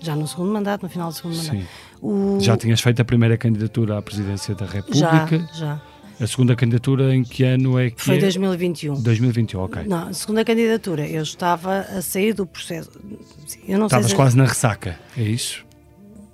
já 0.00 0.16
no 0.16 0.26
segundo 0.26 0.50
mandato, 0.50 0.82
no 0.82 0.88
final 0.88 1.08
do 1.10 1.14
segundo 1.14 1.36
mandato. 1.36 1.56
Sim. 1.56 1.66
O- 2.02 2.38
Já 2.40 2.56
tinhas 2.56 2.80
feito 2.80 3.00
a 3.00 3.04
primeira 3.04 3.36
candidatura 3.36 3.98
à 3.98 4.02
presidência 4.02 4.54
da 4.54 4.66
já, 4.66 4.72
República. 5.10 5.48
já. 5.54 5.80
A 6.20 6.26
segunda 6.26 6.54
candidatura 6.54 7.14
em 7.14 7.22
que 7.24 7.44
ano 7.44 7.78
é 7.78 7.90
que 7.90 8.02
Foi 8.02 8.16
é? 8.16 8.20
2021. 8.20 9.00
2021, 9.02 9.60
ok. 9.62 9.84
Não, 9.86 10.08
a 10.08 10.12
segunda 10.12 10.44
candidatura, 10.44 11.06
eu 11.06 11.22
estava 11.22 11.80
a 11.80 12.02
sair 12.02 12.34
do 12.34 12.46
processo. 12.46 12.90
Eu 13.66 13.78
não 13.78 13.86
Estavas 13.86 14.06
sei 14.06 14.10
se- 14.10 14.16
quase 14.16 14.36
na 14.36 14.44
ressaca, 14.44 14.98
é 15.16 15.22
isso? 15.22 15.64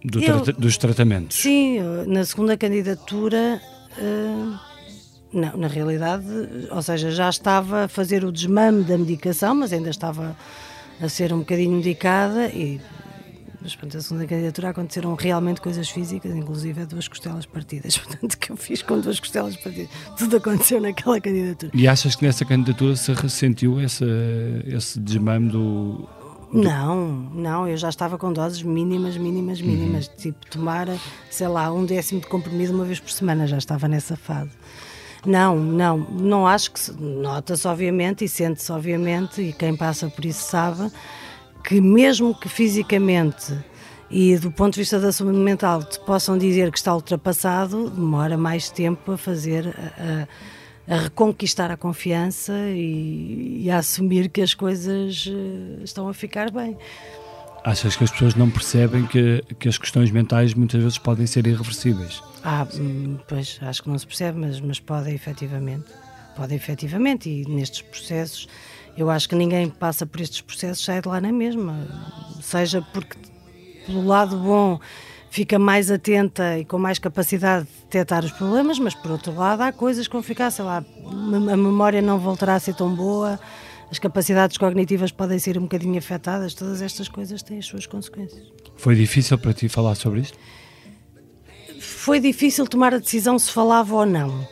Do 0.04 0.20
Eu- 0.20 0.40
trata- 0.42 0.60
dos 0.60 0.76
tratamentos. 0.76 1.36
Sim, 1.38 1.78
na 2.06 2.24
segunda 2.24 2.56
candidatura. 2.56 3.60
eh, 3.98 4.56
não, 5.32 5.56
na 5.56 5.68
realidade, 5.68 6.24
ou 6.70 6.82
seja, 6.82 7.10
já 7.10 7.28
estava 7.30 7.84
a 7.84 7.88
fazer 7.88 8.24
o 8.24 8.30
desmame 8.32 8.82
da 8.84 8.98
medicação, 8.98 9.54
mas 9.54 9.72
ainda 9.72 9.88
estava 9.90 10.36
a 11.00 11.08
ser 11.08 11.32
um 11.32 11.38
bocadinho 11.40 11.72
medicada 11.76 12.46
e. 12.48 12.80
Mas, 13.66 13.74
portanto, 13.74 13.98
a 13.98 14.00
segunda 14.00 14.26
candidatura 14.28 14.68
aconteceram 14.68 15.16
realmente 15.16 15.60
coisas 15.60 15.88
físicas, 15.88 16.32
inclusive 16.32 16.86
duas 16.86 17.08
costelas 17.08 17.44
partidas. 17.44 17.98
Portanto, 17.98 18.38
que 18.38 18.52
eu 18.52 18.56
fiz 18.56 18.80
com 18.80 19.00
duas 19.00 19.18
costelas 19.18 19.56
partidas. 19.56 19.88
Tudo 20.16 20.36
aconteceu 20.36 20.80
naquela 20.80 21.20
candidatura. 21.20 21.72
E 21.74 21.88
achas 21.88 22.14
que 22.14 22.24
nessa 22.24 22.44
candidatura 22.44 22.94
se 22.94 23.12
ressentiu 23.12 23.80
esse, 23.80 24.04
esse 24.66 25.00
desmame 25.00 25.50
do. 25.50 26.08
Não, 26.52 27.08
não, 27.34 27.66
eu 27.66 27.76
já 27.76 27.88
estava 27.88 28.16
com 28.16 28.32
doses 28.32 28.62
mínimas, 28.62 29.16
mínimas, 29.16 29.60
mínimas. 29.60 30.06
Tipo, 30.06 30.46
tomar, 30.48 30.86
sei 31.28 31.48
lá, 31.48 31.72
um 31.72 31.84
décimo 31.84 32.20
de 32.20 32.28
comprimido 32.28 32.72
uma 32.72 32.84
vez 32.84 33.00
por 33.00 33.10
semana, 33.10 33.48
já 33.48 33.58
estava 33.58 33.88
nessa 33.88 34.16
fase. 34.16 34.52
Não, 35.26 35.56
não, 35.56 35.98
não 35.98 36.46
acho 36.46 36.70
que 36.70 36.78
se. 36.78 36.92
Nota-se, 36.92 37.66
obviamente, 37.66 38.24
e 38.24 38.28
sente-se, 38.28 38.70
obviamente, 38.70 39.42
e 39.42 39.52
quem 39.52 39.76
passa 39.76 40.08
por 40.08 40.24
isso 40.24 40.48
sabe, 40.48 40.88
que 41.66 41.80
mesmo 41.80 42.34
que 42.38 42.48
fisicamente 42.48 43.52
e 44.10 44.36
do 44.38 44.52
ponto 44.52 44.74
de 44.74 44.80
vista 44.80 45.00
da 45.00 45.10
saúde 45.10 45.36
mental 45.38 45.82
te 45.82 45.98
possam 46.00 46.38
dizer 46.38 46.70
que 46.70 46.78
está 46.78 46.94
ultrapassado, 46.94 47.90
demora 47.90 48.36
mais 48.38 48.70
tempo 48.70 49.12
a 49.12 49.18
fazer. 49.18 49.68
a- 49.98 50.22
a- 50.22 50.28
reconquistar 50.88 51.68
a 51.72 51.76
confiança 51.76 52.52
e, 52.68 53.62
e 53.64 53.70
a 53.72 53.78
assumir 53.78 54.28
que 54.28 54.40
as 54.40 54.54
coisas 54.54 55.26
eh, 55.28 55.82
estão 55.82 56.08
a 56.08 56.14
ficar 56.14 56.48
bem. 56.52 56.76
Achas 57.64 57.96
que 57.96 58.04
as 58.04 58.10
pessoas 58.12 58.36
não 58.36 58.48
percebem 58.48 59.04
que, 59.04 59.42
que 59.58 59.68
as 59.68 59.76
questões 59.78 60.12
mentais 60.12 60.54
muitas 60.54 60.80
vezes 60.80 60.96
podem 60.96 61.26
ser 61.26 61.44
irreversíveis? 61.48 62.22
Ah, 62.44 62.64
hum, 62.78 63.18
pois 63.26 63.58
acho 63.62 63.82
que 63.82 63.88
não 63.88 63.98
se 63.98 64.06
percebe, 64.06 64.38
mas, 64.38 64.60
mas 64.60 64.78
podem 64.78 65.12
efetivamente. 65.12 65.86
Podem 66.36 66.56
efetivamente, 66.56 67.28
e 67.28 67.44
nestes 67.48 67.82
processos, 67.82 68.46
eu 68.97 69.11
acho 69.11 69.28
que 69.28 69.34
ninguém 69.34 69.68
passa 69.68 70.07
por 70.07 70.20
estes 70.20 70.40
processos 70.40 70.84
sai 70.84 71.01
de 71.01 71.09
lá 71.09 71.20
na 71.20 71.32
mesma. 71.32 71.86
Seja 72.40 72.82
porque, 72.92 73.16
pelo 73.86 74.07
lado 74.07 74.36
bom, 74.36 74.80
fica 75.30 75.59
mais 75.59 75.90
atenta 75.90 76.59
e 76.59 76.64
com 76.64 76.78
mais 76.78 76.99
capacidade 76.99 77.66
de 77.66 77.70
detectar 77.84 78.24
os 78.24 78.32
problemas, 78.32 78.78
mas 78.78 78.94
por 78.94 79.11
outro 79.11 79.34
lado, 79.34 79.62
há 79.62 79.72
coisas 79.72 80.07
que 80.07 80.12
vão 80.12 80.22
ficar, 80.22 80.51
sei 80.51 80.64
lá, 80.64 80.78
a 80.78 81.57
memória 81.57 82.01
não 82.01 82.18
voltará 82.18 82.55
a 82.55 82.61
ser 82.61 82.74
tão 82.74 82.94
boa 82.94 83.38
as 83.90 83.99
capacidades 83.99 84.59
cognitivas 84.59 85.12
podem 85.12 85.38
ser 85.38 85.57
um 85.59 85.62
bocadinho 85.62 85.99
afetadas, 85.99 86.55
todas 86.55 86.82
estas 86.82 87.09
coisas 87.09 87.42
têm 87.42 87.59
as 87.59 87.66
suas 87.66 87.86
consequências. 87.86 88.53
Foi 88.76 88.97
difícil 88.97 89.38
para 89.38 89.53
ti 89.53 89.68
falar 89.68 89.94
sobre 89.94 90.20
isto? 90.20 90.36
Foi 91.80 92.18
difícil 92.18 92.66
tomar 92.66 92.94
a 92.94 92.99
decisão 92.99 93.38
se 93.38 93.51
falava 93.51 93.94
ou 93.94 94.07
não. 94.07 94.47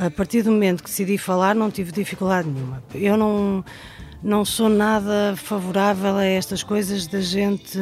A 0.00 0.10
partir 0.10 0.42
do 0.42 0.50
momento 0.50 0.82
que 0.82 0.88
decidi 0.88 1.18
falar, 1.18 1.54
não 1.54 1.70
tive 1.70 1.92
dificuldade 1.92 2.48
nenhuma. 2.48 2.82
Eu 2.94 3.18
não, 3.18 3.62
não 4.22 4.46
sou 4.46 4.70
nada 4.70 5.34
favorável 5.36 6.16
a 6.16 6.24
estas 6.24 6.62
coisas 6.62 7.06
da 7.06 7.20
gente 7.20 7.78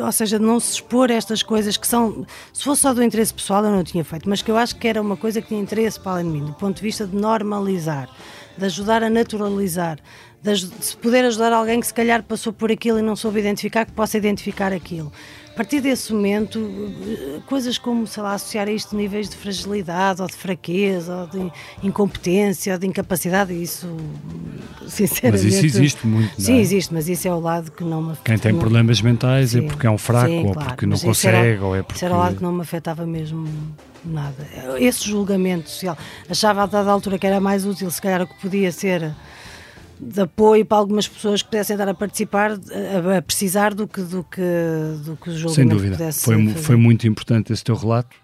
ou 0.00 0.12
seja, 0.12 0.38
de 0.38 0.44
não 0.44 0.60
se 0.60 0.74
expor 0.74 1.10
a 1.10 1.14
estas 1.14 1.42
coisas 1.42 1.76
que 1.76 1.86
são, 1.86 2.26
se 2.52 2.62
fosse 2.62 2.82
só 2.82 2.94
do 2.94 3.02
interesse 3.02 3.32
pessoal 3.32 3.64
eu 3.64 3.70
não 3.70 3.84
tinha 3.84 4.04
feito, 4.04 4.28
mas 4.28 4.42
que 4.42 4.50
eu 4.50 4.56
acho 4.56 4.76
que 4.76 4.86
era 4.86 5.00
uma 5.00 5.16
coisa 5.16 5.40
que 5.40 5.48
tinha 5.48 5.60
interesse 5.60 5.98
para 5.98 6.12
além 6.12 6.24
de 6.24 6.30
mim, 6.30 6.44
do 6.44 6.52
ponto 6.54 6.76
de 6.76 6.82
vista 6.82 7.06
de 7.06 7.16
normalizar, 7.16 8.08
de 8.56 8.64
ajudar 8.64 9.02
a 9.02 9.10
naturalizar, 9.10 9.98
de, 10.42 10.66
de 10.66 10.96
poder 10.98 11.24
ajudar 11.24 11.52
alguém 11.52 11.80
que 11.80 11.86
se 11.86 11.94
calhar 11.94 12.22
passou 12.22 12.52
por 12.52 12.70
aquilo 12.70 12.98
e 12.98 13.02
não 13.02 13.16
soube 13.16 13.40
identificar, 13.40 13.84
que 13.84 13.92
possa 13.92 14.16
identificar 14.16 14.72
aquilo. 14.72 15.12
A 15.56 15.64
partir 15.64 15.80
desse 15.80 16.12
momento, 16.12 16.70
coisas 17.46 17.78
como, 17.78 18.06
sei 18.06 18.22
lá, 18.22 18.34
associar 18.34 18.68
a 18.68 18.70
isto 18.70 18.94
níveis 18.94 19.26
de 19.30 19.36
fragilidade 19.36 20.20
ou 20.20 20.28
de 20.28 20.34
fraqueza 20.34 21.16
ou 21.16 21.26
de 21.26 21.52
incompetência 21.82 22.74
ou 22.74 22.78
de 22.78 22.86
incapacidade, 22.86 23.54
isso, 23.54 23.88
sinceramente... 24.86 25.44
Mas 25.46 25.54
isso 25.54 25.64
existe 25.64 26.06
muito, 26.06 26.28
não 26.28 26.44
é? 26.44 26.46
Sim, 26.46 26.58
existe, 26.58 26.92
mas 26.92 27.08
isso 27.08 27.26
é 27.26 27.32
o 27.32 27.40
lado 27.40 27.72
que 27.72 27.82
não 27.82 28.02
me 28.02 28.12
afeta. 28.12 28.24
Quem 28.24 28.38
tem 28.38 28.54
problemas 28.54 29.00
mentais 29.00 29.54
é 29.54 29.60
sim, 29.60 29.64
é 29.64 29.68
porque 29.70 29.86
é 29.86 29.90
um 29.90 29.96
fraco 29.96 30.28
sim, 30.28 30.44
ou 30.44 30.52
claro, 30.52 30.68
porque 30.68 30.84
não 30.84 30.98
consegue 30.98 31.36
era, 31.36 31.64
ou 31.64 31.74
é 31.74 31.82
porque... 31.82 31.96
Isso 31.96 32.04
era 32.04 32.14
o 32.14 32.18
lado 32.18 32.36
que 32.36 32.42
não 32.42 32.52
me 32.52 32.60
afetava 32.60 33.06
mesmo 33.06 33.48
nada. 34.04 34.46
Esse 34.78 35.08
julgamento 35.08 35.70
social. 35.70 35.96
Achava 36.28 36.64
a 36.64 36.66
dada 36.66 36.90
altura 36.90 37.18
que 37.18 37.26
era 37.26 37.40
mais 37.40 37.64
útil, 37.64 37.90
se 37.90 38.02
calhar, 38.02 38.20
o 38.20 38.26
que 38.26 38.38
podia 38.42 38.70
ser 38.70 39.10
de 39.98 40.20
apoio 40.20 40.64
para 40.64 40.78
algumas 40.78 41.08
pessoas 41.08 41.42
que 41.42 41.48
pudessem 41.48 41.74
estar 41.74 41.88
a 41.88 41.94
participar, 41.94 42.52
a, 42.52 43.18
a 43.18 43.22
precisar 43.22 43.74
do 43.74 43.88
que, 43.88 44.02
do 44.02 44.24
que, 44.24 44.42
do 45.04 45.16
que 45.16 45.30
o 45.30 45.32
julgamento 45.32 45.54
Sem 45.54 45.66
dúvida. 45.66 45.96
pudesse 45.96 46.24
foi, 46.24 46.46
fazer. 46.46 46.58
foi 46.58 46.76
muito 46.76 47.06
importante 47.06 47.52
esse 47.52 47.64
teu 47.64 47.74
relato. 47.74 48.16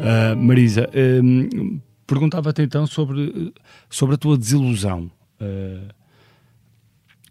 Uh, 0.00 0.36
Marisa, 0.36 0.88
uh, 0.88 1.80
perguntava-te 2.06 2.62
então 2.62 2.86
sobre, 2.86 3.52
sobre 3.88 4.14
a 4.14 4.18
tua 4.18 4.36
desilusão. 4.38 5.10
Uh, 5.40 5.99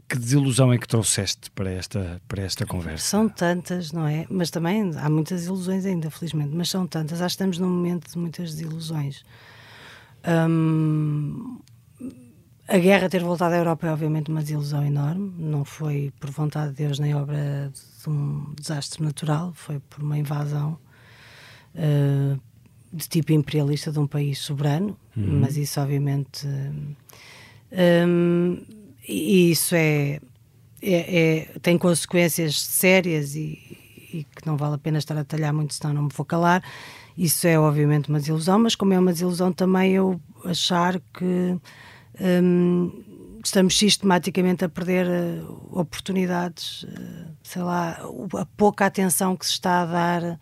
que 0.09 0.17
desilusão 0.17 0.73
é 0.73 0.77
que 0.77 0.87
trouxeste 0.87 1.51
para 1.51 1.69
esta, 1.69 2.19
para 2.27 2.41
esta 2.41 2.65
conversa? 2.65 3.05
São 3.05 3.29
tantas, 3.29 3.91
não 3.91 4.07
é? 4.07 4.25
Mas 4.27 4.49
também 4.49 4.91
há 4.97 5.07
muitas 5.07 5.45
ilusões 5.45 5.85
ainda, 5.85 6.09
felizmente, 6.09 6.49
mas 6.53 6.69
são 6.69 6.87
tantas. 6.87 7.21
Acho 7.21 7.37
que 7.37 7.43
estamos 7.43 7.59
num 7.59 7.69
momento 7.69 8.11
de 8.11 8.17
muitas 8.17 8.55
desilusões. 8.55 9.23
Hum, 10.27 11.59
a 12.67 12.77
guerra 12.79 13.07
ter 13.07 13.23
voltado 13.23 13.53
à 13.53 13.57
Europa 13.57 13.85
é 13.85 13.91
obviamente 13.91 14.31
uma 14.31 14.41
desilusão 14.41 14.83
enorme. 14.83 15.31
Não 15.37 15.63
foi 15.63 16.11
por 16.19 16.31
vontade 16.31 16.71
de 16.71 16.77
Deus 16.77 16.97
nem 16.97 17.13
obra 17.13 17.71
de 17.71 18.09
um 18.09 18.51
desastre 18.59 19.03
natural, 19.03 19.53
foi 19.53 19.79
por 19.79 20.01
uma 20.01 20.17
invasão 20.17 20.79
uh, 21.75 22.39
de 22.91 23.07
tipo 23.07 23.31
imperialista 23.31 23.91
de 23.91 23.99
um 23.99 24.07
país 24.07 24.39
soberano. 24.39 24.97
Uhum. 25.15 25.39
Mas 25.41 25.55
isso, 25.55 25.79
obviamente. 25.79 26.47
Um, 27.71 28.78
e 29.09 29.51
isso 29.51 29.73
é, 29.73 30.19
é, 30.81 31.19
é, 31.19 31.59
tem 31.61 31.77
consequências 31.77 32.61
sérias 32.61 33.35
e, 33.35 33.59
e, 34.13 34.23
que 34.23 34.45
não 34.45 34.55
vale 34.55 34.75
a 34.75 34.77
pena 34.77 34.99
estar 34.99 35.17
a 35.17 35.23
talhar 35.23 35.51
muito, 35.51 35.73
senão 35.73 35.93
não 35.93 36.03
me 36.03 36.09
vou 36.13 36.25
calar. 36.25 36.63
Isso 37.17 37.47
é 37.47 37.59
obviamente 37.59 38.09
uma 38.09 38.19
desilusão, 38.19 38.59
mas 38.59 38.75
como 38.75 38.93
é 38.93 38.99
uma 38.99 39.11
desilusão 39.11 39.51
também 39.51 39.93
eu 39.93 40.21
achar 40.45 41.01
que 41.13 41.57
hum, 42.21 43.03
estamos 43.43 43.77
sistematicamente 43.77 44.63
a 44.63 44.69
perder 44.69 45.07
uh, 45.07 45.79
oportunidades, 45.79 46.83
uh, 46.83 47.35
sei 47.41 47.63
lá, 47.63 47.99
a 48.37 48.45
pouca 48.45 48.85
atenção 48.85 49.35
que 49.35 49.45
se 49.45 49.53
está 49.53 49.81
a 49.81 49.85
dar 49.85 50.39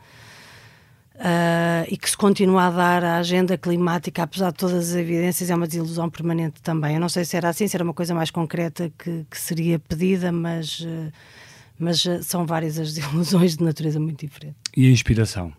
Uh, 1.17 1.81
e 1.89 1.97
que 1.97 2.07
se 2.07 2.15
continua 2.15 2.67
a 2.67 2.69
dar 2.69 3.03
à 3.03 3.17
agenda 3.17 3.57
climática, 3.57 4.21
apesar 4.21 4.51
de 4.51 4.57
todas 4.57 4.89
as 4.89 4.95
evidências, 4.95 5.49
é 5.49 5.55
uma 5.55 5.65
desilusão 5.65 6.07
permanente 6.11 6.61
também. 6.61 6.93
Eu 6.93 7.01
não 7.01 7.09
sei 7.09 7.25
se 7.25 7.35
era 7.35 7.49
assim, 7.49 7.67
se 7.67 7.75
era 7.75 7.83
uma 7.83 7.93
coisa 7.93 8.13
mais 8.13 8.29
concreta 8.29 8.91
que, 8.95 9.25
que 9.29 9.39
seria 9.39 9.79
pedida, 9.79 10.31
mas, 10.31 10.81
uh, 10.81 11.11
mas 11.79 12.05
uh, 12.05 12.21
são 12.21 12.45
várias 12.45 12.77
as 12.77 12.93
desilusões 12.95 13.57
de 13.57 13.63
natureza 13.63 13.99
muito 13.99 14.27
diferente. 14.27 14.55
E 14.75 14.87
a 14.87 14.91
inspiração? 14.91 15.51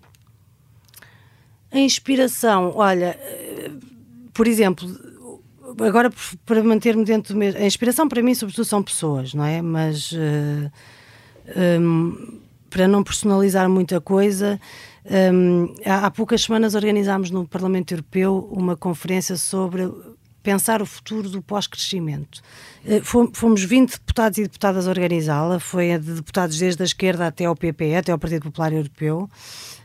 A 1.72 1.78
inspiração, 1.80 2.72
olha, 2.76 3.18
por 4.32 4.46
exemplo, 4.46 4.88
agora 5.80 6.08
para 6.46 6.62
manter-me 6.62 7.04
dentro 7.04 7.34
do 7.34 7.38
mesmo. 7.38 7.60
A 7.60 7.66
inspiração 7.66 8.08
para 8.08 8.22
mim, 8.22 8.32
sobretudo, 8.32 8.64
são 8.64 8.80
pessoas, 8.80 9.34
não 9.34 9.44
é? 9.44 9.60
Mas 9.60 10.14
um, 11.80 12.38
para 12.70 12.86
não 12.86 13.02
personalizar 13.02 13.68
muita 13.68 14.00
coisa 14.00 14.60
um, 15.10 15.74
há 15.84 16.10
poucas 16.10 16.42
semanas 16.42 16.74
organizámos 16.74 17.30
no 17.30 17.46
Parlamento 17.46 17.92
Europeu 17.92 18.48
uma 18.52 18.76
conferência 18.76 19.36
sobre 19.36 19.90
pensar 20.42 20.80
o 20.80 20.86
futuro 20.86 21.28
do 21.28 21.42
pós-crescimento. 21.42 22.40
Eh, 22.86 23.02
fomos 23.34 23.62
20 23.62 23.92
deputados 23.92 24.38
e 24.38 24.42
deputadas 24.44 24.86
a 24.86 24.90
organizá-la, 24.90 25.60
foi 25.60 25.98
de 25.98 26.14
deputados 26.14 26.58
desde 26.58 26.82
a 26.82 26.86
esquerda 26.86 27.26
até 27.26 27.44
ao 27.44 27.54
PP, 27.54 27.96
até 27.96 28.12
ao 28.12 28.18
Partido 28.18 28.44
Popular 28.44 28.72
Europeu. 28.72 29.28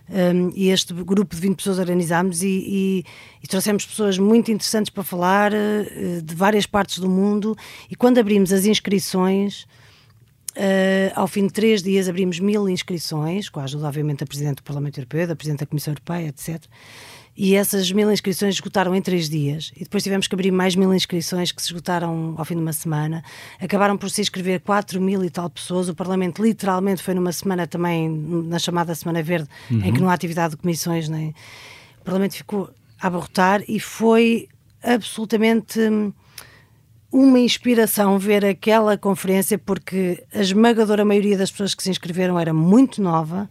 Um, 0.10 0.52
e 0.54 0.70
este 0.70 0.94
grupo 0.94 1.34
de 1.34 1.42
20 1.42 1.56
pessoas 1.58 1.80
organizámos 1.80 2.44
e, 2.44 2.48
e, 2.48 3.06
e, 3.42 3.48
trouxemos 3.48 3.86
pessoas 3.86 4.18
muito 4.18 4.52
interessantes 4.52 4.90
para 4.90 5.02
falar 5.02 5.54
uh, 5.54 6.22
de 6.22 6.36
várias 6.36 6.66
partes 6.66 7.00
do 7.00 7.10
mundo. 7.10 7.56
E 7.90 7.96
quando 7.96 8.18
abrimos 8.18 8.52
as 8.52 8.66
inscrições, 8.66 9.66
Uh, 10.56 11.12
ao 11.16 11.28
fim 11.28 11.48
de 11.48 11.54
três 11.54 11.82
dias 11.82 12.08
abrimos 12.08 12.40
mil 12.40 12.70
inscrições, 12.70 13.50
com 13.50 13.60
a 13.60 13.64
ajuda, 13.64 13.88
obviamente, 13.88 14.20
da 14.20 14.26
Presidente 14.26 14.58
do 14.58 14.64
Parlamento 14.64 15.00
Europeu, 15.00 15.28
da 15.28 15.36
Presidente 15.36 15.62
da 15.62 15.66
Comissão 15.66 15.94
Europeia, 15.94 16.28
etc. 16.28 16.64
E 17.36 17.56
essas 17.56 17.92
mil 17.92 18.12
inscrições 18.12 18.54
esgotaram 18.54 18.94
em 18.94 19.02
três 19.02 19.28
dias. 19.28 19.72
E 19.76 19.84
depois 19.84 20.04
tivemos 20.04 20.28
que 20.28 20.36
abrir 20.36 20.52
mais 20.52 20.76
mil 20.76 20.94
inscrições 20.94 21.52
que 21.52 21.60
se 21.60 21.70
esgotaram 21.70 22.36
ao 22.38 22.46
fim 22.46 22.54
de 22.54 22.62
uma 22.62 22.74
semana. 22.74 23.24
Acabaram 23.60 23.98
por 23.98 24.12
se 24.12 24.22
inscrever 24.22 24.60
quatro 24.60 25.02
mil 25.02 25.24
e 25.24 25.32
tal 25.32 25.50
pessoas. 25.50 25.90
O 25.90 25.96
Parlamento 25.96 26.44
literalmente 26.44 27.02
foi 27.02 27.16
numa 27.16 27.32
semana 27.32 27.66
também, 27.66 28.08
na 28.08 28.60
chamada 28.60 28.94
Semana 28.94 29.24
Verde, 29.24 29.50
uhum. 29.72 29.84
em 29.84 29.92
que 29.92 30.00
não 30.00 30.10
há 30.10 30.14
atividade 30.14 30.52
de 30.52 30.58
comissões. 30.58 31.10
Nem... 31.10 31.30
O 32.02 32.04
Parlamento 32.04 32.36
ficou 32.36 32.70
a 33.02 33.08
abarrotar 33.08 33.64
e 33.68 33.80
foi 33.80 34.48
absolutamente 34.84 35.80
hum, 35.80 36.14
uma 37.14 37.40
inspiração 37.40 38.18
ver 38.18 38.44
aquela 38.44 38.98
conferência, 38.98 39.56
porque 39.60 40.24
a 40.34 40.42
esmagadora 40.42 41.06
maioria 41.06 41.38
das 41.38 41.52
pessoas 41.52 41.76
que 41.76 41.84
se 41.84 41.92
inscreveram 41.92 42.40
era 42.40 42.52
muito 42.52 43.04
nova 43.04 43.48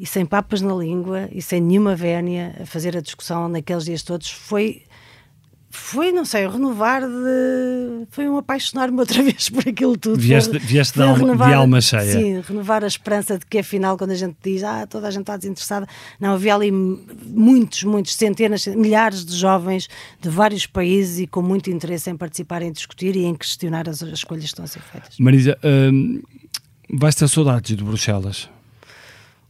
e 0.00 0.06
sem 0.06 0.24
papas 0.24 0.62
na 0.62 0.74
língua 0.74 1.28
e 1.30 1.42
sem 1.42 1.60
nenhuma 1.60 1.94
vénia 1.94 2.56
a 2.62 2.64
fazer 2.64 2.96
a 2.96 3.02
discussão 3.02 3.46
naqueles 3.46 3.84
dias 3.84 4.02
todos. 4.02 4.30
Foi 4.30 4.84
foi, 5.70 6.12
não 6.12 6.24
sei, 6.24 6.48
renovar 6.48 7.02
de. 7.02 8.06
Foi 8.10 8.28
um 8.28 8.38
apaixonar-me 8.38 8.98
outra 8.98 9.20
vez 9.24 9.50
por 9.50 9.68
aquilo 9.68 9.96
tudo. 9.98 10.18
Vieste, 10.18 10.58
vieste 10.58 10.94
de, 10.94 11.02
alma, 11.02 11.18
renovar, 11.18 11.48
de 11.48 11.54
alma 11.54 11.80
cheia. 11.80 12.12
Sim, 12.12 12.40
renovar 12.40 12.82
a 12.82 12.86
esperança 12.86 13.38
de 13.38 13.44
que 13.44 13.58
afinal, 13.58 13.96
quando 13.98 14.12
a 14.12 14.14
gente 14.14 14.36
diz, 14.42 14.62
ah, 14.62 14.86
toda 14.86 15.08
a 15.08 15.10
gente 15.10 15.22
está 15.22 15.36
desinteressada, 15.36 15.86
não, 16.18 16.34
havia 16.34 16.54
ali 16.54 16.70
muitos, 16.70 17.84
muitos, 17.84 18.14
centenas, 18.14 18.66
milhares 18.66 19.24
de 19.24 19.36
jovens 19.36 19.88
de 20.20 20.30
vários 20.30 20.66
países 20.66 21.20
e 21.20 21.26
com 21.26 21.42
muito 21.42 21.70
interesse 21.70 22.10
em 22.10 22.16
participar, 22.16 22.62
em 22.62 22.72
discutir 22.72 23.14
e 23.14 23.24
em 23.24 23.34
questionar 23.34 23.88
as, 23.88 24.02
as 24.02 24.10
escolhas 24.10 24.44
que 24.44 24.50
estão 24.50 24.64
a 24.64 24.68
ser 24.68 24.80
feitas. 24.80 25.16
Marisa, 25.18 25.58
hum, 25.62 26.22
vais 26.90 27.14
ter 27.14 27.28
saudades 27.28 27.76
de 27.76 27.84
Bruxelas? 27.84 28.48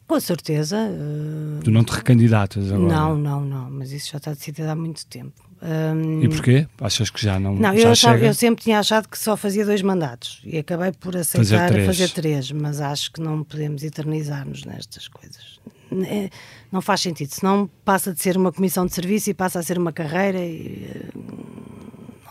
Com 0.09 0.19
certeza. 0.19 0.77
Uh... 0.91 1.61
Tu 1.63 1.71
não 1.71 1.85
te 1.85 1.93
recandidatas 1.93 2.73
agora? 2.73 2.93
Não, 2.93 3.17
não, 3.17 3.45
não, 3.45 3.71
mas 3.71 3.93
isso 3.93 4.11
já 4.11 4.19
está 4.19 4.33
decidido 4.33 4.69
há 4.69 4.75
muito 4.75 5.07
tempo. 5.07 5.48
Um, 5.61 6.23
e 6.23 6.29
porquê? 6.29 6.67
Achas 6.81 7.11
que 7.11 7.21
já 7.21 7.39
não. 7.39 7.55
Não, 7.55 7.77
já 7.77 7.81
eu, 7.81 7.91
achava, 7.91 8.19
eu, 8.19 8.35
sempre 8.35 8.63
tinha 8.63 8.79
achado 8.79 9.09
que 9.09 9.19
só 9.19 9.37
fazia 9.37 9.65
dois 9.65 9.83
mandatos 9.83 10.41
e 10.45 10.59
acabei 10.59 10.93
por 10.93 11.17
aceitar 11.17 11.39
fazer 11.39 11.67
três. 11.69 11.87
fazer 11.87 12.09
três, 12.11 12.53
mas 12.53 12.81
acho 12.81 13.13
que 13.13 13.21
não 13.21 13.43
podemos 13.43 13.83
eternizar-nos 13.83 14.65
nestas 14.65 15.09
coisas. 15.09 15.59
É, 16.07 16.29
não 16.71 16.83
faz 16.83 17.01
sentido, 17.01 17.31
senão 17.31 17.69
passa 17.85 18.13
de 18.13 18.21
ser 18.21 18.37
uma 18.37 18.53
comissão 18.53 18.85
de 18.87 18.95
serviço 18.95 19.31
e 19.31 19.35
passa 19.35 19.59
a 19.59 19.63
ser 19.63 19.79
uma 19.79 19.91
carreira 19.91 20.39
e 20.39 20.87
eh, 20.95 21.19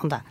não 0.02 0.08
dá. 0.08 0.24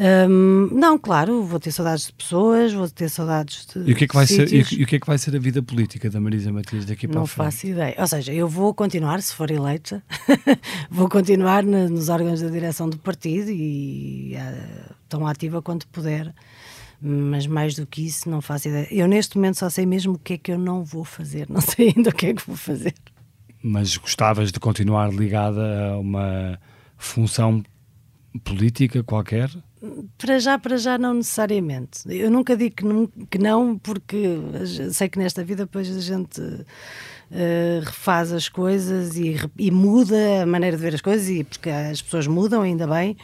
Um, 0.00 0.70
não, 0.72 0.98
claro, 0.98 1.42
vou 1.42 1.60
ter 1.60 1.70
saudades 1.70 2.06
de 2.06 2.14
pessoas, 2.14 2.72
vou 2.72 2.88
ter 2.88 3.10
saudades 3.10 3.66
de. 3.66 3.90
E 3.90 3.92
o 3.92 3.94
que 3.96 4.04
é 4.04 4.08
que 4.08 4.14
vai, 4.14 4.26
ser, 4.26 4.50
e, 4.50 4.82
o 4.82 4.86
que 4.86 4.96
é 4.96 4.98
que 4.98 5.06
vai 5.06 5.18
ser 5.18 5.36
a 5.36 5.38
vida 5.38 5.62
política 5.62 6.08
da 6.08 6.18
Marisa 6.18 6.50
Matias 6.50 6.86
daqui 6.86 7.06
para 7.06 7.20
Não 7.20 7.26
faço 7.26 7.66
ideia. 7.66 7.94
Ou 7.98 8.06
seja, 8.06 8.32
eu 8.32 8.48
vou 8.48 8.72
continuar, 8.72 9.20
se 9.20 9.34
for 9.34 9.50
eleita, 9.50 10.02
vou 10.90 11.06
continuar 11.06 11.64
nos 11.64 12.08
órgãos 12.08 12.40
da 12.40 12.48
direção 12.48 12.88
do 12.88 12.96
partido 12.96 13.50
e 13.50 14.36
uh, 14.36 14.94
tão 15.06 15.26
ativa 15.26 15.60
quanto 15.60 15.86
puder. 15.88 16.34
Mas 17.02 17.46
mais 17.46 17.74
do 17.74 17.86
que 17.86 18.06
isso, 18.06 18.30
não 18.30 18.40
faço 18.40 18.68
ideia. 18.68 18.88
Eu 18.90 19.06
neste 19.06 19.36
momento 19.36 19.58
só 19.58 19.68
sei 19.68 19.84
mesmo 19.84 20.14
o 20.14 20.18
que 20.18 20.32
é 20.34 20.38
que 20.38 20.50
eu 20.50 20.58
não 20.58 20.82
vou 20.82 21.04
fazer, 21.04 21.46
não 21.50 21.60
sei 21.60 21.92
ainda 21.94 22.08
o 22.08 22.14
que 22.14 22.26
é 22.26 22.34
que 22.34 22.46
vou 22.46 22.56
fazer. 22.56 22.94
Mas 23.62 23.98
gostavas 23.98 24.50
de 24.50 24.58
continuar 24.58 25.12
ligada 25.12 25.90
a 25.90 25.98
uma 25.98 26.58
função 26.96 27.62
política 28.42 29.02
qualquer? 29.02 29.50
Para 30.18 30.38
já, 30.38 30.58
para 30.58 30.76
já, 30.76 30.98
não 30.98 31.14
necessariamente. 31.14 32.00
Eu 32.06 32.30
nunca 32.30 32.56
digo 32.56 32.76
que 32.76 32.84
não, 32.84 33.06
que 33.06 33.38
não 33.38 33.78
porque 33.78 34.38
sei 34.92 35.08
que 35.08 35.18
nesta 35.18 35.42
vida 35.42 35.64
depois 35.64 35.94
a 35.94 36.00
gente 36.00 36.40
uh, 36.40 37.80
refaz 37.82 38.32
as 38.32 38.48
coisas 38.48 39.16
e, 39.16 39.36
e, 39.58 39.70
muda 39.70 40.42
a 40.42 40.46
maneira 40.46 40.76
de 40.76 40.82
ver 40.82 40.94
as 40.94 41.00
coisas, 41.00 41.28
e 41.28 41.44
porque 41.44 41.70
as 41.70 42.02
pessoas 42.02 42.26
mudam, 42.26 42.62
ainda 42.62 42.86
bem, 42.86 43.16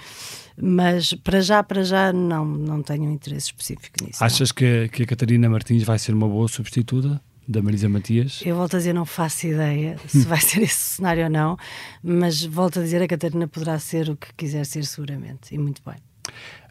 mas 0.60 1.12
para 1.12 1.40
já, 1.40 1.62
para 1.62 1.84
já, 1.84 2.12
não, 2.12 2.44
não 2.44 2.82
tenho 2.82 3.04
um 3.04 3.12
interesse 3.12 3.46
específico 3.46 4.02
nisso. 4.02 4.24
Achas 4.24 4.50
que, 4.50 4.88
que 4.88 5.02
a 5.02 5.06
Catarina 5.06 5.48
Martins 5.50 5.82
vai 5.82 5.98
ser 5.98 6.14
uma 6.14 6.28
boa 6.28 6.48
substituta? 6.48 7.20
da 7.48 7.62
Marisa 7.62 7.88
Matias? 7.88 8.42
Eu 8.44 8.56
volto 8.56 8.74
a 8.74 8.78
dizer, 8.78 8.92
não 8.92 9.04
faço 9.04 9.46
ideia 9.46 9.96
se 10.08 10.20
vai 10.20 10.40
ser 10.40 10.62
esse 10.62 10.96
cenário 10.96 11.24
ou 11.24 11.30
não, 11.30 11.56
mas 12.02 12.42
volto 12.44 12.80
a 12.80 12.82
dizer, 12.82 13.00
a 13.00 13.06
Catarina 13.06 13.46
poderá 13.46 13.78
ser 13.78 14.10
o 14.10 14.16
que 14.16 14.32
quiser 14.34 14.66
ser 14.66 14.84
seguramente, 14.84 15.54
e 15.54 15.58
muito 15.58 15.80
bem. 15.86 15.96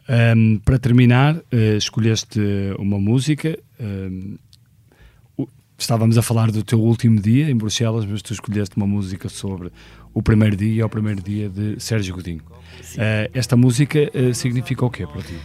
Um, 0.08 0.58
para 0.58 0.78
terminar, 0.78 1.36
uh, 1.36 1.76
escolheste 1.76 2.40
uma 2.78 2.98
música. 2.98 3.58
Um, 3.80 4.36
estávamos 5.78 6.16
a 6.16 6.22
falar 6.22 6.50
do 6.50 6.62
teu 6.62 6.80
último 6.80 7.20
dia 7.20 7.50
em 7.50 7.56
Bruxelas, 7.56 8.06
mas 8.06 8.22
tu 8.22 8.32
escolheste 8.32 8.76
uma 8.76 8.86
música 8.86 9.28
sobre 9.28 9.70
o 10.14 10.22
primeiro 10.22 10.56
dia, 10.56 10.86
o 10.86 10.88
primeiro 10.88 11.20
dia 11.20 11.48
de 11.48 11.78
Sérgio 11.78 12.14
Godinho. 12.14 12.42
Uh, 12.94 13.30
esta 13.34 13.56
música 13.56 14.10
uh, 14.14 14.34
significa 14.34 14.84
o 14.84 14.90
quê 14.90 15.06
para 15.06 15.22
ti? 15.22 15.36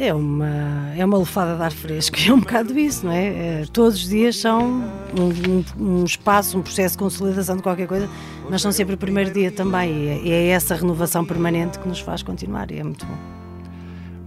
É 0.00 0.14
uma, 0.14 0.92
é 0.96 1.04
uma 1.04 1.18
lufada 1.18 1.56
de 1.56 1.62
ar 1.62 1.72
fresco, 1.72 2.16
é 2.26 2.32
um 2.32 2.40
bocado 2.40 2.78
isso, 2.78 3.04
não 3.04 3.12
é? 3.12 3.26
é 3.26 3.66
todos 3.72 4.00
os 4.00 4.08
dias 4.08 4.36
são 4.36 4.82
um, 5.16 5.64
um, 5.80 6.00
um, 6.00 6.04
espaço, 6.04 6.56
um 6.56 6.62
processo 6.62 6.94
de 6.94 6.98
consolidação 6.98 7.56
de 7.56 7.62
qualquer 7.62 7.86
coisa, 7.86 8.08
mas 8.48 8.62
são 8.62 8.72
sempre 8.72 8.94
o 8.94 8.98
primeiro 8.98 9.32
dia 9.32 9.50
também, 9.50 10.22
e 10.24 10.30
é, 10.30 10.34
é 10.34 10.46
essa 10.48 10.74
renovação 10.74 11.24
permanente 11.24 11.78
que 11.78 11.88
nos 11.88 12.00
faz 12.00 12.22
continuar, 12.22 12.70
e 12.70 12.78
é 12.78 12.84
muito 12.84 13.04
bom. 13.06 13.37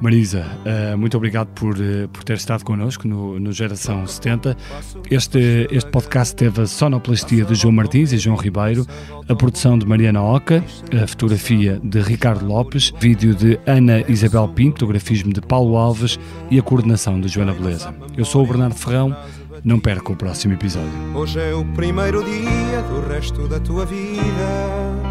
Marisa, 0.01 0.43
uh, 0.65 0.97
muito 0.97 1.15
obrigado 1.15 1.49
por, 1.49 1.75
uh, 1.77 2.09
por 2.11 2.23
ter 2.23 2.33
estado 2.33 2.65
connosco 2.65 3.07
no, 3.07 3.39
no 3.39 3.51
Geração 3.51 4.05
70. 4.05 4.57
Este, 5.11 5.67
este 5.69 5.91
podcast 5.91 6.35
teve 6.35 6.61
a 6.61 6.65
sonoplastia 6.65 7.45
de 7.45 7.53
João 7.53 7.71
Martins 7.71 8.11
e 8.11 8.17
João 8.17 8.35
Ribeiro, 8.35 8.85
a 9.29 9.35
produção 9.35 9.77
de 9.77 9.85
Mariana 9.85 10.23
Oca, 10.23 10.63
a 10.91 11.05
fotografia 11.05 11.79
de 11.83 12.01
Ricardo 12.01 12.45
Lopes, 12.45 12.91
vídeo 12.99 13.35
de 13.35 13.59
Ana 13.67 14.03
Isabel 14.07 14.47
Pinto, 14.47 14.87
grafismo 14.87 15.31
de 15.31 15.41
Paulo 15.41 15.77
Alves 15.77 16.19
e 16.49 16.57
a 16.57 16.63
coordenação 16.63 17.21
de 17.21 17.27
Joana 17.27 17.53
Beleza. 17.53 17.93
Eu 18.17 18.25
sou 18.25 18.43
o 18.43 18.47
Bernardo 18.47 18.75
Ferrão. 18.75 19.15
Não 19.63 19.79
perca 19.79 20.11
o 20.11 20.15
próximo 20.15 20.55
episódio. 20.55 20.89
Hoje 21.13 21.39
é 21.39 21.53
o 21.53 21.63
primeiro 21.63 22.23
dia 22.23 22.81
do 22.89 23.07
resto 23.07 23.47
da 23.47 23.59
tua 23.59 23.85
vida. 23.85 25.10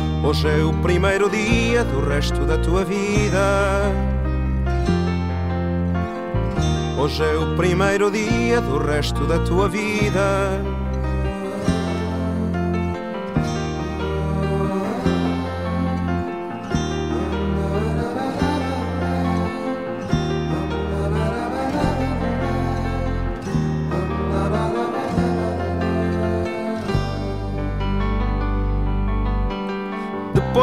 Hoje 0.23 0.47
é 0.47 0.63
o 0.63 0.71
primeiro 0.71 1.27
dia 1.31 1.83
do 1.83 1.99
resto 1.99 2.45
da 2.45 2.55
tua 2.55 2.85
vida. 2.85 3.91
Hoje 6.95 7.23
é 7.23 7.35
o 7.35 7.55
primeiro 7.55 8.11
dia 8.11 8.61
do 8.61 8.77
resto 8.77 9.25
da 9.25 9.39
tua 9.39 9.67
vida. 9.67 10.61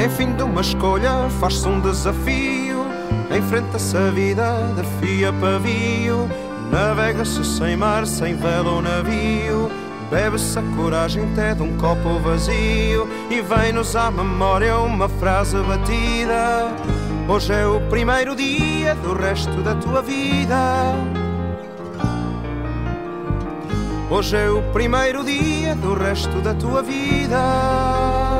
E 0.00 0.04
em 0.04 0.08
fim 0.08 0.32
de 0.32 0.42
uma 0.42 0.62
escolha 0.62 1.28
faz-se 1.38 1.68
um 1.68 1.78
desafio. 1.78 2.86
Enfrenta-se 3.36 3.94
a 3.94 4.10
vida 4.10 4.72
de 4.74 4.82
fia 4.98 5.30
pavio. 5.30 6.26
Navega-se 6.72 7.44
sem 7.44 7.76
mar, 7.76 8.06
sem 8.06 8.34
vela 8.34 8.70
ou 8.70 8.80
navio. 8.80 9.70
Bebe-se 10.10 10.58
a 10.58 10.62
coragem 10.74 11.30
até 11.30 11.54
de 11.54 11.62
um 11.62 11.76
copo 11.76 12.18
vazio. 12.20 13.06
E 13.28 13.42
vem-nos 13.42 13.94
à 13.94 14.10
memória 14.10 14.78
uma 14.78 15.06
frase 15.06 15.58
batida. 15.58 16.74
Hoje 17.28 17.52
é 17.52 17.66
o 17.66 17.78
primeiro 17.90 18.34
dia 18.34 18.94
do 18.94 19.12
resto 19.12 19.60
da 19.60 19.74
tua 19.74 20.00
vida. 20.00 20.94
Hoje 24.08 24.34
é 24.34 24.48
o 24.48 24.62
primeiro 24.72 25.22
dia 25.22 25.74
do 25.74 25.92
resto 25.92 26.40
da 26.40 26.54
tua 26.54 26.82
vida. 26.82 28.39